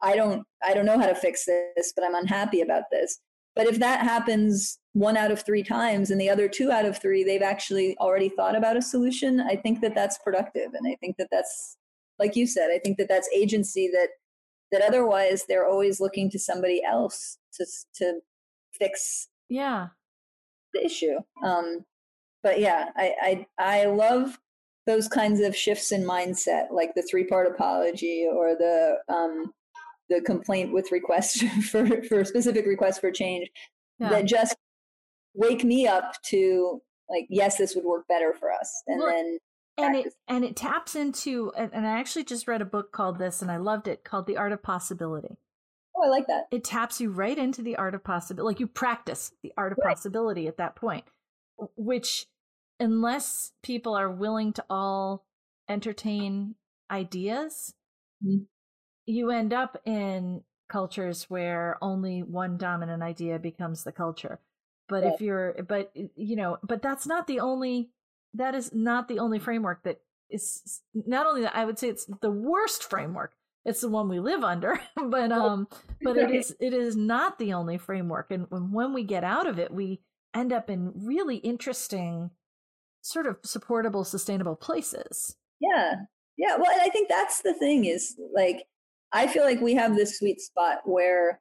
I 0.02 0.16
don't 0.16 0.44
I 0.62 0.74
don't 0.74 0.86
know 0.86 0.98
how 0.98 1.06
to 1.06 1.14
fix 1.14 1.44
this, 1.44 1.92
but 1.94 2.04
I'm 2.04 2.14
unhappy 2.14 2.60
about 2.60 2.84
this. 2.90 3.18
But 3.56 3.66
if 3.66 3.78
that 3.78 4.00
happens 4.00 4.78
one 4.94 5.16
out 5.16 5.30
of 5.30 5.44
three 5.44 5.62
times 5.62 6.10
and 6.10 6.20
the 6.20 6.28
other 6.28 6.48
two 6.48 6.72
out 6.72 6.86
of 6.86 6.98
three, 6.98 7.22
they've 7.22 7.40
actually 7.40 7.96
already 7.98 8.28
thought 8.28 8.56
about 8.56 8.76
a 8.76 8.82
solution, 8.82 9.40
I 9.40 9.54
think 9.54 9.80
that 9.80 9.94
that's 9.94 10.18
productive. 10.18 10.72
And 10.74 10.92
I 10.92 10.96
think 10.96 11.16
that 11.18 11.28
that's, 11.30 11.76
like 12.18 12.34
you 12.34 12.48
said, 12.48 12.70
I 12.74 12.80
think 12.80 12.98
that 12.98 13.08
that's 13.08 13.28
agency 13.32 13.88
that, 13.92 14.08
that 14.72 14.82
otherwise 14.82 15.44
they're 15.48 15.68
always 15.68 16.00
looking 16.00 16.28
to 16.30 16.38
somebody 16.38 16.82
else 16.84 17.38
to, 17.54 17.66
to 17.96 18.20
fix 18.78 19.28
yeah 19.48 19.88
the 20.74 20.84
issue. 20.84 21.18
Um, 21.42 21.84
but 22.42 22.60
yeah, 22.60 22.90
I, 22.96 23.46
I, 23.58 23.82
I 23.82 23.84
love 23.86 24.38
those 24.86 25.08
kinds 25.08 25.40
of 25.40 25.56
shifts 25.56 25.92
in 25.92 26.04
mindset, 26.04 26.70
like 26.70 26.94
the 26.94 27.02
three 27.02 27.24
part 27.24 27.46
apology 27.46 28.26
or 28.30 28.54
the, 28.54 28.98
um, 29.08 29.52
the 30.08 30.20
complaint 30.20 30.72
with 30.72 30.92
request 30.92 31.42
for, 31.70 32.02
for 32.02 32.24
specific 32.24 32.66
request 32.66 33.00
for 33.00 33.10
change 33.10 33.48
yeah. 33.98 34.10
that 34.10 34.26
just 34.26 34.56
wake 35.34 35.64
me 35.64 35.86
up 35.86 36.14
to 36.24 36.80
like 37.08 37.26
yes 37.28 37.56
this 37.56 37.74
would 37.74 37.84
work 37.84 38.06
better 38.08 38.32
for 38.38 38.52
us 38.52 38.82
and 38.86 39.00
well, 39.00 39.10
then 39.10 39.38
and 39.76 39.96
it 39.96 40.14
and 40.28 40.44
it 40.44 40.56
taps 40.56 40.94
into 40.94 41.52
and 41.56 41.86
i 41.86 41.98
actually 41.98 42.24
just 42.24 42.46
read 42.46 42.62
a 42.62 42.66
book 42.66 42.92
called 42.92 43.18
this 43.18 43.42
and 43.42 43.50
i 43.50 43.56
loved 43.56 43.88
it 43.88 44.04
called 44.04 44.26
the 44.26 44.36
art 44.36 44.52
of 44.52 44.62
possibility 44.62 45.36
oh 45.96 46.06
i 46.06 46.08
like 46.08 46.26
that 46.26 46.46
it 46.50 46.64
taps 46.64 47.00
you 47.00 47.10
right 47.10 47.38
into 47.38 47.62
the 47.62 47.76
art 47.76 47.94
of 47.94 48.02
possibility 48.02 48.52
like 48.52 48.60
you 48.60 48.66
practice 48.66 49.32
the 49.42 49.52
art 49.56 49.72
of 49.72 49.78
right. 49.78 49.94
possibility 49.94 50.46
at 50.46 50.56
that 50.56 50.76
point 50.76 51.04
which 51.76 52.26
unless 52.80 53.52
people 53.62 53.94
are 53.94 54.10
willing 54.10 54.52
to 54.52 54.64
all 54.68 55.24
entertain 55.68 56.54
ideas 56.90 57.74
mm-hmm 58.24 58.44
you 59.06 59.30
end 59.30 59.52
up 59.52 59.80
in 59.84 60.42
cultures 60.68 61.28
where 61.28 61.76
only 61.82 62.22
one 62.22 62.56
dominant 62.56 63.02
idea 63.02 63.38
becomes 63.38 63.84
the 63.84 63.92
culture 63.92 64.40
but 64.88 65.02
yeah. 65.02 65.12
if 65.12 65.20
you're 65.20 65.54
but 65.68 65.92
you 66.16 66.36
know 66.36 66.58
but 66.62 66.80
that's 66.80 67.06
not 67.06 67.26
the 67.26 67.38
only 67.38 67.90
that 68.32 68.54
is 68.54 68.72
not 68.72 69.06
the 69.08 69.18
only 69.18 69.38
framework 69.38 69.82
that 69.82 70.00
is 70.30 70.80
not 70.94 71.26
only 71.26 71.42
that 71.42 71.54
i 71.54 71.64
would 71.64 71.78
say 71.78 71.88
it's 71.88 72.06
the 72.22 72.30
worst 72.30 72.82
framework 72.82 73.34
it's 73.64 73.80
the 73.80 73.88
one 73.88 74.08
we 74.08 74.20
live 74.20 74.44
under 74.44 74.80
but 75.08 75.32
um 75.32 75.66
but 76.02 76.16
it 76.16 76.30
is 76.30 76.54
it 76.60 76.72
is 76.72 76.96
not 76.96 77.38
the 77.38 77.52
only 77.52 77.78
framework 77.78 78.30
and 78.30 78.46
when 78.50 78.92
we 78.92 79.02
get 79.02 79.24
out 79.24 79.46
of 79.46 79.58
it 79.58 79.72
we 79.72 80.00
end 80.34 80.52
up 80.52 80.68
in 80.68 80.92
really 80.94 81.36
interesting 81.36 82.30
sort 83.00 83.26
of 83.26 83.36
supportable 83.44 84.02
sustainable 84.02 84.56
places. 84.56 85.36
Yeah. 85.60 85.94
Yeah 86.36 86.56
well 86.56 86.72
and 86.72 86.80
i 86.80 86.88
think 86.88 87.08
that's 87.08 87.42
the 87.42 87.54
thing 87.54 87.84
is 87.84 88.16
like 88.34 88.66
I 89.14 89.28
feel 89.28 89.44
like 89.44 89.60
we 89.60 89.74
have 89.74 89.94
this 89.94 90.18
sweet 90.18 90.40
spot 90.40 90.78
where 90.84 91.40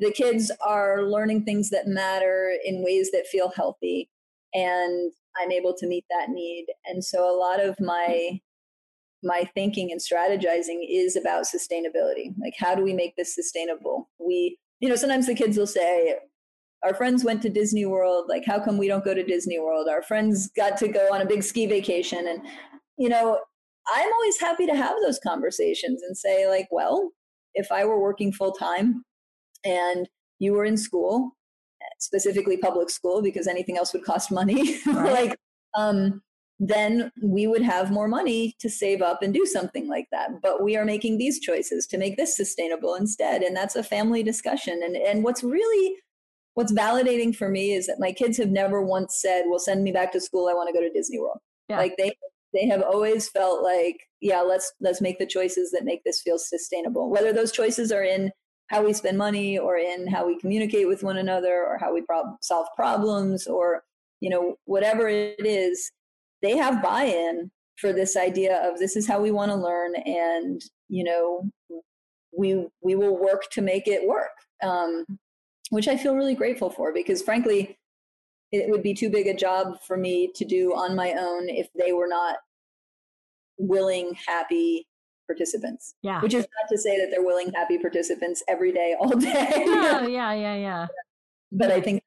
the 0.00 0.10
kids 0.10 0.50
are 0.66 1.02
learning 1.02 1.44
things 1.44 1.68
that 1.68 1.86
matter 1.86 2.50
in 2.64 2.82
ways 2.82 3.10
that 3.12 3.26
feel 3.26 3.52
healthy 3.54 4.08
and 4.54 5.12
I'm 5.38 5.52
able 5.52 5.74
to 5.74 5.86
meet 5.86 6.06
that 6.10 6.30
need. 6.30 6.66
And 6.86 7.04
so 7.04 7.24
a 7.24 7.38
lot 7.38 7.60
of 7.60 7.78
my 7.78 8.40
my 9.22 9.48
thinking 9.54 9.92
and 9.92 10.00
strategizing 10.00 10.80
is 10.88 11.16
about 11.16 11.44
sustainability. 11.44 12.34
Like 12.40 12.54
how 12.58 12.74
do 12.74 12.82
we 12.82 12.92
make 12.92 13.14
this 13.16 13.34
sustainable? 13.34 14.08
We 14.18 14.58
you 14.80 14.88
know, 14.88 14.96
sometimes 14.96 15.28
the 15.28 15.34
kids 15.34 15.56
will 15.56 15.66
say 15.66 16.16
our 16.82 16.92
friends 16.94 17.24
went 17.24 17.40
to 17.42 17.48
Disney 17.48 17.86
World, 17.86 18.26
like 18.28 18.44
how 18.44 18.58
come 18.58 18.76
we 18.76 18.88
don't 18.88 19.04
go 19.04 19.14
to 19.14 19.22
Disney 19.22 19.60
World? 19.60 19.88
Our 19.88 20.02
friends 20.02 20.50
got 20.56 20.76
to 20.78 20.88
go 20.88 21.08
on 21.12 21.20
a 21.20 21.26
big 21.26 21.44
ski 21.44 21.66
vacation 21.66 22.26
and 22.26 22.42
you 22.98 23.08
know, 23.08 23.38
I'm 23.88 24.12
always 24.12 24.38
happy 24.38 24.66
to 24.66 24.76
have 24.76 24.96
those 25.02 25.18
conversations 25.18 26.02
and 26.02 26.16
say, 26.16 26.48
like, 26.48 26.68
well, 26.70 27.10
if 27.54 27.72
I 27.72 27.84
were 27.84 28.00
working 28.00 28.32
full 28.32 28.52
time 28.52 29.04
and 29.64 30.08
you 30.38 30.52
were 30.52 30.64
in 30.64 30.76
school, 30.76 31.36
specifically 31.98 32.56
public 32.56 32.90
school, 32.90 33.22
because 33.22 33.46
anything 33.46 33.76
else 33.76 33.92
would 33.92 34.04
cost 34.04 34.30
money, 34.30 34.78
right. 34.86 35.12
like, 35.12 35.36
um, 35.76 36.22
then 36.64 37.10
we 37.20 37.48
would 37.48 37.62
have 37.62 37.90
more 37.90 38.06
money 38.06 38.54
to 38.60 38.70
save 38.70 39.02
up 39.02 39.20
and 39.20 39.34
do 39.34 39.44
something 39.44 39.88
like 39.88 40.06
that. 40.12 40.40
But 40.40 40.62
we 40.62 40.76
are 40.76 40.84
making 40.84 41.18
these 41.18 41.40
choices 41.40 41.88
to 41.88 41.98
make 41.98 42.16
this 42.16 42.36
sustainable 42.36 42.94
instead. 42.94 43.42
And 43.42 43.56
that's 43.56 43.74
a 43.74 43.82
family 43.82 44.22
discussion. 44.22 44.80
And, 44.84 44.96
and 44.96 45.24
what's 45.24 45.42
really 45.42 45.96
what's 46.54 46.72
validating 46.72 47.34
for 47.34 47.48
me 47.48 47.72
is 47.72 47.88
that 47.88 47.98
my 47.98 48.12
kids 48.12 48.38
have 48.38 48.50
never 48.50 48.80
once 48.80 49.18
said, 49.20 49.46
well, 49.48 49.58
send 49.58 49.82
me 49.82 49.90
back 49.90 50.12
to 50.12 50.20
school. 50.20 50.48
I 50.48 50.54
want 50.54 50.68
to 50.68 50.72
go 50.72 50.80
to 50.80 50.92
Disney 50.92 51.18
World. 51.18 51.38
Yeah. 51.68 51.78
Like 51.78 51.96
they 51.98 52.12
they 52.52 52.68
have 52.68 52.82
always 52.82 53.28
felt 53.28 53.64
like 53.64 53.96
yeah 54.20 54.42
let's 54.42 54.72
let's 54.80 55.00
make 55.00 55.18
the 55.18 55.26
choices 55.26 55.70
that 55.72 55.84
make 55.84 56.04
this 56.04 56.20
feel 56.20 56.38
sustainable 56.38 57.08
whether 57.08 57.32
those 57.32 57.50
choices 57.50 57.90
are 57.90 58.02
in 58.02 58.30
how 58.66 58.84
we 58.84 58.92
spend 58.92 59.16
money 59.16 59.58
or 59.58 59.78
in 59.78 60.06
how 60.06 60.26
we 60.26 60.38
communicate 60.38 60.86
with 60.86 61.02
one 61.02 61.16
another 61.16 61.64
or 61.66 61.78
how 61.78 61.94
we 61.94 62.02
prob- 62.02 62.36
solve 62.42 62.66
problems 62.76 63.46
or 63.46 63.82
you 64.20 64.28
know 64.28 64.56
whatever 64.66 65.08
it 65.08 65.46
is 65.46 65.90
they 66.42 66.56
have 66.56 66.82
buy-in 66.82 67.50
for 67.76 67.92
this 67.92 68.16
idea 68.16 68.56
of 68.68 68.78
this 68.78 68.96
is 68.96 69.08
how 69.08 69.20
we 69.20 69.30
want 69.30 69.50
to 69.50 69.56
learn 69.56 69.94
and 69.96 70.62
you 70.88 71.04
know 71.04 71.48
we 72.36 72.66
we 72.82 72.94
will 72.94 73.18
work 73.18 73.42
to 73.50 73.60
make 73.60 73.86
it 73.86 74.06
work 74.06 74.30
um, 74.62 75.04
which 75.70 75.88
i 75.88 75.96
feel 75.96 76.14
really 76.14 76.34
grateful 76.34 76.70
for 76.70 76.92
because 76.92 77.22
frankly 77.22 77.78
it 78.52 78.70
would 78.70 78.82
be 78.82 78.94
too 78.94 79.08
big 79.08 79.26
a 79.26 79.34
job 79.34 79.80
for 79.86 79.96
me 79.96 80.30
to 80.34 80.44
do 80.44 80.74
on 80.74 80.94
my 80.94 81.12
own 81.12 81.48
if 81.48 81.68
they 81.74 81.92
were 81.92 82.06
not 82.06 82.36
willing, 83.58 84.14
happy 84.26 84.86
participants. 85.26 85.94
Yeah. 86.02 86.20
Which 86.20 86.34
is 86.34 86.42
not 86.42 86.68
to 86.70 86.78
say 86.78 86.98
that 86.98 87.10
they're 87.10 87.24
willing, 87.24 87.50
happy 87.52 87.78
participants 87.78 88.42
every 88.48 88.72
day, 88.72 88.94
all 89.00 89.16
day. 89.16 89.64
yeah, 89.66 90.06
yeah, 90.06 90.32
yeah, 90.32 90.54
yeah. 90.54 90.86
But 91.50 91.70
I 91.70 91.80
think, 91.80 92.02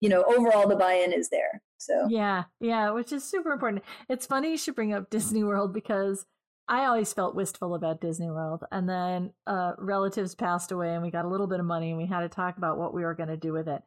you 0.00 0.08
know, 0.08 0.24
overall 0.24 0.68
the 0.68 0.76
buy-in 0.76 1.12
is 1.12 1.28
there. 1.30 1.62
So 1.78 2.08
yeah, 2.10 2.44
yeah, 2.60 2.90
which 2.90 3.12
is 3.12 3.24
super 3.24 3.52
important. 3.52 3.84
It's 4.08 4.26
funny 4.26 4.50
you 4.50 4.58
should 4.58 4.74
bring 4.74 4.92
up 4.92 5.10
Disney 5.10 5.44
World 5.44 5.72
because 5.72 6.26
I 6.68 6.84
always 6.84 7.12
felt 7.12 7.34
wistful 7.34 7.74
about 7.74 8.00
Disney 8.00 8.30
World, 8.30 8.64
and 8.70 8.88
then 8.88 9.32
uh, 9.46 9.72
relatives 9.78 10.34
passed 10.34 10.70
away, 10.70 10.92
and 10.92 11.02
we 11.02 11.10
got 11.10 11.24
a 11.24 11.28
little 11.28 11.46
bit 11.46 11.60
of 11.60 11.66
money, 11.66 11.88
and 11.90 11.98
we 11.98 12.06
had 12.06 12.20
to 12.20 12.28
talk 12.28 12.58
about 12.58 12.78
what 12.78 12.92
we 12.92 13.02
were 13.02 13.14
going 13.14 13.30
to 13.30 13.36
do 13.36 13.52
with 13.52 13.68
it 13.68 13.82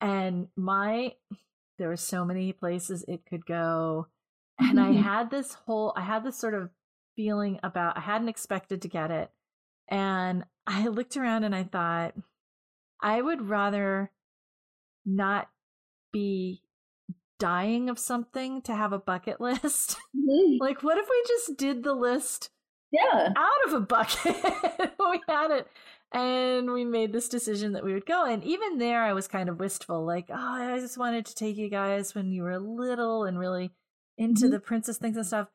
and 0.00 0.48
my 0.56 1.12
there 1.78 1.88
were 1.88 1.96
so 1.96 2.24
many 2.24 2.52
places 2.52 3.04
it 3.08 3.24
could 3.28 3.46
go 3.46 4.06
and 4.58 4.80
i 4.80 4.92
had 5.02 5.30
this 5.30 5.54
whole 5.54 5.92
i 5.96 6.02
had 6.02 6.24
this 6.24 6.38
sort 6.38 6.54
of 6.54 6.70
feeling 7.16 7.58
about 7.62 7.96
i 7.96 8.00
hadn't 8.00 8.28
expected 8.28 8.82
to 8.82 8.88
get 8.88 9.10
it 9.10 9.30
and 9.88 10.44
i 10.66 10.86
looked 10.88 11.16
around 11.16 11.44
and 11.44 11.54
i 11.54 11.62
thought 11.62 12.14
i 13.00 13.20
would 13.20 13.48
rather 13.48 14.10
not 15.04 15.48
be 16.12 16.62
dying 17.38 17.88
of 17.88 17.98
something 17.98 18.62
to 18.62 18.74
have 18.74 18.92
a 18.92 18.98
bucket 18.98 19.40
list? 19.40 19.96
Mm-hmm. 20.16 20.56
like 20.60 20.82
what 20.82 20.98
if 20.98 21.06
we 21.08 21.24
just 21.28 21.56
did 21.56 21.82
the 21.82 21.94
list 21.94 22.50
yeah. 22.90 23.32
out 23.36 23.66
of 23.66 23.74
a 23.74 23.80
bucket? 23.80 24.36
We 24.98 25.20
had 25.28 25.50
it 25.52 25.68
and 26.12 26.72
we 26.72 26.84
made 26.84 27.12
this 27.12 27.28
decision 27.28 27.72
that 27.72 27.84
we 27.84 27.92
would 27.92 28.06
go 28.06 28.24
and 28.24 28.44
even 28.44 28.78
there 28.78 29.02
i 29.02 29.12
was 29.12 29.26
kind 29.26 29.48
of 29.48 29.58
wistful 29.58 30.04
like 30.04 30.26
oh 30.30 30.34
i 30.36 30.78
just 30.78 30.98
wanted 30.98 31.26
to 31.26 31.34
take 31.34 31.56
you 31.56 31.68
guys 31.68 32.14
when 32.14 32.30
you 32.30 32.42
were 32.42 32.58
little 32.58 33.24
and 33.24 33.38
really 33.38 33.72
into 34.18 34.44
mm-hmm. 34.44 34.52
the 34.52 34.60
princess 34.60 34.98
things 34.98 35.16
and 35.16 35.26
stuff. 35.26 35.48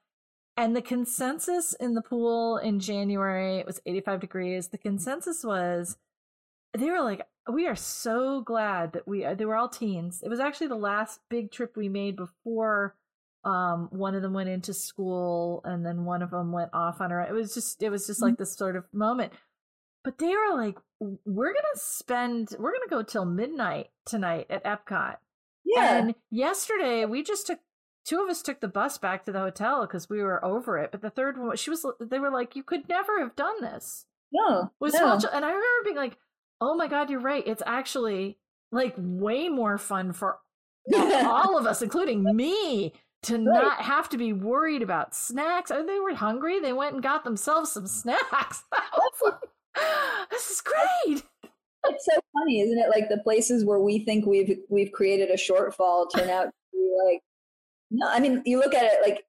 And 0.58 0.76
the 0.76 0.82
consensus 0.82 1.74
in 1.74 1.94
the 1.94 2.02
pool 2.02 2.58
in 2.58 2.80
january 2.80 3.58
it 3.58 3.66
was 3.66 3.82
85 3.86 4.20
degrees. 4.20 4.68
The 4.68 4.78
consensus 4.78 5.44
was 5.44 5.98
they 6.74 6.90
were 6.90 7.02
like 7.02 7.26
we 7.52 7.68
are 7.68 7.76
so 7.76 8.42
glad 8.42 8.94
that 8.94 9.08
we 9.08 9.26
they 9.36 9.46
were 9.46 9.56
all 9.56 9.70
teens 9.70 10.22
it 10.24 10.30
was 10.30 10.40
actually 10.40 10.68
the 10.68 10.76
last 10.76 11.20
big 11.30 11.52
trip 11.52 11.76
we 11.76 11.90
made 11.90 12.16
before 12.16 12.96
um 13.44 13.90
one 13.92 14.14
of 14.14 14.22
them 14.22 14.34
went 14.34 14.50
into 14.50 14.74
school 14.74 15.62
and 15.66 15.86
then 15.86 16.06
one 16.06 16.22
of 16.22 16.30
them 16.30 16.52
went 16.52 16.70
off 16.74 17.02
on 17.02 17.10
her 17.10 17.22
it 17.22 17.34
was 17.34 17.54
just 17.54 17.82
it 17.82 17.90
was 17.90 18.06
just 18.06 18.20
mm-hmm. 18.20 18.30
like 18.30 18.38
this 18.38 18.56
sort 18.56 18.76
of 18.76 18.86
moment 18.94 19.34
but 20.04 20.18
they 20.18 20.30
were 20.30 20.56
like, 20.56 20.78
we're 21.00 21.54
gonna 21.54 21.68
spend, 21.76 22.56
we're 22.58 22.72
gonna 22.72 22.90
go 22.90 23.04
till 23.04 23.26
midnight 23.26 23.90
tonight 24.06 24.48
at 24.50 24.64
Epcot. 24.64 25.18
Yeah. 25.64 25.98
And 25.98 26.16
yesterday 26.32 27.06
we 27.06 27.24
just 27.24 27.48
took 27.48 27.60
two 28.04 28.22
of 28.22 28.30
us 28.30 28.42
took 28.42 28.62
the 28.62 28.68
bus 28.68 28.98
back 28.98 29.26
to 29.26 29.32
the 29.32 29.40
hotel 29.40 29.82
because 29.82 30.10
we 30.10 30.24
were 30.24 30.44
over 30.44 30.78
it. 30.80 30.92
But 30.92 31.02
the 31.02 31.12
third 31.12 31.38
one, 31.38 31.56
she 31.56 31.70
was, 31.70 31.86
they 32.00 32.18
were 32.18 32.32
like, 32.32 32.56
you 32.56 32.64
could 32.64 32.90
never 32.90 33.20
have 33.20 33.36
done 33.36 33.62
this. 33.62 34.06
No. 34.32 34.72
Was 34.80 34.94
no. 34.94 35.14
and 35.14 35.46
I 35.46 35.50
remember 35.50 35.84
being 35.84 35.98
like, 35.98 36.18
oh 36.62 36.76
my 36.76 36.88
god, 36.88 37.10
you're 37.10 37.20
right. 37.20 37.44
It's 37.46 37.64
actually 37.66 38.38
like 38.72 38.94
way 38.98 39.50
more 39.50 39.78
fun 39.78 40.14
for 40.14 40.38
all 40.96 41.58
of 41.58 41.66
us, 41.66 41.82
including 41.82 42.24
me, 42.36 42.94
to 43.24 43.34
right. 43.36 43.44
not 43.44 43.82
have 43.82 44.08
to 44.10 44.18
be 44.18 44.34
worried 44.34 44.82
about 44.82 45.14
snacks. 45.14 45.72
Oh, 45.72 45.86
They 45.86 46.00
were 46.00 46.16
hungry. 46.16 46.60
They 46.60 46.74
went 46.74 46.94
and 46.94 47.04
got 47.04 47.24
themselves 47.24 47.72
some 47.72 47.88
snacks. 47.88 48.64
this 50.32 50.50
is 50.50 50.62
great. 50.62 51.24
It's 51.88 52.06
so 52.06 52.20
funny, 52.34 52.62
isn't 52.62 52.78
it? 52.78 52.90
Like 52.90 53.10
the 53.10 53.22
places 53.24 53.66
where 53.66 53.80
we 53.80 54.06
think 54.06 54.26
we've 54.26 54.58
we've 54.70 54.92
created 54.92 55.30
a 55.30 55.36
shortfall 55.36 56.08
turn 56.16 56.30
out 56.30 56.46
to 56.46 56.52
be 56.72 56.96
like 57.06 57.22
no. 57.90 58.08
I 58.08 58.20
mean, 58.20 58.42
you 58.46 58.60
look 58.60 58.74
at 58.74 58.86
it 58.86 59.00
like 59.02 59.26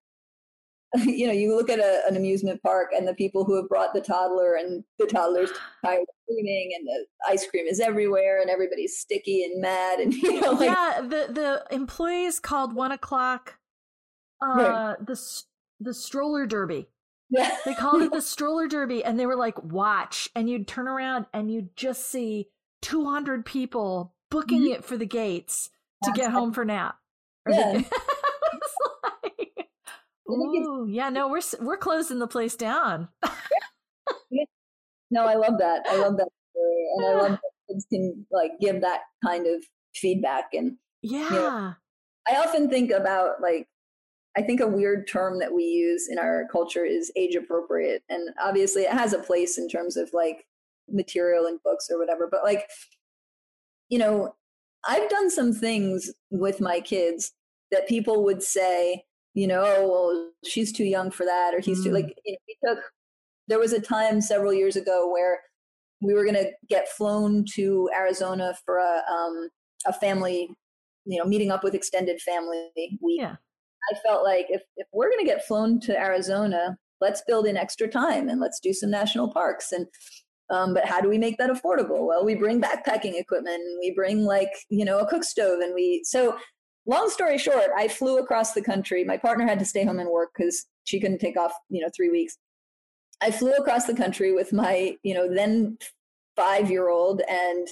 you 1.05 1.27
know, 1.27 1.33
you 1.33 1.57
look 1.57 1.71
at 1.71 1.79
a, 1.79 2.03
an 2.07 2.17
amusement 2.17 2.63
park 2.63 2.91
and 2.95 3.09
the 3.09 3.15
people 3.15 3.45
who 3.45 3.57
have 3.57 3.69
brought 3.69 3.95
the 3.95 4.01
toddler 4.01 4.55
and 4.55 4.85
the 4.99 5.07
toddler's 5.07 5.51
tired 5.85 6.03
of 6.03 6.15
cleaning 6.29 6.71
and 6.77 6.87
the 6.87 7.07
ice 7.27 7.47
cream 7.49 7.67
is 7.67 7.81
everywhere 7.81 8.41
and 8.41 8.51
everybody's 8.51 8.99
sticky 8.99 9.45
and 9.45 9.61
mad 9.61 10.01
and 10.01 10.15
you 10.23 10.41
know 10.41 10.53
like, 10.53 10.69
yeah 10.69 11.01
the 11.01 11.33
the 11.33 11.75
employees 11.75 12.39
called 12.39 12.75
one 12.75 12.93
o'clock 12.93 13.59
uh 14.43 14.47
right. 14.47 15.07
the 15.07 15.19
the 15.81 15.95
stroller 15.95 16.47
derby 16.47 16.89
yeah 17.31 17.57
they 17.65 17.75
called 17.75 18.03
it 18.03 18.13
the 18.13 18.21
stroller 18.21 18.69
derby 18.69 19.03
and 19.03 19.19
they 19.19 19.27
were 19.27 19.37
like 19.37 19.63
watch 19.63 20.29
and 20.35 20.51
you'd 20.51 20.69
turn 20.69 20.89
around 20.89 21.25
and 21.33 21.51
you'd 21.51 21.75
just 21.75 22.07
see 22.11 22.49
200 22.83 23.47
people 23.47 24.15
booking 24.31 24.63
mm-hmm. 24.63 24.73
it 24.73 24.85
for 24.85 24.97
the 24.97 25.07
gates 25.07 25.71
to 26.05 26.13
get 26.13 26.33
home 26.33 26.53
for 26.53 26.65
nap 26.65 26.99
yeah. 27.49 27.83
Ooh, 30.33 30.87
yeah, 30.89 31.09
no, 31.09 31.29
we're 31.29 31.43
we're 31.61 31.77
closing 31.77 32.19
the 32.19 32.27
place 32.27 32.57
down. 32.57 33.09
no, 35.11 35.27
I 35.27 35.35
love 35.35 35.59
that. 35.59 35.83
I 35.89 35.97
love 35.97 36.17
that, 36.17 36.29
and 36.97 37.07
I 37.07 37.15
love 37.15 37.31
that 37.33 37.41
kids 37.69 37.87
can 37.93 38.27
like 38.31 38.53
give 38.61 38.81
that 38.81 39.03
kind 39.25 39.47
of 39.47 39.65
feedback. 39.95 40.47
And 40.53 40.77
yeah, 41.03 41.29
you 41.29 41.35
know, 41.35 41.75
I 42.29 42.37
often 42.37 42.69
think 42.69 42.91
about 42.91 43.41
like 43.41 43.67
I 44.37 44.43
think 44.43 44.61
a 44.61 44.67
weird 44.67 45.07
term 45.07 45.39
that 45.41 45.53
we 45.53 45.65
use 45.65 46.09
in 46.11 46.19
our 46.19 46.47
culture 46.51 46.85
is 46.85 47.13
age 47.17 47.35
appropriate, 47.35 48.03
and 48.09 48.31
obviously 48.43 48.83
it 48.83 48.93
has 48.93 49.13
a 49.13 49.19
place 49.19 49.59
in 49.59 49.69
terms 49.69 49.97
of 49.97 50.11
like 50.13 50.47
material 50.89 51.47
and 51.47 51.63
books 51.63 51.89
or 51.91 51.99
whatever. 51.99 52.29
But 52.31 52.45
like, 52.45 52.69
you 53.89 53.99
know, 53.99 54.35
I've 54.87 55.09
done 55.09 55.31
some 55.31 55.53
things 55.53 56.11
with 56.31 56.61
my 56.61 56.81
kids 56.81 57.33
that 57.71 57.89
people 57.89 58.25
would 58.25 58.43
say 58.43 59.05
you 59.35 59.47
know, 59.47 59.65
oh, 59.65 59.89
well, 59.89 60.31
she's 60.45 60.73
too 60.73 60.85
young 60.85 61.11
for 61.11 61.25
that, 61.25 61.55
or 61.55 61.61
he's 61.61 61.81
mm. 61.81 61.85
too 61.85 61.93
like. 61.93 62.15
You 62.25 62.33
know, 62.33 62.39
we 62.49 62.57
took. 62.67 62.85
There 63.49 63.59
was 63.59 63.73
a 63.73 63.81
time 63.81 64.21
several 64.21 64.53
years 64.53 64.77
ago 64.77 65.11
where 65.11 65.41
we 66.01 66.15
were 66.15 66.25
going 66.25 66.37
to 66.37 66.51
get 66.69 66.89
flown 66.89 67.45
to 67.55 67.89
Arizona 67.95 68.55
for 68.65 68.79
a 68.79 69.03
um, 69.11 69.49
a 69.87 69.93
family, 69.93 70.49
you 71.05 71.19
know, 71.19 71.25
meeting 71.25 71.51
up 71.51 71.65
with 71.65 71.75
extended 71.75 72.21
family 72.21 72.71
week. 72.77 72.99
Yeah. 73.01 73.37
I 73.93 73.99
felt 74.07 74.23
like 74.23 74.47
if 74.49 74.63
if 74.77 74.87
we're 74.93 75.11
going 75.11 75.25
to 75.25 75.31
get 75.31 75.45
flown 75.47 75.81
to 75.81 75.99
Arizona, 75.99 76.77
let's 77.01 77.23
build 77.27 77.47
in 77.47 77.57
extra 77.57 77.89
time 77.89 78.29
and 78.29 78.41
let's 78.41 78.61
do 78.61 78.73
some 78.73 78.91
national 78.91 79.33
parks 79.33 79.73
and. 79.73 79.87
Um, 80.51 80.75
but 80.75 80.85
how 80.85 81.01
do 81.01 81.09
we 81.09 81.17
make 81.17 81.39
that 81.39 81.49
affordable? 81.49 82.07
Well, 82.07 82.27
we 82.27 82.35
bring 82.35 82.61
backpacking 82.61 83.19
equipment 83.19 83.57
and 83.57 83.79
we 83.81 83.95
bring 83.95 84.25
like, 84.25 84.51
you 84.69 84.85
know, 84.85 84.99
a 84.99 85.07
cook 85.07 85.25
stove 85.25 85.61
and 85.61 85.73
we, 85.75 86.03
so 86.05 86.37
long 86.87 87.09
story 87.11 87.39
short, 87.39 87.69
I 87.77 87.89
flew 87.89 88.19
across 88.19 88.53
the 88.53 88.63
country. 88.63 89.05
My 89.05 89.17
partner 89.17 89.47
had 89.47 89.59
to 89.61 89.65
stay 89.65 89.85
home 89.85 89.99
and 89.99 90.09
work 90.09 90.31
because 90.37 90.67
she 90.85 91.01
couldn't 91.01 91.19
take 91.19 91.37
off, 91.37 91.53
you 91.69 91.81
know, 91.81 91.89
three 91.95 92.11
weeks. 92.11 92.39
I 93.21 93.31
flew 93.31 93.53
across 93.53 93.87
the 93.87 93.95
country 93.95 94.33
with 94.33 94.53
my, 94.53 94.97
you 95.03 95.15
know, 95.15 95.33
then 95.33 95.79
five 96.37 96.71
year 96.71 96.89
old 96.89 97.23
and 97.29 97.69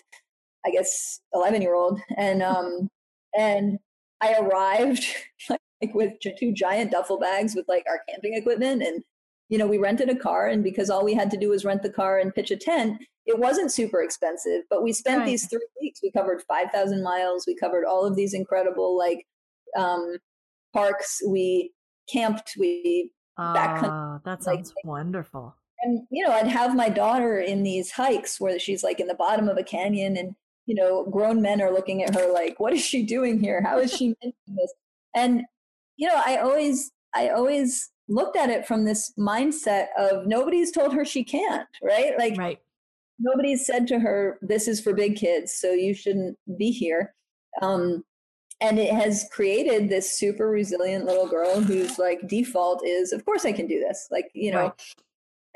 I 0.65 0.71
guess 0.71 1.21
11 1.35 1.63
year 1.63 1.75
old. 1.75 2.01
And, 2.17 2.43
um, 2.43 2.89
and 3.37 3.79
I 4.21 4.35
arrived 4.35 5.05
like 5.51 5.95
with 5.95 6.13
two 6.21 6.53
giant 6.53 6.93
duffel 6.93 7.19
bags 7.19 7.55
with 7.55 7.67
like 7.69 7.85
our 7.89 8.01
camping 8.09 8.35
equipment. 8.35 8.83
And, 8.83 9.03
you 9.51 9.59
know, 9.59 9.67
we 9.67 9.79
rented 9.79 10.09
a 10.09 10.17
car 10.17 10.47
and 10.47 10.65
because 10.65 10.89
all 10.89 11.05
we 11.05 11.13
had 11.13 11.31
to 11.33 11.37
do 11.37 11.51
was 11.51 11.65
rent 11.65 11.83
the 11.83 11.91
car 11.91 12.19
and 12.19 12.35
pitch 12.35 12.51
a 12.51 12.57
tent, 12.57 13.03
it 13.27 13.39
wasn't 13.39 13.73
super 13.73 14.03
expensive, 14.03 14.63
but 14.71 14.83
we 14.83 14.93
spent 14.93 15.19
right. 15.19 15.27
these 15.27 15.47
three 15.47 15.67
weeks. 15.81 16.01
We 16.03 16.11
covered 16.13 16.43
5,000 16.49 17.03
miles. 17.03 17.45
We 17.47 17.57
covered 17.57 17.85
all 17.85 18.07
of 18.07 18.17
these 18.17 18.33
incredible 18.33 18.97
like 18.97 19.27
um, 19.77 20.17
parks. 20.73 21.21
We 21.29 21.73
camped. 22.11 22.55
We 22.59 23.11
uh, 23.39 24.19
that 24.25 24.43
sounds 24.43 24.73
like, 24.75 24.85
wonderful. 24.85 25.55
And 25.83 26.03
you 26.11 26.27
know, 26.27 26.33
I'd 26.33 26.47
have 26.47 26.75
my 26.75 26.89
daughter 26.89 27.39
in 27.39 27.63
these 27.63 27.91
hikes 27.91 28.41
where 28.41 28.59
she's 28.59 28.83
like 28.83 29.01
in 29.01 29.07
the 29.07 29.15
bottom 29.15 29.49
of 29.49 29.57
a 29.57 29.63
canyon, 29.63 30.17
and 30.17 30.35
you 30.67 30.75
know, 30.75 31.07
grown 31.07 31.41
men 31.41 31.63
are 31.63 31.73
looking 31.73 32.03
at 32.03 32.15
her 32.15 32.33
like, 32.33 32.61
"What 32.61 32.75
is 32.75 32.85
she 32.85 33.03
doing 33.05 33.41
here? 33.41 33.63
How 33.63 33.79
is 33.79 33.93
she 33.93 34.15
making 34.23 34.35
this?" 34.49 34.75
And 35.15 35.43
you 35.97 36.09
know, 36.09 36.21
I 36.25 36.37
always, 36.37 36.93
I 37.15 37.29
always 37.29 37.91
looked 38.11 38.37
at 38.37 38.51
it 38.51 38.67
from 38.67 38.85
this 38.85 39.15
mindset 39.19 39.87
of 39.97 40.27
nobody's 40.27 40.71
told 40.71 40.93
her 40.93 41.05
she 41.05 41.25
can't, 41.25 41.67
right? 41.83 42.13
Like, 42.19 42.37
right 42.37 42.59
nobody 43.21 43.57
said 43.57 43.87
to 43.89 44.01
her, 44.01 44.39
"This 44.43 44.67
is 44.67 44.81
for 44.81 44.95
big 44.95 45.17
kids, 45.17 45.53
so 45.53 45.73
you 45.73 45.95
shouldn't 45.95 46.39
be 46.59 46.71
here." 46.71 47.15
Um, 47.63 48.05
and 48.61 48.79
it 48.79 48.93
has 48.93 49.29
created 49.31 49.89
this 49.89 50.19
super 50.19 50.49
resilient 50.51 51.05
little 51.07 51.27
girl 51.29 51.61
whose 51.61 51.99
like 51.99 52.27
default 52.27 52.85
is, 52.87 53.13
"Of 53.13 53.25
course 53.25 53.45
I 53.45 53.53
can 53.53 53.67
do 53.67 53.79
this." 53.79 54.09
Like 54.11 54.31
you 54.35 54.51
know. 54.51 54.65
Right. 54.65 54.83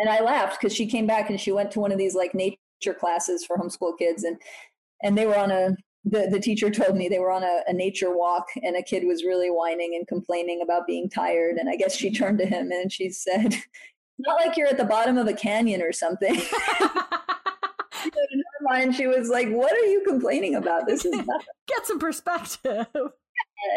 And 0.00 0.08
I 0.08 0.20
laughed 0.22 0.60
because 0.60 0.74
she 0.74 0.86
came 0.86 1.06
back 1.06 1.30
and 1.30 1.40
she 1.40 1.52
went 1.52 1.70
to 1.70 1.80
one 1.80 1.92
of 1.92 1.98
these 1.98 2.16
like 2.16 2.34
nature 2.34 2.94
classes 2.98 3.44
for 3.44 3.56
homeschool 3.56 3.98
kids, 3.98 4.24
and 4.24 4.40
and 5.02 5.16
they 5.16 5.26
were 5.26 5.38
on 5.38 5.50
a 5.50 5.76
the, 6.04 6.28
the 6.30 6.40
teacher 6.40 6.70
told 6.70 6.96
me 6.96 7.08
they 7.08 7.18
were 7.18 7.30
on 7.30 7.42
a, 7.42 7.60
a, 7.66 7.72
nature 7.72 8.14
walk 8.14 8.48
and 8.62 8.76
a 8.76 8.82
kid 8.82 9.06
was 9.06 9.24
really 9.24 9.48
whining 9.48 9.94
and 9.94 10.06
complaining 10.06 10.60
about 10.62 10.86
being 10.86 11.08
tired. 11.08 11.56
And 11.56 11.70
I 11.70 11.76
guess 11.76 11.96
she 11.96 12.10
turned 12.10 12.38
to 12.38 12.46
him 12.46 12.70
and 12.70 12.92
she 12.92 13.08
said, 13.08 13.54
Not 14.18 14.46
like 14.46 14.56
you're 14.56 14.68
at 14.68 14.76
the 14.76 14.84
bottom 14.84 15.18
of 15.18 15.26
a 15.26 15.32
canyon 15.32 15.82
or 15.82 15.92
something. 15.92 16.40
in 18.04 18.38
her 18.38 18.62
mind, 18.62 18.94
she 18.94 19.06
was 19.06 19.28
like, 19.28 19.48
"What 19.48 19.72
are 19.72 19.86
you 19.86 20.02
complaining 20.06 20.54
about? 20.54 20.86
This 20.86 21.04
is 21.04 21.12
nothing." 21.26 21.46
Get 21.66 21.86
some 21.86 21.98
perspective. 21.98 22.86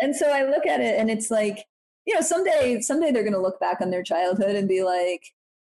And 0.02 0.16
so 0.16 0.30
I 0.30 0.44
look 0.44 0.66
at 0.66 0.80
it, 0.80 1.00
and 1.00 1.10
it's 1.10 1.32
like, 1.32 1.66
you 2.06 2.14
know, 2.14 2.22
someday, 2.22 2.82
someday 2.82 3.12
they're 3.12 3.24
going 3.24 3.34
to 3.34 3.42
look 3.42 3.60
back 3.60 3.82
on 3.82 3.90
their 3.90 4.04
childhood 4.04 4.56
and 4.56 4.68
be 4.68 4.84
like, 4.84 5.24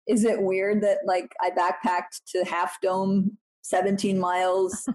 "Is 0.07 0.25
it 0.25 0.43
weird 0.43 0.83
that 0.83 0.99
like 1.07 1.33
I 1.41 1.51
backpacked 1.51 2.21
to 2.33 2.45
Half 2.45 2.81
Dome, 2.83 3.39
seventeen 3.63 4.19
miles?" 4.19 4.89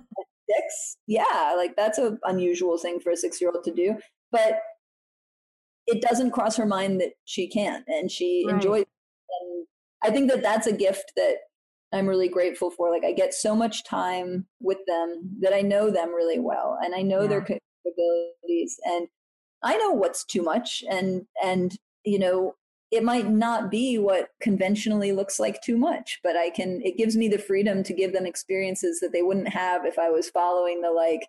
Six 0.56 0.97
yeah 1.08 1.54
like 1.58 1.76
that's 1.76 1.97
an 1.97 2.20
unusual 2.24 2.78
thing 2.78 2.99
for 2.99 3.12
a 3.12 3.18
six 3.18 3.39
year 3.41 3.51
old 3.54 3.64
to 3.64 3.74
do 3.74 3.95
but 4.32 4.60
it 5.86 6.01
doesn't 6.01 6.32
cross 6.32 6.56
her 6.56 6.66
mind 6.66 7.01
that 7.01 7.14
she 7.26 7.47
can 7.47 7.84
and 7.88 8.10
she 8.10 8.43
right. 8.45 8.56
enjoys 8.56 8.82
it. 8.82 8.88
and 9.41 9.68
i 10.04 10.10
think 10.10 10.30
that 10.30 10.41
that's 10.41 10.68
a 10.68 10.74
gift 10.74 11.12
that 11.16 11.36
I'm 11.93 12.08
really 12.08 12.28
grateful 12.28 12.72
for. 12.72 12.89
Like 12.89 13.06
I 13.06 13.14
get 13.14 13.34
so 13.34 13.56
much 13.56 13.84
time 13.84 14.47
with 14.60 14.80
them 14.88 15.38
that 15.41 15.54
I 15.54 15.62
know 15.62 15.91
them 15.91 16.10
really 16.10 16.39
well 16.39 16.78
and 16.84 16.95
I 16.95 17.04
know 17.04 17.22
yeah. 17.22 17.28
their 17.28 17.41
capabilities 17.41 18.80
and 18.84 19.08
I 19.64 19.78
know 19.78 19.91
what's 19.91 20.26
too 20.26 20.41
much 20.41 20.84
and 20.89 21.26
and 21.43 21.78
you 22.04 22.20
know 22.20 22.56
it 22.94 23.04
might 23.04 23.28
not 23.28 23.72
be 23.72 23.98
what 23.98 24.30
conventionally 24.39 25.12
looks 25.12 25.39
like 25.39 25.62
too 25.62 25.78
much, 25.78 26.20
but 26.24 26.36
I 26.36 26.52
can 26.52 26.80
it 26.84 26.98
gives 26.98 27.18
me 27.18 27.28
the 27.28 27.39
freedom 27.39 27.84
to 27.84 27.94
give 27.94 28.14
them 28.14 28.26
experiences 28.26 29.00
that 29.00 29.12
they 29.12 29.24
wouldn't 29.24 29.50
have 29.50 29.86
if 29.86 29.98
I 29.98 30.10
was 30.10 30.30
following 30.30 30.82
the 30.82 30.91
like 30.91 31.28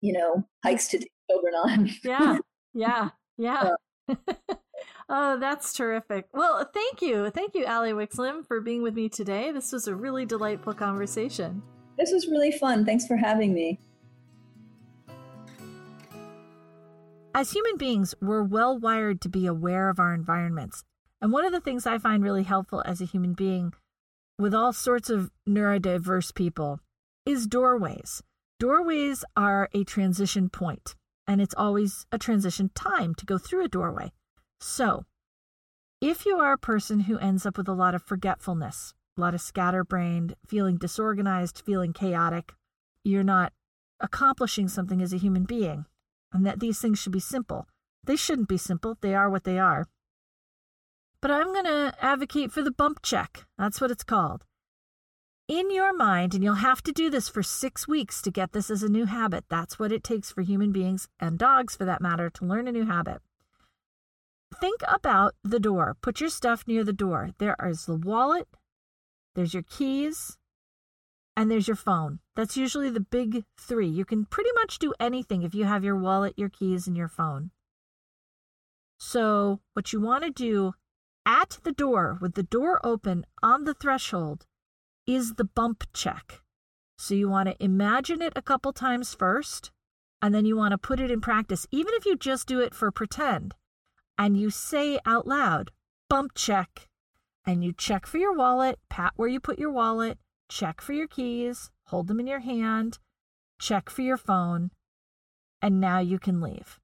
you 0.00 0.12
know 0.12 0.44
hikes 0.64 0.88
to 0.88 0.98
take 0.98 1.12
children 1.30 1.54
on. 1.54 1.90
yeah. 2.04 2.38
Yeah. 2.74 3.08
Yeah. 3.38 3.70
Oh, 5.10 5.38
that's 5.40 5.72
terrific. 5.72 6.26
Well, 6.34 6.70
thank 6.72 7.00
you. 7.00 7.30
Thank 7.30 7.54
you, 7.54 7.64
Allie 7.64 7.92
Wixom, 7.92 8.46
for 8.46 8.60
being 8.60 8.82
with 8.82 8.94
me 8.94 9.08
today. 9.08 9.52
This 9.52 9.72
was 9.72 9.88
a 9.88 9.96
really 9.96 10.26
delightful 10.26 10.74
conversation. 10.74 11.62
This 11.98 12.12
was 12.12 12.26
really 12.28 12.52
fun. 12.52 12.84
Thanks 12.84 13.06
for 13.06 13.16
having 13.16 13.54
me. 13.54 13.80
As 17.34 17.52
human 17.52 17.76
beings, 17.76 18.14
we're 18.20 18.42
well 18.42 18.78
wired 18.78 19.20
to 19.20 19.28
be 19.28 19.46
aware 19.46 19.90
of 19.90 19.98
our 19.98 20.14
environments. 20.14 20.84
And 21.20 21.30
one 21.32 21.44
of 21.44 21.52
the 21.52 21.60
things 21.60 21.86
I 21.86 21.98
find 21.98 22.22
really 22.22 22.44
helpful 22.44 22.82
as 22.86 23.00
a 23.00 23.04
human 23.04 23.34
being 23.34 23.74
with 24.38 24.54
all 24.54 24.72
sorts 24.72 25.10
of 25.10 25.30
neurodiverse 25.48 26.34
people 26.34 26.80
is 27.26 27.46
doorways. 27.46 28.22
Doorways 28.58 29.24
are 29.36 29.68
a 29.74 29.84
transition 29.84 30.48
point, 30.48 30.94
and 31.26 31.40
it's 31.40 31.54
always 31.56 32.06
a 32.10 32.18
transition 32.18 32.70
time 32.74 33.14
to 33.16 33.26
go 33.26 33.36
through 33.36 33.64
a 33.64 33.68
doorway. 33.68 34.10
So, 34.60 35.04
if 36.00 36.24
you 36.24 36.38
are 36.38 36.52
a 36.52 36.58
person 36.58 37.00
who 37.00 37.18
ends 37.18 37.44
up 37.44 37.58
with 37.58 37.68
a 37.68 37.72
lot 37.72 37.94
of 37.94 38.02
forgetfulness, 38.02 38.94
a 39.16 39.20
lot 39.20 39.34
of 39.34 39.40
scatterbrained, 39.40 40.34
feeling 40.46 40.76
disorganized, 40.76 41.62
feeling 41.64 41.92
chaotic, 41.92 42.52
you're 43.04 43.22
not 43.22 43.52
accomplishing 44.00 44.68
something 44.68 45.02
as 45.02 45.12
a 45.12 45.18
human 45.18 45.44
being, 45.44 45.86
and 46.32 46.46
that 46.46 46.60
these 46.60 46.80
things 46.80 46.98
should 46.98 47.12
be 47.12 47.20
simple. 47.20 47.66
They 48.04 48.16
shouldn't 48.16 48.48
be 48.48 48.58
simple, 48.58 48.96
they 49.00 49.14
are 49.14 49.30
what 49.30 49.44
they 49.44 49.58
are. 49.58 49.86
But 51.20 51.30
I'm 51.30 51.52
going 51.52 51.64
to 51.64 51.94
advocate 52.00 52.52
for 52.52 52.62
the 52.62 52.70
bump 52.70 53.00
check. 53.02 53.44
That's 53.58 53.80
what 53.80 53.90
it's 53.90 54.04
called. 54.04 54.44
In 55.48 55.70
your 55.70 55.96
mind, 55.96 56.34
and 56.34 56.44
you'll 56.44 56.54
have 56.54 56.82
to 56.82 56.92
do 56.92 57.10
this 57.10 57.28
for 57.28 57.42
six 57.42 57.88
weeks 57.88 58.20
to 58.22 58.30
get 58.30 58.52
this 58.52 58.70
as 58.70 58.82
a 58.82 58.88
new 58.88 59.06
habit. 59.06 59.44
That's 59.48 59.78
what 59.78 59.92
it 59.92 60.04
takes 60.04 60.30
for 60.30 60.42
human 60.42 60.72
beings 60.72 61.08
and 61.18 61.38
dogs, 61.38 61.74
for 61.74 61.84
that 61.86 62.02
matter, 62.02 62.28
to 62.30 62.44
learn 62.44 62.68
a 62.68 62.72
new 62.72 62.86
habit. 62.86 63.22
Think 64.60 64.80
about 64.86 65.34
the 65.42 65.58
door. 65.58 65.96
Put 66.02 66.20
your 66.20 66.30
stuff 66.30 66.64
near 66.66 66.84
the 66.84 66.92
door. 66.92 67.30
There 67.38 67.56
is 67.64 67.86
the 67.86 67.96
wallet, 67.96 68.48
there's 69.34 69.54
your 69.54 69.62
keys, 69.62 70.36
and 71.38 71.48
there's 71.48 71.68
your 71.68 71.76
phone. 71.76 72.18
That's 72.34 72.56
usually 72.56 72.90
the 72.90 72.98
big 72.98 73.44
three. 73.56 73.86
You 73.86 74.04
can 74.04 74.24
pretty 74.24 74.50
much 74.56 74.80
do 74.80 74.92
anything 74.98 75.42
if 75.42 75.54
you 75.54 75.66
have 75.66 75.84
your 75.84 75.94
wallet, 75.94 76.34
your 76.36 76.48
keys, 76.48 76.88
and 76.88 76.96
your 76.96 77.06
phone. 77.06 77.52
So, 78.98 79.60
what 79.72 79.92
you 79.92 80.00
want 80.00 80.24
to 80.24 80.30
do 80.30 80.74
at 81.24 81.60
the 81.62 81.70
door, 81.70 82.18
with 82.20 82.34
the 82.34 82.42
door 82.42 82.84
open 82.84 83.24
on 83.40 83.62
the 83.62 83.74
threshold, 83.74 84.46
is 85.06 85.34
the 85.34 85.44
bump 85.44 85.84
check. 85.92 86.42
So, 86.98 87.14
you 87.14 87.28
want 87.28 87.48
to 87.48 87.64
imagine 87.64 88.20
it 88.20 88.32
a 88.34 88.42
couple 88.42 88.72
times 88.72 89.14
first, 89.14 89.70
and 90.20 90.34
then 90.34 90.44
you 90.44 90.56
want 90.56 90.72
to 90.72 90.78
put 90.78 90.98
it 90.98 91.08
in 91.08 91.20
practice, 91.20 91.68
even 91.70 91.94
if 91.94 92.04
you 92.04 92.16
just 92.16 92.48
do 92.48 92.58
it 92.58 92.74
for 92.74 92.90
pretend, 92.90 93.54
and 94.18 94.36
you 94.36 94.50
say 94.50 94.98
out 95.06 95.28
loud, 95.28 95.70
bump 96.10 96.32
check, 96.34 96.88
and 97.46 97.62
you 97.62 97.72
check 97.72 98.06
for 98.06 98.18
your 98.18 98.34
wallet, 98.34 98.80
pat 98.90 99.12
where 99.14 99.28
you 99.28 99.38
put 99.38 99.60
your 99.60 99.70
wallet, 99.70 100.18
check 100.48 100.80
for 100.80 100.92
your 100.92 101.08
keys, 101.08 101.70
hold 101.86 102.08
them 102.08 102.20
in 102.20 102.26
your 102.26 102.40
hand, 102.40 102.98
check 103.60 103.90
for 103.90 104.02
your 104.02 104.16
phone, 104.16 104.70
and 105.60 105.80
now 105.80 105.98
you 105.98 106.18
can 106.18 106.40
leave. 106.40 106.78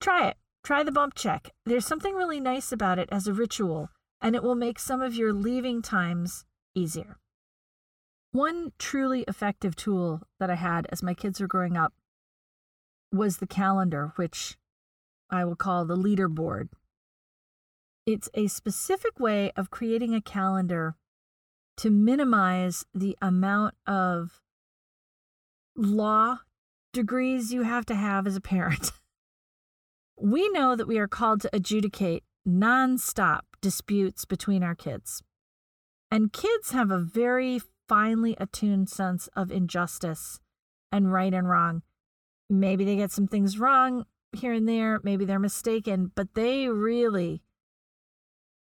Try 0.00 0.28
it. 0.28 0.36
Try 0.62 0.82
the 0.82 0.92
bump 0.92 1.14
check. 1.14 1.50
There's 1.66 1.86
something 1.86 2.14
really 2.14 2.40
nice 2.40 2.72
about 2.72 2.98
it 2.98 3.08
as 3.12 3.26
a 3.26 3.34
ritual, 3.34 3.90
and 4.22 4.34
it 4.34 4.42
will 4.42 4.54
make 4.54 4.78
some 4.78 5.02
of 5.02 5.14
your 5.14 5.32
leaving 5.32 5.82
times 5.82 6.44
easier. 6.74 7.18
One 8.32 8.72
truly 8.78 9.24
effective 9.28 9.76
tool 9.76 10.22
that 10.40 10.50
I 10.50 10.54
had 10.54 10.86
as 10.90 11.02
my 11.02 11.14
kids 11.14 11.40
were 11.40 11.46
growing 11.46 11.76
up 11.76 11.92
was 13.12 13.36
the 13.36 13.46
calendar, 13.46 14.12
which 14.16 14.56
I 15.30 15.44
will 15.44 15.54
call 15.54 15.84
the 15.84 15.96
leaderboard. 15.96 16.70
It's 18.06 18.28
a 18.34 18.48
specific 18.48 19.20
way 19.20 19.52
of 19.56 19.70
creating 19.70 20.14
a 20.14 20.20
calendar 20.20 20.96
to 21.76 21.90
minimize 21.90 22.84
the 22.94 23.16
amount 23.20 23.74
of 23.86 24.40
law 25.76 26.40
degrees 26.92 27.52
you 27.52 27.62
have 27.62 27.84
to 27.86 27.94
have 27.94 28.26
as 28.26 28.36
a 28.36 28.40
parent. 28.40 28.92
we 30.20 30.48
know 30.50 30.76
that 30.76 30.86
we 30.86 30.98
are 30.98 31.08
called 31.08 31.40
to 31.42 31.50
adjudicate 31.52 32.22
nonstop 32.46 33.40
disputes 33.60 34.24
between 34.24 34.62
our 34.62 34.74
kids. 34.74 35.22
And 36.10 36.32
kids 36.32 36.70
have 36.70 36.90
a 36.90 36.98
very 36.98 37.60
finely 37.88 38.36
attuned 38.38 38.88
sense 38.88 39.28
of 39.34 39.50
injustice 39.50 40.38
and 40.92 41.12
right 41.12 41.34
and 41.34 41.48
wrong. 41.48 41.82
Maybe 42.48 42.84
they 42.84 42.96
get 42.96 43.10
some 43.10 43.26
things 43.26 43.58
wrong 43.58 44.04
here 44.32 44.52
and 44.52 44.68
there, 44.68 45.00
maybe 45.02 45.24
they're 45.24 45.38
mistaken, 45.38 46.10
but 46.14 46.34
they 46.34 46.68
really 46.68 47.42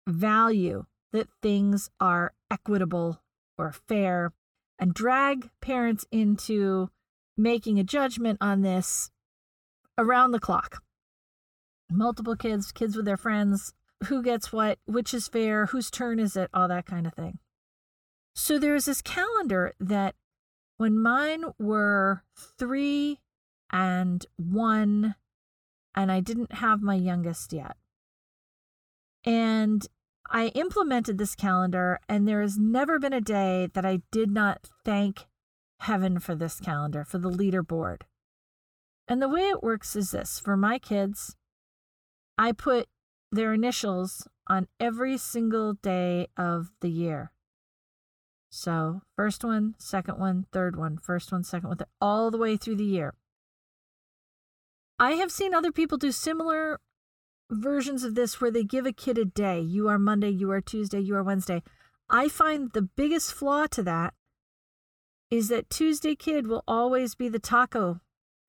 value 0.08 0.86
that 1.14 1.28
things 1.42 1.90
are 2.00 2.34
equitable 2.52 3.22
or 3.58 3.72
fair 3.72 4.34
and 4.80 4.94
drag 4.94 5.50
parents 5.62 6.06
into 6.12 6.90
making 7.36 7.80
a 7.80 7.84
judgment 7.84 8.38
on 8.42 8.62
this 8.62 9.10
around 9.98 10.32
the 10.32 10.40
clock. 10.40 10.84
Multiple 11.90 12.36
kids, 12.36 12.72
kids 12.72 12.96
with 12.96 13.06
their 13.06 13.18
friends, 13.18 13.74
who 14.06 14.22
gets 14.22 14.52
what, 14.52 14.78
which 14.86 15.14
is 15.14 15.28
fair, 15.28 15.68
whose 15.68 15.90
turn 15.90 16.20
is 16.20 16.36
it, 16.36 16.50
all 16.54 16.68
that 16.68 16.86
kind 16.86 17.08
of 17.08 17.14
thing. 17.14 17.40
So 18.36 18.60
there's 18.60 18.86
this 18.86 19.02
calendar 19.02 19.74
that 19.80 20.16
when 20.78 21.00
mine 21.00 21.46
were 21.58 22.24
three 22.60 23.20
and 23.72 24.26
one, 24.38 25.16
and 25.96 26.12
I 26.12 26.20
didn't 26.20 26.54
have 26.54 26.82
my 26.82 26.96
youngest 26.96 27.52
yet. 27.52 27.76
And 29.26 29.86
I 30.30 30.48
implemented 30.48 31.18
this 31.18 31.36
calendar, 31.36 32.00
and 32.10 32.28
there 32.28 32.42
has 32.42 32.58
never 32.58 33.00
been 33.00 33.14
a 33.14 33.22
day 33.22 33.70
that 33.74 33.86
I 33.86 34.02
did 34.12 34.30
not 34.32 34.70
thank 34.84 35.26
heaven 35.80 36.20
for 36.20 36.36
this 36.36 36.60
calendar, 36.60 37.06
for 37.06 37.18
the 37.18 37.30
leaderboard. 37.30 38.02
And 39.08 39.22
the 39.22 39.30
way 39.30 39.50
it 39.50 39.64
works 39.64 39.96
is 39.96 40.12
this 40.12 40.40
for 40.40 40.58
my 40.58 40.80
kids, 40.80 41.36
I 42.38 42.52
put 42.52 42.88
their 43.32 43.54
initials 43.54 44.28
on 44.48 44.68
every 44.80 45.18
single 45.18 45.74
day 45.74 46.28
of 46.38 46.72
the 46.82 46.90
year. 46.90 47.32
So, 48.50 49.02
first 49.16 49.44
one, 49.44 49.76
second 49.78 50.20
one, 50.20 50.46
third 50.52 50.76
one, 50.76 50.98
first 50.98 51.32
one, 51.32 51.44
second 51.44 51.70
one, 51.70 51.78
all 52.02 52.32
the 52.32 52.38
way 52.38 52.58
through 52.58 52.78
the 52.78 52.86
year. 52.86 53.14
I 55.00 55.12
have 55.12 55.32
seen 55.32 55.54
other 55.54 55.72
people 55.72 55.98
do 55.98 56.12
similar 56.12 56.80
versions 57.50 58.04
of 58.04 58.16
this 58.16 58.40
where 58.42 58.52
they 58.52 58.64
give 58.64 58.86
a 58.86 58.92
kid 58.92 59.18
a 59.18 59.26
day. 59.26 59.60
You 59.60 59.88
are 59.88 60.00
Monday, 60.00 60.30
you 60.30 60.52
are 60.52 60.62
Tuesday, 60.62 61.00
you 61.00 61.16
are 61.16 61.24
Wednesday. 61.24 61.64
I 62.10 62.28
find 62.28 62.72
the 62.72 62.82
biggest 62.82 63.34
flaw 63.34 63.68
to 63.68 63.84
that 63.84 64.14
is 65.30 65.50
that 65.50 65.70
Tuesday 65.70 66.16
kid 66.16 66.48
will 66.48 66.64
always 66.68 67.16
be 67.16 67.28
the 67.28 67.40
taco 67.40 68.00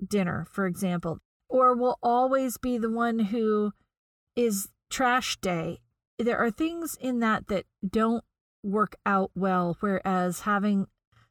dinner, 0.07 0.47
for 0.51 0.67
example, 0.67 1.19
or 1.49 1.75
will 1.75 1.99
always 2.03 2.57
be 2.57 2.79
the 2.79 2.91
one 2.91 3.19
who 3.19 3.73
is 4.37 4.69
trash 4.91 5.37
day. 5.41 5.81
There 6.19 6.39
are 6.39 6.51
things 6.51 6.97
in 7.01 7.21
that 7.21 7.49
that 7.49 7.65
don't 7.89 8.25
work 8.63 8.97
out 9.05 9.31
well, 9.35 9.77
whereas 9.81 10.41
having, 10.41 10.87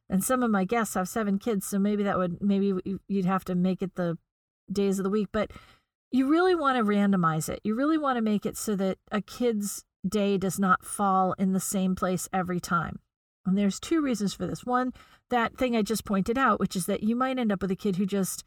and 0.08 0.22
some 0.22 0.42
of 0.42 0.50
my 0.50 0.64
guests 0.64 0.94
have 0.94 1.08
seven 1.08 1.38
kids, 1.38 1.66
so 1.66 1.78
maybe 1.78 2.02
that 2.02 2.18
would, 2.18 2.42
maybe 2.42 2.74
you'd 3.06 3.24
have 3.24 3.44
to 3.46 3.54
make 3.54 3.82
it 3.82 3.94
the 3.94 4.18
days 4.70 4.98
of 4.98 5.04
the 5.04 5.10
week, 5.10 5.28
but 5.32 5.50
you 6.10 6.28
really 6.28 6.54
want 6.54 6.78
to 6.78 6.84
randomize 6.84 7.48
it. 7.48 7.60
You 7.64 7.74
really 7.74 7.98
want 7.98 8.16
to 8.16 8.22
make 8.22 8.46
it 8.46 8.56
so 8.56 8.74
that 8.76 8.98
a 9.12 9.20
kid's 9.20 9.84
day 10.06 10.38
does 10.38 10.58
not 10.58 10.84
fall 10.84 11.34
in 11.34 11.52
the 11.52 11.60
same 11.60 11.94
place 11.94 12.28
every 12.32 12.60
time. 12.60 13.00
And 13.44 13.56
there's 13.56 13.80
two 13.80 14.00
reasons 14.00 14.34
for 14.34 14.46
this. 14.46 14.64
One, 14.64 14.92
that 15.30 15.56
thing 15.56 15.76
I 15.76 15.82
just 15.82 16.04
pointed 16.04 16.38
out, 16.38 16.60
which 16.60 16.76
is 16.76 16.86
that 16.86 17.02
you 17.02 17.16
might 17.16 17.38
end 17.38 17.52
up 17.52 17.62
with 17.62 17.70
a 17.70 17.76
kid 17.76 17.96
who 17.96 18.06
just 18.06 18.44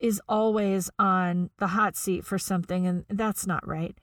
is 0.00 0.20
always 0.28 0.90
on 0.98 1.50
the 1.58 1.68
hot 1.68 1.96
seat 1.96 2.24
for 2.24 2.38
something, 2.38 2.86
and 2.86 3.04
that's 3.08 3.46
not 3.46 3.66
right. 3.66 3.96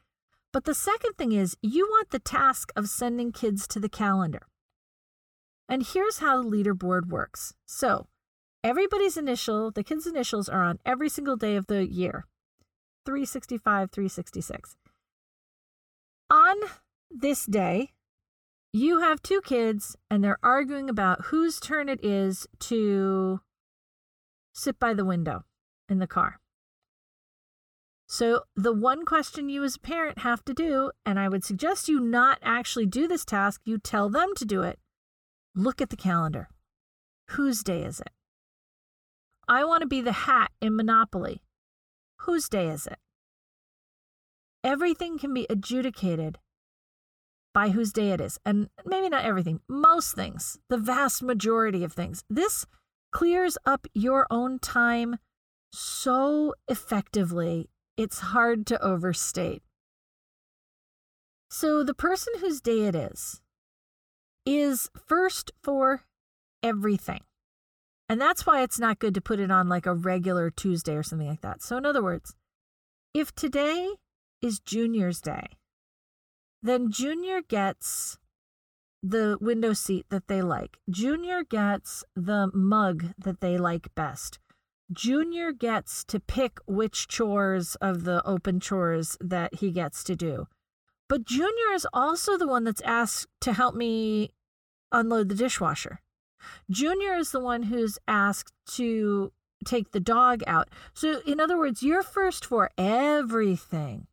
But 0.51 0.65
the 0.65 0.73
second 0.73 1.13
thing 1.17 1.33
is 1.33 1.57
you 1.61 1.85
want 1.85 2.09
the 2.09 2.19
task 2.19 2.71
of 2.75 2.89
sending 2.89 3.31
kids 3.31 3.67
to 3.67 3.79
the 3.79 3.89
calendar. 3.89 4.47
And 5.67 5.85
here's 5.85 6.19
how 6.19 6.41
the 6.41 6.49
leaderboard 6.49 7.09
works. 7.09 7.53
So 7.65 8.07
everybody's 8.63 9.17
initial, 9.17 9.71
the 9.71 9.83
kids' 9.83 10.07
initials 10.07 10.49
are 10.49 10.63
on 10.63 10.79
every 10.85 11.09
single 11.09 11.35
day 11.35 11.55
of 11.55 11.67
the 11.67 11.85
year 11.85 12.25
365, 13.09 13.89
366. 13.89 14.75
On 16.29 16.55
this 17.09 17.47
day, 17.47 17.89
you 18.71 18.99
have 18.99 19.23
two 19.23 19.41
kids 19.41 19.95
and 20.11 20.23
they're 20.23 20.37
arguing 20.43 20.91
about 20.91 21.25
whose 21.25 21.59
turn 21.59 21.89
it 21.89 22.05
is 22.05 22.45
to 22.59 23.39
sit 24.53 24.79
by 24.79 24.93
the 24.93 25.03
window 25.03 25.43
in 25.89 25.97
the 25.97 26.05
car. 26.05 26.39
So, 28.07 28.43
the 28.55 28.73
one 28.73 29.05
question 29.05 29.49
you 29.49 29.63
as 29.63 29.77
a 29.77 29.79
parent 29.79 30.19
have 30.19 30.45
to 30.45 30.53
do, 30.53 30.91
and 31.03 31.19
I 31.19 31.29
would 31.29 31.43
suggest 31.43 31.89
you 31.89 31.99
not 31.99 32.37
actually 32.43 32.85
do 32.85 33.07
this 33.07 33.25
task, 33.25 33.61
you 33.65 33.79
tell 33.79 34.09
them 34.09 34.35
to 34.35 34.45
do 34.45 34.61
it. 34.61 34.77
Look 35.55 35.81
at 35.81 35.89
the 35.89 35.97
calendar. 35.97 36.47
Whose 37.29 37.63
day 37.63 37.81
is 37.81 38.01
it? 38.01 38.11
I 39.47 39.63
want 39.63 39.81
to 39.81 39.87
be 39.87 40.01
the 40.01 40.11
hat 40.11 40.51
in 40.61 40.75
Monopoly. 40.75 41.41
Whose 42.21 42.49
day 42.49 42.69
is 42.69 42.87
it? 42.87 42.97
Everything 44.63 45.17
can 45.17 45.33
be 45.33 45.47
adjudicated 45.49 46.37
by 47.53 47.69
whose 47.69 47.93
day 47.93 48.11
it 48.11 48.21
is. 48.21 48.39
And 48.45 48.69
maybe 48.85 49.09
not 49.09 49.25
everything, 49.25 49.61
most 49.67 50.15
things, 50.15 50.59
the 50.69 50.77
vast 50.77 51.23
majority 51.23 51.83
of 51.83 51.93
things. 51.93 52.23
This 52.29 52.65
clears 53.11 53.57
up 53.65 53.87
your 53.93 54.27
own 54.29 54.59
time 54.59 55.17
so 55.71 56.53
effectively, 56.67 57.69
it's 57.97 58.19
hard 58.19 58.65
to 58.67 58.83
overstate. 58.83 59.61
So, 61.51 61.83
the 61.83 61.93
person 61.93 62.33
whose 62.39 62.61
day 62.61 62.81
it 62.81 62.95
is 62.95 63.41
is 64.45 64.89
first 64.95 65.51
for 65.61 66.05
everything. 66.63 67.21
And 68.09 68.19
that's 68.19 68.45
why 68.45 68.63
it's 68.63 68.79
not 68.79 68.97
good 68.97 69.13
to 69.13 69.21
put 69.21 69.39
it 69.39 69.51
on 69.51 69.69
like 69.69 69.85
a 69.85 69.93
regular 69.93 70.49
Tuesday 70.49 70.95
or 70.95 71.03
something 71.03 71.27
like 71.27 71.41
that. 71.41 71.61
So, 71.61 71.77
in 71.77 71.85
other 71.85 72.01
words, 72.01 72.35
if 73.13 73.33
today 73.35 73.93
is 74.41 74.59
Junior's 74.59 75.21
Day, 75.21 75.45
then 76.63 76.91
Junior 76.91 77.41
gets 77.41 78.17
the 79.03 79.37
window 79.39 79.73
seat 79.73 80.07
that 80.09 80.27
they 80.27 80.41
like. 80.41 80.77
Junior 80.89 81.43
gets 81.43 82.03
the 82.15 82.49
mug 82.53 83.13
that 83.17 83.41
they 83.41 83.57
like 83.57 83.93
best. 83.95 84.39
Junior 84.91 85.51
gets 85.51 86.03
to 86.05 86.19
pick 86.19 86.59
which 86.65 87.07
chores 87.07 87.75
of 87.75 88.03
the 88.05 88.25
open 88.25 88.59
chores 88.59 89.17
that 89.21 89.55
he 89.55 89.71
gets 89.71 90.03
to 90.03 90.15
do. 90.15 90.47
But 91.07 91.25
Junior 91.25 91.73
is 91.73 91.87
also 91.93 92.37
the 92.37 92.47
one 92.47 92.63
that's 92.63 92.81
asked 92.81 93.27
to 93.41 93.53
help 93.53 93.75
me 93.75 94.31
unload 94.91 95.29
the 95.29 95.35
dishwasher. 95.35 96.01
Junior 96.69 97.15
is 97.15 97.31
the 97.31 97.39
one 97.39 97.63
who's 97.63 97.97
asked 98.07 98.53
to 98.75 99.31
take 99.65 99.91
the 99.91 99.99
dog 99.99 100.41
out. 100.47 100.69
So, 100.93 101.21
in 101.25 101.39
other 101.39 101.57
words, 101.57 101.83
you're 101.83 102.03
first 102.03 102.45
for 102.45 102.71
everything 102.77 104.07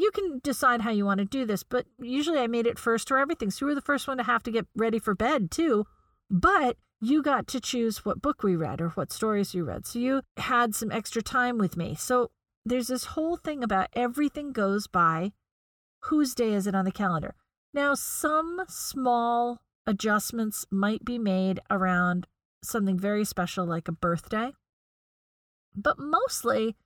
you 0.00 0.10
can 0.10 0.40
decide 0.42 0.80
how 0.80 0.90
you 0.90 1.04
want 1.04 1.18
to 1.18 1.26
do 1.26 1.44
this, 1.44 1.62
but 1.62 1.84
usually 1.98 2.38
I 2.38 2.46
made 2.46 2.66
it 2.66 2.78
first 2.78 3.08
for 3.08 3.18
everything. 3.18 3.50
So 3.50 3.64
you 3.64 3.68
were 3.68 3.74
the 3.74 3.82
first 3.82 4.08
one 4.08 4.16
to 4.16 4.22
have 4.22 4.42
to 4.44 4.50
get 4.50 4.66
ready 4.74 4.98
for 4.98 5.14
bed 5.14 5.50
too. 5.50 5.86
But 6.30 6.78
you 7.02 7.22
got 7.22 7.46
to 7.48 7.60
choose 7.60 8.04
what 8.04 8.22
book 8.22 8.42
we 8.42 8.56
read 8.56 8.80
or 8.80 8.88
what 8.90 9.12
stories 9.12 9.54
you 9.54 9.64
read. 9.64 9.86
So 9.86 9.98
you 9.98 10.22
had 10.38 10.74
some 10.74 10.90
extra 10.90 11.22
time 11.22 11.58
with 11.58 11.76
me. 11.76 11.94
So 11.94 12.30
there's 12.64 12.88
this 12.88 13.04
whole 13.04 13.36
thing 13.36 13.62
about 13.62 13.88
everything 13.92 14.52
goes 14.52 14.86
by 14.86 15.32
whose 16.04 16.34
day 16.34 16.54
is 16.54 16.66
it 16.66 16.74
on 16.74 16.86
the 16.86 16.92
calendar. 16.92 17.34
Now, 17.74 17.94
some 17.94 18.62
small 18.68 19.58
adjustments 19.86 20.66
might 20.70 21.04
be 21.04 21.18
made 21.18 21.60
around 21.70 22.26
something 22.62 22.98
very 22.98 23.24
special 23.24 23.64
like 23.64 23.88
a 23.88 23.92
birthday, 23.92 24.52
but 25.74 25.98
mostly 25.98 26.76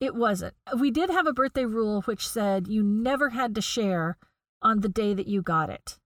it 0.00 0.14
wasn't. 0.14 0.54
We 0.76 0.90
did 0.90 1.10
have 1.10 1.26
a 1.26 1.32
birthday 1.32 1.66
rule 1.66 2.02
which 2.02 2.26
said 2.26 2.68
you 2.68 2.82
never 2.82 3.30
had 3.30 3.54
to 3.54 3.60
share 3.60 4.16
on 4.62 4.80
the 4.80 4.88
day 4.88 5.14
that 5.14 5.26
you 5.26 5.42
got 5.42 5.70
it. 5.70 5.98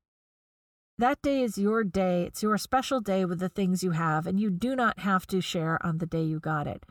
That 0.99 1.23
day 1.23 1.43
is 1.43 1.59
your 1.59 1.83
day. 1.83 2.25
It's 2.25 2.43
your 2.43 2.57
special 2.57 3.01
day 3.01 3.25
with 3.25 3.41
the 3.41 3.49
things 3.49 3.83
you 3.83 3.93
have, 3.93 4.27
and 4.27 4.39
you 4.39 4.51
do 4.51 4.77
not 4.77 5.01
have 5.01 5.27
to 5.29 5.41
share 5.41 5.85
on 5.85 5.99
the 5.99 6.07
day 6.07 6.23
you 6.23 6.39
got 6.39 6.67
it. 6.67 6.85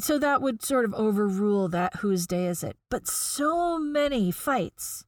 So 0.00 0.18
that 0.18 0.40
would 0.40 0.62
sort 0.62 0.84
of 0.84 0.94
overrule 0.94 1.68
that 1.68 1.96
whose 1.96 2.26
day 2.26 2.46
is 2.46 2.64
it. 2.64 2.76
But 2.90 3.06
so 3.06 3.78
many 3.78 4.30
fights 4.30 5.04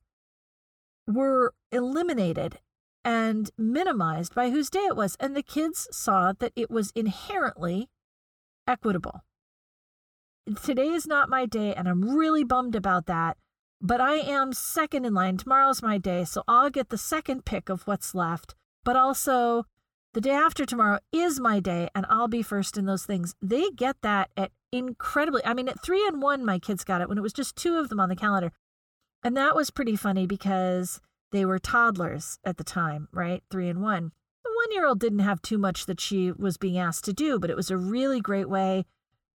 were 1.06 1.54
eliminated 1.72 2.58
and 3.04 3.50
minimized 3.58 4.34
by 4.34 4.50
whose 4.50 4.70
day 4.70 4.80
it 4.80 4.96
was. 4.96 5.16
And 5.20 5.36
the 5.36 5.42
kids 5.42 5.88
saw 5.90 6.32
that 6.38 6.52
it 6.56 6.70
was 6.70 6.92
inherently 6.94 7.88
equitable. 8.66 9.20
Today 10.62 10.88
is 10.88 11.06
not 11.06 11.28
my 11.28 11.46
day, 11.46 11.74
and 11.74 11.88
I'm 11.88 12.16
really 12.16 12.44
bummed 12.44 12.74
about 12.74 13.06
that. 13.06 13.36
But 13.80 14.00
I 14.00 14.14
am 14.14 14.52
second 14.52 15.04
in 15.04 15.12
line. 15.12 15.36
Tomorrow's 15.36 15.82
my 15.82 15.98
day, 15.98 16.24
so 16.24 16.42
I'll 16.48 16.70
get 16.70 16.88
the 16.88 16.98
second 16.98 17.44
pick 17.44 17.68
of 17.68 17.86
what's 17.86 18.14
left. 18.14 18.54
But 18.82 18.96
also, 18.96 19.64
the 20.14 20.20
day 20.20 20.30
after 20.30 20.64
tomorrow 20.64 21.00
is 21.12 21.40
my 21.40 21.60
day, 21.60 21.88
and 21.94 22.06
I'll 22.08 22.28
be 22.28 22.42
first 22.42 22.78
in 22.78 22.86
those 22.86 23.04
things. 23.04 23.34
They 23.42 23.70
get 23.70 23.96
that 24.02 24.30
at 24.36 24.52
incredibly, 24.72 25.44
I 25.44 25.54
mean, 25.54 25.68
at 25.68 25.82
three 25.82 26.06
and 26.06 26.22
one, 26.22 26.44
my 26.44 26.58
kids 26.58 26.84
got 26.84 27.00
it 27.00 27.08
when 27.08 27.18
it 27.18 27.22
was 27.22 27.32
just 27.32 27.56
two 27.56 27.76
of 27.76 27.88
them 27.88 28.00
on 28.00 28.08
the 28.08 28.16
calendar. 28.16 28.52
And 29.22 29.36
that 29.36 29.56
was 29.56 29.70
pretty 29.70 29.96
funny 29.96 30.26
because 30.26 31.00
they 31.34 31.44
were 31.44 31.58
toddlers 31.58 32.38
at 32.44 32.58
the 32.58 32.64
time, 32.64 33.08
right? 33.10 33.42
Three 33.50 33.68
and 33.68 33.82
one. 33.82 34.12
The 34.44 34.52
one 34.54 34.72
year 34.72 34.86
old 34.86 35.00
didn't 35.00 35.18
have 35.18 35.42
too 35.42 35.58
much 35.58 35.86
that 35.86 36.00
she 36.00 36.30
was 36.30 36.56
being 36.56 36.78
asked 36.78 37.04
to 37.06 37.12
do, 37.12 37.40
but 37.40 37.50
it 37.50 37.56
was 37.56 37.72
a 37.72 37.76
really 37.76 38.20
great 38.20 38.48
way 38.48 38.84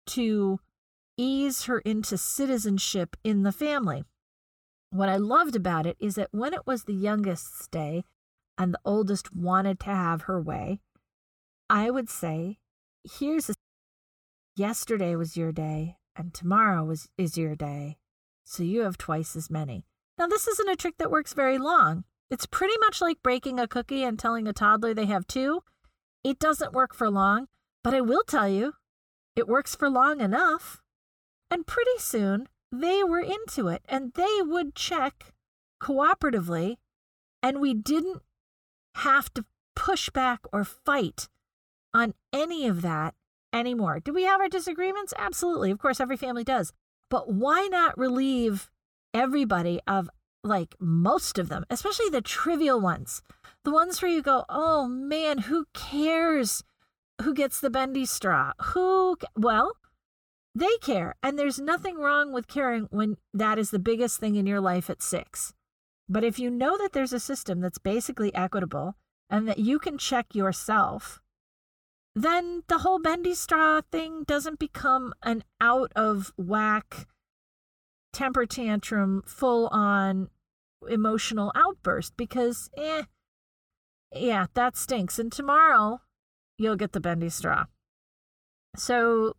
to 0.09 0.61
ease 1.17 1.65
her 1.65 1.79
into 1.79 2.19
citizenship 2.19 3.17
in 3.25 3.45
the 3.45 3.51
family. 3.51 4.05
What 4.91 5.09
I 5.09 5.17
loved 5.17 5.57
about 5.57 5.87
it 5.87 5.97
is 5.99 6.17
that 6.17 6.29
when 6.33 6.53
it 6.53 6.67
was 6.67 6.85
the 6.85 6.93
youngest's 6.93 7.67
day 7.69 8.05
and 8.59 8.75
the 8.75 8.81
oldest 8.85 9.35
wanted 9.35 9.81
to 9.81 9.87
have 9.87 10.23
her 10.23 10.39
way, 10.39 10.81
I 11.71 11.91
would 11.91 12.11
say, 12.11 12.59
here's 13.11 13.49
a 13.49 13.55
yesterday 14.55 15.17
was 15.17 15.35
your 15.35 15.51
day 15.51 15.97
and 16.15 16.35
tomorrow 16.35 16.85
was 16.85 17.09
is 17.17 17.39
your 17.39 17.57
day. 17.57 17.97
So 18.45 18.63
you 18.63 18.83
have 18.83 18.99
twice 18.99 19.35
as 19.35 19.49
many. 19.49 19.87
Now 20.19 20.27
this 20.27 20.47
isn't 20.49 20.69
a 20.69 20.77
trick 20.77 20.97
that 20.99 21.11
works 21.11 21.35
very 21.35 21.59
long. 21.59 22.05
It's 22.31 22.47
pretty 22.47 22.75
much 22.81 23.01
like 23.01 23.23
breaking 23.23 23.61
a 23.61 23.69
cookie 23.69 24.03
and 24.03 24.19
telling 24.19 24.49
a 24.49 24.53
toddler 24.53 24.95
they 24.95 25.07
have 25.07 25.27
two. 25.27 25.63
It 26.25 26.39
doesn't 26.39 26.73
work 26.73 26.95
for 26.95 27.09
long, 27.11 27.47
but 27.85 27.95
I 27.95 28.01
will 28.01 28.25
tell 28.27 28.49
you, 28.49 28.73
it 29.37 29.47
works 29.47 29.77
for 29.77 29.89
long 29.89 30.21
enough. 30.21 30.83
And 31.51 31.67
pretty 31.67 31.99
soon, 31.99 32.49
they 32.73 33.05
were 33.05 33.21
into 33.21 33.69
it 33.69 33.83
and 33.89 34.13
they 34.15 34.41
would 34.41 34.75
check 34.75 35.33
cooperatively, 35.81 36.77
and 37.43 37.61
we 37.61 37.75
didn't 37.75 38.23
have 38.97 39.33
to 39.35 39.45
push 39.77 40.09
back 40.11 40.41
or 40.53 40.65
fight 40.65 41.29
on 41.95 42.15
any 42.33 42.67
of 42.67 42.83
that 42.83 43.15
anymore. 43.53 44.01
Do 44.01 44.13
we 44.13 44.25
have 44.25 44.41
our 44.41 44.49
disagreements? 44.49 45.15
Absolutely. 45.17 45.71
Of 45.71 45.79
course, 45.79 46.01
every 46.01 46.17
family 46.17 46.45
does. 46.45 46.73
But 47.09 47.33
why 47.33 47.69
not 47.71 47.97
relieve 47.97 48.71
everybody 49.15 49.81
of 49.87 50.09
like 50.43 50.75
most 50.79 51.39
of 51.39 51.49
them, 51.49 51.65
especially 51.71 52.09
the 52.09 52.21
trivial 52.21 52.81
ones? 52.81 53.23
The 53.65 53.73
ones 53.73 54.01
where 54.01 54.11
you 54.11 54.23
go, 54.23 54.45
oh 54.49 54.87
man, 54.87 55.39
who 55.39 55.67
cares 55.75 56.63
who 57.23 57.35
gets 57.35 57.61
the 57.61 57.71
bendy 57.71 58.05
straw? 58.05 58.53
Who, 58.61 59.17
well, 59.37 59.73
they 60.55 60.77
care. 60.81 61.15
And 61.23 61.39
there's 61.39 61.59
nothing 61.59 61.97
wrong 61.97 62.33
with 62.33 62.49
caring 62.49 62.89
when 62.91 63.17
that 63.33 63.59
is 63.59 63.71
the 63.71 63.79
biggest 63.79 64.21
thing 64.21 64.37
in 64.37 64.47
your 64.47 64.61
life 64.61 64.91
at 64.91 65.03
six. 65.03 65.53
But 66.09 66.25
if 66.25 66.39
you 66.39 66.51
know 66.51 66.77
that 66.79 66.93
there's 66.93 67.13
a 67.13 67.21
system 67.21 67.61
that's 67.61 67.79
basically 67.79 68.35
equitable 68.35 68.97
and 69.29 69.49
that 69.49 69.59
you 69.59 69.79
can 69.79 69.99
check 69.99 70.35
yourself, 70.35 71.21
then 72.15 72.63
the 72.69 72.79
whole 72.79 73.01
bendy 73.01 73.35
straw 73.35 73.81
thing 73.91 74.25
doesn't 74.25 74.59
become 74.59 75.13
an 75.23 75.43
out 75.61 75.93
of 75.97 76.33
whack 76.37 77.07
temper 78.17 78.47
tantrum, 78.47 79.23
full 79.27 79.69
on 79.69 80.29
emotional 80.89 81.53
outburst 81.55 82.17
because, 82.17 82.71
eh, 82.77 83.03
yeah, 84.15 84.47
that 84.55 84.75
stinks. 84.75 85.19
And 85.19 85.31
tomorrow 85.31 86.01
you'll 86.57 86.77
get 86.77 86.93
the 86.93 87.01
bendy 87.01 87.29
straw. 87.29 87.67
So 88.75 89.35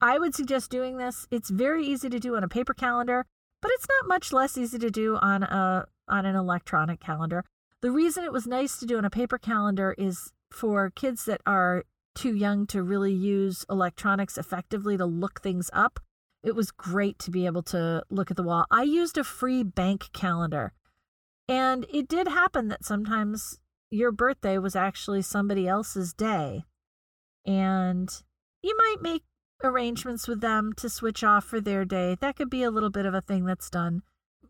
I 0.00 0.16
would 0.16 0.34
suggest 0.34 0.70
doing 0.70 0.96
this. 0.98 1.26
It's 1.32 1.50
very 1.50 1.84
easy 1.84 2.08
to 2.08 2.20
do 2.20 2.36
on 2.36 2.44
a 2.44 2.48
paper 2.48 2.72
calendar, 2.72 3.26
but 3.60 3.72
it's 3.74 3.86
not 3.88 4.08
much 4.08 4.32
less 4.32 4.56
easy 4.56 4.78
to 4.78 4.90
do 4.90 5.16
on 5.16 5.42
a 5.42 5.86
on 6.08 6.24
an 6.24 6.36
electronic 6.36 7.00
calendar. 7.00 7.44
The 7.82 7.90
reason 7.90 8.22
it 8.22 8.32
was 8.32 8.46
nice 8.46 8.78
to 8.78 8.86
do 8.86 8.96
on 8.96 9.04
a 9.04 9.10
paper 9.10 9.38
calendar 9.38 9.92
is 9.98 10.32
for 10.52 10.90
kids 10.90 11.24
that 11.24 11.40
are 11.44 11.82
too 12.14 12.34
young 12.34 12.66
to 12.68 12.82
really 12.82 13.12
use 13.12 13.64
electronics 13.68 14.38
effectively 14.38 14.96
to 14.96 15.04
look 15.04 15.40
things 15.40 15.68
up. 15.72 15.98
It 16.46 16.54
was 16.54 16.70
great 16.70 17.18
to 17.18 17.32
be 17.32 17.44
able 17.44 17.64
to 17.64 18.04
look 18.08 18.30
at 18.30 18.36
the 18.36 18.44
wall. 18.44 18.66
I 18.70 18.84
used 18.84 19.18
a 19.18 19.24
free 19.24 19.64
bank 19.64 20.12
calendar. 20.12 20.72
And 21.48 21.84
it 21.92 22.06
did 22.06 22.28
happen 22.28 22.68
that 22.68 22.84
sometimes 22.84 23.58
your 23.90 24.12
birthday 24.12 24.56
was 24.56 24.76
actually 24.76 25.22
somebody 25.22 25.66
else's 25.66 26.14
day. 26.14 26.64
And 27.44 28.08
you 28.62 28.76
might 28.78 29.02
make 29.02 29.24
arrangements 29.64 30.28
with 30.28 30.40
them 30.40 30.72
to 30.76 30.88
switch 30.88 31.24
off 31.24 31.44
for 31.44 31.60
their 31.60 31.84
day. 31.84 32.16
That 32.20 32.36
could 32.36 32.48
be 32.48 32.62
a 32.62 32.70
little 32.70 32.90
bit 32.90 33.06
of 33.06 33.14
a 33.14 33.20
thing 33.20 33.44
that's 33.44 33.68
done. 33.68 34.02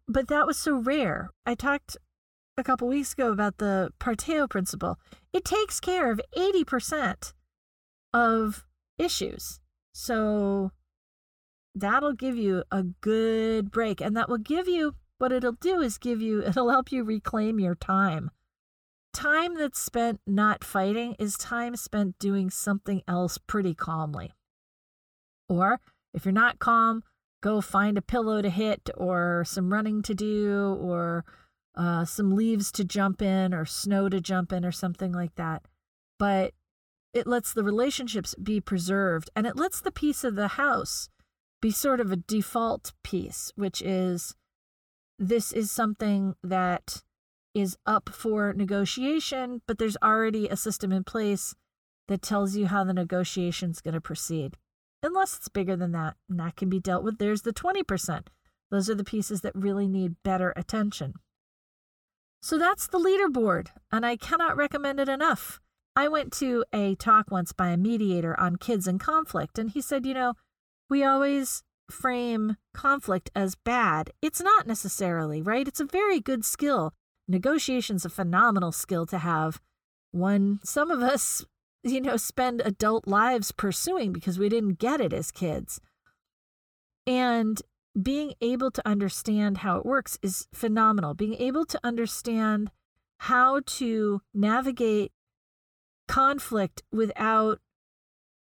But 0.07 0.29
that 0.29 0.47
was 0.47 0.59
so 0.59 0.75
rare. 0.77 1.31
I 1.47 1.55
talked 1.55 1.97
a 2.59 2.63
couple 2.63 2.89
weeks 2.89 3.15
ago 3.15 3.33
about 3.33 3.57
the 3.57 3.89
Pareto 3.99 4.51
principle. 4.51 4.99
It 5.33 5.47
takes 5.47 5.81
care 5.81 6.11
of 6.11 6.21
80% 6.37 7.33
of 8.13 8.67
issues. 8.99 9.61
So 9.95 10.73
that'll 11.77 12.15
give 12.15 12.37
you 12.37 12.65
a 12.71 12.83
good 12.83 13.71
break. 13.71 14.01
And 14.01 14.17
that 14.17 14.29
will 14.29 14.39
give 14.39 14.67
you 14.67 14.95
what 15.19 15.33
it'll 15.33 15.53
do 15.53 15.81
is 15.81 15.99
give 15.99 16.21
you, 16.21 16.43
it'll 16.47 16.71
help 16.71 16.91
you 16.91 17.05
reclaim 17.05 17.61
your 17.61 17.75
time. 17.75 18.31
Time 19.13 19.57
that's 19.57 19.81
spent 19.81 20.21
not 20.27 20.65
fighting 20.65 21.17
is 21.19 21.37
time 21.37 21.77
spent 21.77 22.19
doing 22.19 22.51
something 22.51 23.03
else 23.07 23.39
pretty 23.39 23.75
calmly. 23.75 24.33
Or 25.49 25.81
if 26.13 26.25
you're 26.25 26.33
not 26.33 26.59
calm, 26.59 27.03
go 27.43 27.61
find 27.61 27.97
a 27.97 28.03
pillow 28.03 28.43
to 28.43 28.51
hit 28.51 28.91
or 28.97 29.45
some 29.47 29.73
running 29.73 30.03
to 30.03 30.15
do 30.15 30.77
or 30.81 31.25
uh, 31.77 32.05
some 32.05 32.35
leaves 32.35 32.73
to 32.73 32.85
jump 32.85 33.23
in 33.23 33.55
or 33.55 33.65
snow 33.65 34.09
to 34.09 34.21
jump 34.21 34.53
in 34.53 34.65
or 34.65 34.73
something 34.73 35.13
like 35.13 35.35
that. 35.37 35.63
But 36.19 36.53
it 37.15 37.27
lets 37.27 37.53
the 37.53 37.65
relationships 37.65 38.35
be 38.35 38.61
preserved 38.61 39.31
and 39.35 39.47
it 39.47 39.57
lets 39.57 39.81
the 39.81 39.91
peace 39.91 40.25
of 40.25 40.35
the 40.35 40.49
house 40.49 41.09
be 41.67 41.73
sort 41.73 41.99
of 41.99 42.13
a 42.13 42.17
default 42.17 42.93
peace, 43.03 43.51
which 43.57 43.83
is 43.83 44.37
this 45.19 45.51
is 45.51 45.69
something 45.69 46.37
that 46.41 47.03
is 47.55 47.77
up 47.85 48.09
for 48.09 48.53
negotiation, 48.53 49.63
but 49.67 49.77
there's 49.77 49.97
already 50.01 50.47
a 50.47 50.57
system 50.57 50.93
in 50.93 51.03
place 51.03 51.57
that 52.07 52.23
tells 52.23 52.55
you 52.55 52.67
how 52.67 52.85
the 52.85 52.95
negotiation 52.95 53.73
is 53.73 53.81
going 53.81 53.95
to 53.95 54.01
proceed 54.01 54.57
unless 55.03 55.37
it's 55.37 55.49
bigger 55.49 55.75
than 55.75 55.91
that. 55.91 56.15
And 56.31 56.39
that 56.39 56.55
can 56.55 56.69
be 56.69 56.79
dealt 56.79 57.03
with. 57.03 57.19
There's 57.19 57.43
the 57.43 57.53
20%. 57.53 58.29
Those 58.71 58.89
are 58.89 58.95
the 58.95 59.03
pieces 59.03 59.41
that 59.41 59.57
really 59.57 59.89
need 59.89 60.23
better 60.23 60.53
attention. 60.55 61.15
So 62.43 62.59
that's 62.59 62.87
the 62.87 63.01
leaderboard, 63.01 63.71
and 63.91 64.07
I 64.07 64.17
cannot 64.17 64.57
recommend 64.57 65.01
it 65.01 65.09
enough. 65.09 65.59
I 65.97 66.07
went 66.07 66.33
to 66.35 66.65
a 66.73 66.95
talk 66.95 67.33
once 67.33 67.53
by 67.53 67.71
a 67.71 67.77
mediator 67.77 68.39
on 68.39 68.55
kids 68.55 68.87
and 68.87 69.01
conflict, 69.01 69.59
and 69.59 69.71
he 69.71 69.81
said, 69.81 70.07
you 70.07 70.15
know, 70.15 70.35
we 70.89 71.05
always 71.05 71.63
frame 71.91 72.57
conflict 72.75 73.31
as 73.35 73.55
bad. 73.55 74.11
It's 74.21 74.41
not 74.41 74.67
necessarily, 74.67 75.43
right? 75.43 75.69
It's 75.69 75.81
a 75.81 75.85
very 75.85 76.21
good 76.21 76.45
skill. 76.45 76.93
Negotiation's 77.29 78.05
a 78.05 78.11
phenomenal 78.11 78.73
skill 78.73 79.07
to 79.07 79.19
have. 79.19 79.61
One 80.13 80.61
some 80.65 80.91
of 80.91 81.03
us 81.03 81.45
you 81.87 82.01
know, 82.01 82.17
spend 82.17 82.61
adult 82.65 83.07
lives 83.07 83.53
pursuing 83.53 84.13
because 84.13 84.39
we 84.39 84.49
didn't 84.49 84.79
get 84.79 85.01
it 85.01 85.13
as 85.13 85.31
kids. 85.31 85.81
And 87.07 87.63
being 88.01 88.35
able 88.41 88.71
to 88.73 88.87
understand 88.87 89.59
how 89.59 89.79
it 89.79 89.87
works 89.87 90.19
is 90.23 90.49
phenomenal. 90.53 91.15
Being 91.15 91.35
able 91.35 91.65
to 91.67 91.81
understand 91.85 92.71
how 93.19 93.61
to 93.65 94.21
navigate 94.35 95.13
conflict 96.09 96.83
without 96.93 97.61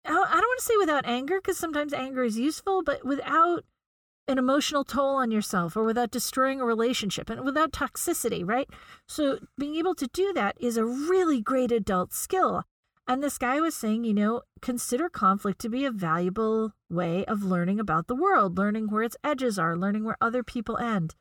I 0.06 0.10
don't 0.10 0.30
want 0.30 0.60
to 0.60 0.66
say 0.66 0.78
without 0.78 1.06
anger, 1.06 1.39
because 1.39 1.58
sometimes 1.58 1.93
anger 1.93 2.24
is 2.24 2.38
useful, 2.38 2.84
but 2.84 3.06
without 3.06 3.64
an 4.28 4.38
emotional 4.38 4.84
toll 4.84 5.16
on 5.16 5.32
yourself 5.32 5.76
or 5.76 5.84
without 5.84 6.12
destroying 6.12 6.62
a 6.62 6.66
relationship 6.66 7.30
and 7.30 7.43
without 7.43 7.72
toxicity, 7.72 8.41
right? 8.45 8.70
So 9.08 9.39
being 9.58 9.76
able 9.76 9.95
to 9.95 10.08
do 10.08 10.32
that 10.34 10.56
is 10.60 10.78
a 10.78 10.86
really 10.86 11.41
great 11.41 11.72
adult 11.72 12.14
skill. 12.14 12.64
And 13.06 13.22
this 13.22 13.38
guy 13.38 13.60
was 13.60 13.76
saying, 13.76 14.06
you 14.06 14.14
know, 14.14 14.43
consider 14.62 15.10
conflict 15.10 15.60
to 15.60 15.70
be 15.70 15.84
a 15.84 15.91
valuable 15.91 16.72
way 16.89 17.26
of 17.26 17.43
learning 17.43 17.82
about 17.82 18.08
the 18.08 18.16
world, 18.16 18.58
learning 18.58 18.89
where 18.89 19.04
its 19.04 19.18
edges 19.26 19.60
are, 19.60 19.76
learning 19.76 20.06
where 20.06 20.18
other 20.22 20.41
people 20.41 20.78
end. 20.78 21.16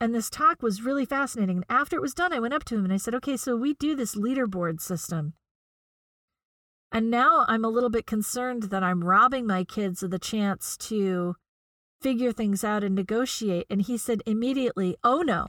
And 0.00 0.12
this 0.12 0.28
talk 0.28 0.60
was 0.60 0.82
really 0.82 1.04
fascinating. 1.04 1.58
And 1.58 1.66
after 1.68 1.94
it 1.94 2.02
was 2.02 2.14
done, 2.14 2.32
I 2.32 2.40
went 2.40 2.54
up 2.54 2.64
to 2.64 2.74
him 2.74 2.84
and 2.84 2.92
I 2.92 2.96
said, 2.96 3.14
okay, 3.14 3.36
so 3.36 3.54
we 3.54 3.74
do 3.74 3.94
this 3.94 4.16
leaderboard 4.16 4.80
system. 4.80 5.34
And 6.92 7.10
now 7.10 7.44
I'm 7.48 7.64
a 7.64 7.68
little 7.68 7.90
bit 7.90 8.06
concerned 8.06 8.64
that 8.64 8.82
I'm 8.82 9.04
robbing 9.04 9.46
my 9.46 9.64
kids 9.64 10.02
of 10.02 10.10
the 10.10 10.18
chance 10.18 10.76
to 10.78 11.36
figure 12.00 12.32
things 12.32 12.64
out 12.64 12.82
and 12.82 12.94
negotiate. 12.94 13.66
And 13.70 13.82
he 13.82 13.96
said 13.96 14.22
immediately, 14.26 14.96
oh 15.04 15.22
no, 15.22 15.48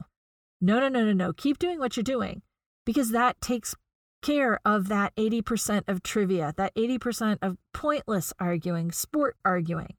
no, 0.60 0.78
no, 0.78 0.88
no, 0.88 1.04
no, 1.04 1.12
no, 1.12 1.32
keep 1.32 1.58
doing 1.58 1.78
what 1.78 1.96
you're 1.96 2.04
doing 2.04 2.42
because 2.84 3.10
that 3.10 3.40
takes 3.40 3.74
care 4.22 4.60
of 4.64 4.88
that 4.88 5.14
80% 5.16 5.82
of 5.88 6.02
trivia, 6.02 6.54
that 6.56 6.74
80% 6.76 7.38
of 7.42 7.58
pointless 7.74 8.32
arguing, 8.38 8.92
sport 8.92 9.36
arguing. 9.44 9.94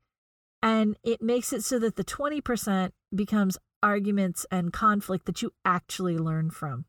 And 0.62 0.96
it 1.04 1.22
makes 1.22 1.52
it 1.52 1.64
so 1.64 1.78
that 1.80 1.98
the 1.98 2.06
20% 2.06 2.92
becomes 3.14 3.58
arguments 3.82 4.46
and 4.50 4.72
conflict 4.72 5.26
that 5.26 5.42
you 5.42 5.52
actually 5.66 6.18
learn 6.18 6.50
from. 6.50 6.86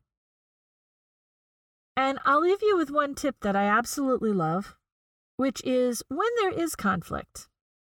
And 1.97 2.19
I'll 2.25 2.41
leave 2.41 2.61
you 2.61 2.77
with 2.77 2.91
one 2.91 3.15
tip 3.15 3.37
that 3.41 3.55
I 3.55 3.65
absolutely 3.65 4.33
love, 4.33 4.75
which 5.37 5.61
is 5.63 6.03
when 6.09 6.27
there 6.37 6.51
is 6.51 6.75
conflict. 6.75 7.47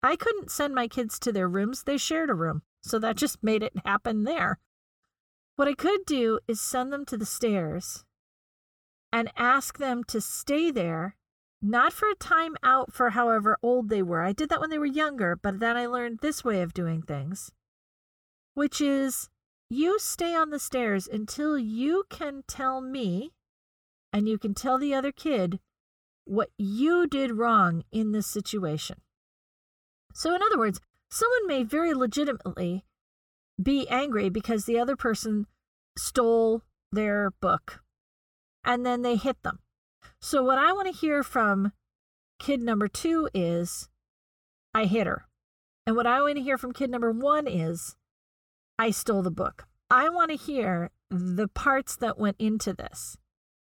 I 0.03 0.17
couldn't 0.17 0.51
send 0.51 0.75
my 0.75 0.87
kids 0.87 1.19
to 1.21 1.33
their 1.33 1.49
rooms, 1.49 1.83
they 1.83 1.97
shared 1.97 2.31
a 2.31 2.35
room, 2.35 2.63
so 2.83 2.99
that 2.99 3.17
just 3.25 3.43
made 3.43 3.63
it 3.63 3.73
happen 3.85 4.25
there. 4.25 4.59
What 5.57 5.69
I 5.69 5.75
could 5.75 6.05
do 6.07 6.39
is 6.47 6.61
send 6.61 6.93
them 6.93 7.07
to 7.07 7.17
the 7.17 7.25
stairs 7.25 8.05
and 9.11 9.33
ask 9.37 9.79
them 9.79 10.05
to 10.05 10.21
stay 10.21 10.71
there, 10.71 11.17
not 11.63 11.95
for 11.95 12.11
a 12.11 12.15
time 12.15 12.57
out 12.63 12.93
for 12.93 13.11
however 13.11 13.57
old 13.63 13.89
they 13.89 14.03
were. 14.03 14.21
I 14.21 14.33
did 14.33 14.51
that 14.51 14.61
when 14.61 14.69
they 14.69 14.79
were 14.79 14.85
younger, 14.85 15.35
but 15.35 15.59
then 15.59 15.77
I 15.77 15.87
learned 15.87 16.19
this 16.21 16.45
way 16.45 16.61
of 16.61 16.75
doing 16.75 17.01
things, 17.01 17.51
which 18.53 18.83
is 18.83 19.31
you 19.71 19.99
stay 19.99 20.35
on 20.35 20.51
the 20.51 20.59
stairs 20.59 21.09
until 21.09 21.59
you 21.59 22.05
can 22.11 22.45
tell 22.47 22.83
me 22.83 23.33
and 24.17 24.27
you 24.31 24.39
can 24.39 24.55
tell 24.55 24.79
the 24.79 24.95
other 24.95 25.13
kid 25.13 25.61
what 26.25 26.49
you 26.57 27.07
did 27.07 27.33
wrong 27.33 27.83
in 27.93 28.13
this 28.13 28.27
situation. 28.27 29.03
So, 30.15 30.35
in 30.35 30.41
other 30.41 30.57
words, 30.57 30.81
someone 31.11 31.47
may 31.47 31.63
very 31.63 31.93
legitimately 31.93 32.87
be 33.63 33.87
angry 33.91 34.31
because 34.31 34.65
the 34.65 34.79
other 34.79 34.97
person 34.97 35.47
stole 35.99 36.63
their 36.91 37.31
book 37.43 37.83
and 38.65 38.87
then 38.87 39.03
they 39.03 39.17
hit 39.17 39.43
them. 39.43 39.59
So, 40.19 40.43
what 40.43 40.57
I 40.57 40.73
want 40.73 40.87
to 40.87 40.99
hear 40.99 41.23
from 41.23 41.73
kid 42.39 42.63
number 42.63 42.89
two 42.89 43.29
is, 43.35 43.91
I 44.73 44.87
hit 44.87 45.07
her. 45.07 45.27
And 45.87 45.95
what 45.95 46.07
I 46.07 46.23
want 46.23 46.37
to 46.37 46.43
hear 46.43 46.57
from 46.57 46.73
kid 46.73 46.89
number 46.89 47.13
one 47.13 47.47
is, 47.47 47.97
I 48.79 48.93
stole 48.93 49.21
the 49.21 49.31
book. 49.31 49.67
I 49.91 50.09
want 50.09 50.31
to 50.31 50.39
hear 50.39 50.91
the 51.11 51.49
parts 51.49 51.97
that 51.97 52.19
went 52.19 52.37
into 52.39 52.73
this. 52.73 53.19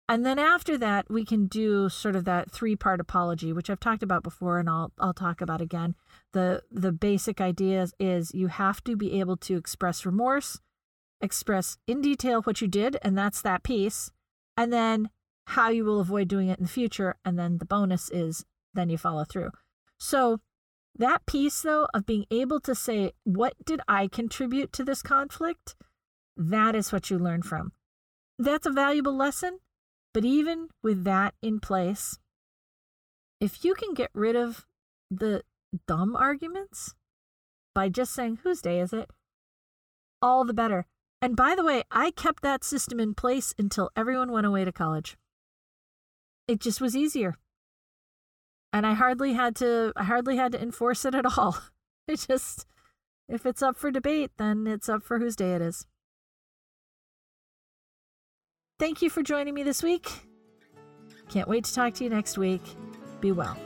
And 0.09 0.25
then 0.25 0.39
after 0.39 0.79
that, 0.79 1.11
we 1.11 1.25
can 1.25 1.47
do 1.47 1.91
sort 1.91 2.17
of 2.17 2.25
that 2.25 2.51
three-part 2.51 2.99
apology, 2.99 3.53
which 3.53 3.69
I've 3.69 3.81
talked 3.81 4.03
about 4.03 4.23
before, 4.23 4.59
and 4.59 4.69
I'll 4.69 4.91
I'll 4.99 5.13
talk 5.13 5.41
about 5.41 5.61
again. 5.61 5.95
the 6.33 6.63
The 6.71 6.93
basic 6.93 7.41
idea 7.41 7.83
is, 7.83 7.95
is 8.01 8.35
you 8.35 8.47
have 8.47 8.83
to 8.85 8.97
be 8.97 9.21
able 9.21 9.37
to 9.39 9.57
express 9.57 10.07
remorse, 10.07 10.61
express 11.21 11.77
in 11.87 12.01
detail 12.01 12.41
what 12.43 12.61
you 12.63 12.69
did, 12.69 12.97
and 13.03 13.19
that's 13.19 13.43
that 13.43 13.63
piece 13.63 14.11
and 14.59 14.73
then 14.73 15.09
how 15.47 15.69
you 15.71 15.85
will 15.85 16.01
avoid 16.01 16.27
doing 16.29 16.49
it 16.49 16.59
in 16.59 16.65
the 16.65 16.71
future. 16.71 17.15
And 17.25 17.39
then 17.39 17.59
the 17.59 17.65
bonus 17.65 18.11
is 18.11 18.45
then 18.75 18.91
you 18.91 18.99
follow 18.99 19.25
through. 19.25 19.53
So, 19.99 20.41
that 20.97 21.27
piece, 21.27 21.63
though, 21.63 21.87
of 21.95 22.07
being 22.07 22.27
able 22.31 22.61
to 22.61 22.75
say, 22.75 23.13
What 23.25 23.55
did 23.65 23.81
I 23.87 24.09
contribute 24.09 24.73
to 24.75 24.85
this 24.85 25.01
conflict? 25.01 25.77
That 26.37 26.75
is 26.75 26.93
what 26.93 27.09
you 27.09 27.19
learn 27.19 27.43
from. 27.43 27.73
That's 28.39 28.67
a 28.67 28.71
valuable 28.71 29.17
lesson. 29.17 29.61
But 30.15 30.25
even 30.25 30.69
with 30.83 31.05
that 31.05 31.35
in 31.43 31.61
place, 31.61 32.19
if 33.41 33.65
you 33.65 33.75
can 33.75 33.95
get 33.95 34.11
rid 34.15 34.37
of 34.37 34.67
the 35.11 35.43
dumb 35.87 36.17
arguments 36.17 36.95
by 37.75 37.89
just 37.89 38.13
saying, 38.13 38.41
Whose 38.43 38.61
day 38.61 38.81
is 38.81 38.93
it? 38.93 39.11
All 40.21 40.45
the 40.45 40.55
better. 40.55 40.87
And 41.21 41.37
by 41.37 41.55
the 41.55 41.65
way, 41.65 41.83
I 41.91 42.11
kept 42.11 42.43
that 42.43 42.65
system 42.65 43.01
in 43.01 43.15
place 43.15 43.55
until 43.59 43.91
everyone 43.97 44.33
went 44.33 44.47
away 44.47 44.65
to 44.65 44.73
college. 44.73 45.17
It 46.47 46.61
just 46.61 46.81
was 46.81 46.97
easier. 46.97 47.37
And 48.73 48.87
I 48.87 48.95
hardly 48.95 49.35
had 49.35 49.57
to 49.57 49.93
I 49.97 50.05
hardly 50.05 50.37
had 50.37 50.53
to 50.53 50.63
enforce 50.63 51.05
it 51.05 51.15
at 51.15 51.27
all. 51.39 51.59
It 52.09 52.25
just 52.27 52.65
if 53.29 53.45
it's 53.45 53.61
up 53.61 53.77
for 53.77 53.91
debate, 53.91 54.31
then 54.39 54.67
it's 54.67 54.89
up 54.89 55.03
for 55.03 55.19
whose 55.19 55.37
day 55.37 55.55
it 55.55 55.61
is. 55.61 55.85
Thank 58.79 59.03
you 59.03 59.11
for 59.11 59.25
joining 59.25 59.55
me 59.55 59.65
this 59.65 59.83
week. 59.83 60.09
Can't 61.29 61.49
wait 61.49 61.65
to 61.65 61.75
talk 61.75 61.95
to 61.95 62.05
you 62.05 62.11
next 62.11 62.39
week. 62.39 62.63
Be 63.21 63.33
well. 63.33 63.59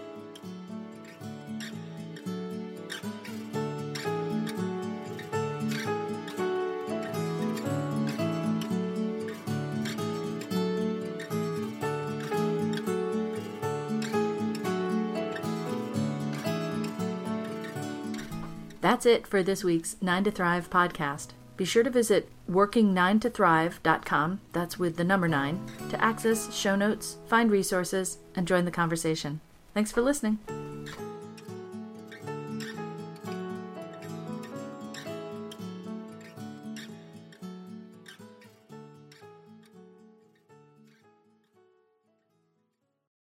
That's 18.80 19.06
it 19.06 19.26
for 19.26 19.42
this 19.42 19.62
week's 19.62 19.96
9 20.00 20.24
to 20.24 20.30
Thrive 20.30 20.70
podcast. 20.70 21.28
Be 21.56 21.64
sure 21.64 21.82
to 21.82 21.90
visit 21.90 22.28
working9tothrive.com, 22.50 24.40
that's 24.52 24.78
with 24.78 24.96
the 24.96 25.04
number 25.04 25.28
9, 25.28 25.60
to 25.90 26.02
access 26.02 26.54
show 26.54 26.76
notes, 26.76 27.18
find 27.28 27.50
resources, 27.50 28.18
and 28.34 28.48
join 28.48 28.64
the 28.64 28.70
conversation. 28.70 29.40
Thanks 29.74 29.92
for 29.92 30.02
listening. 30.02 30.38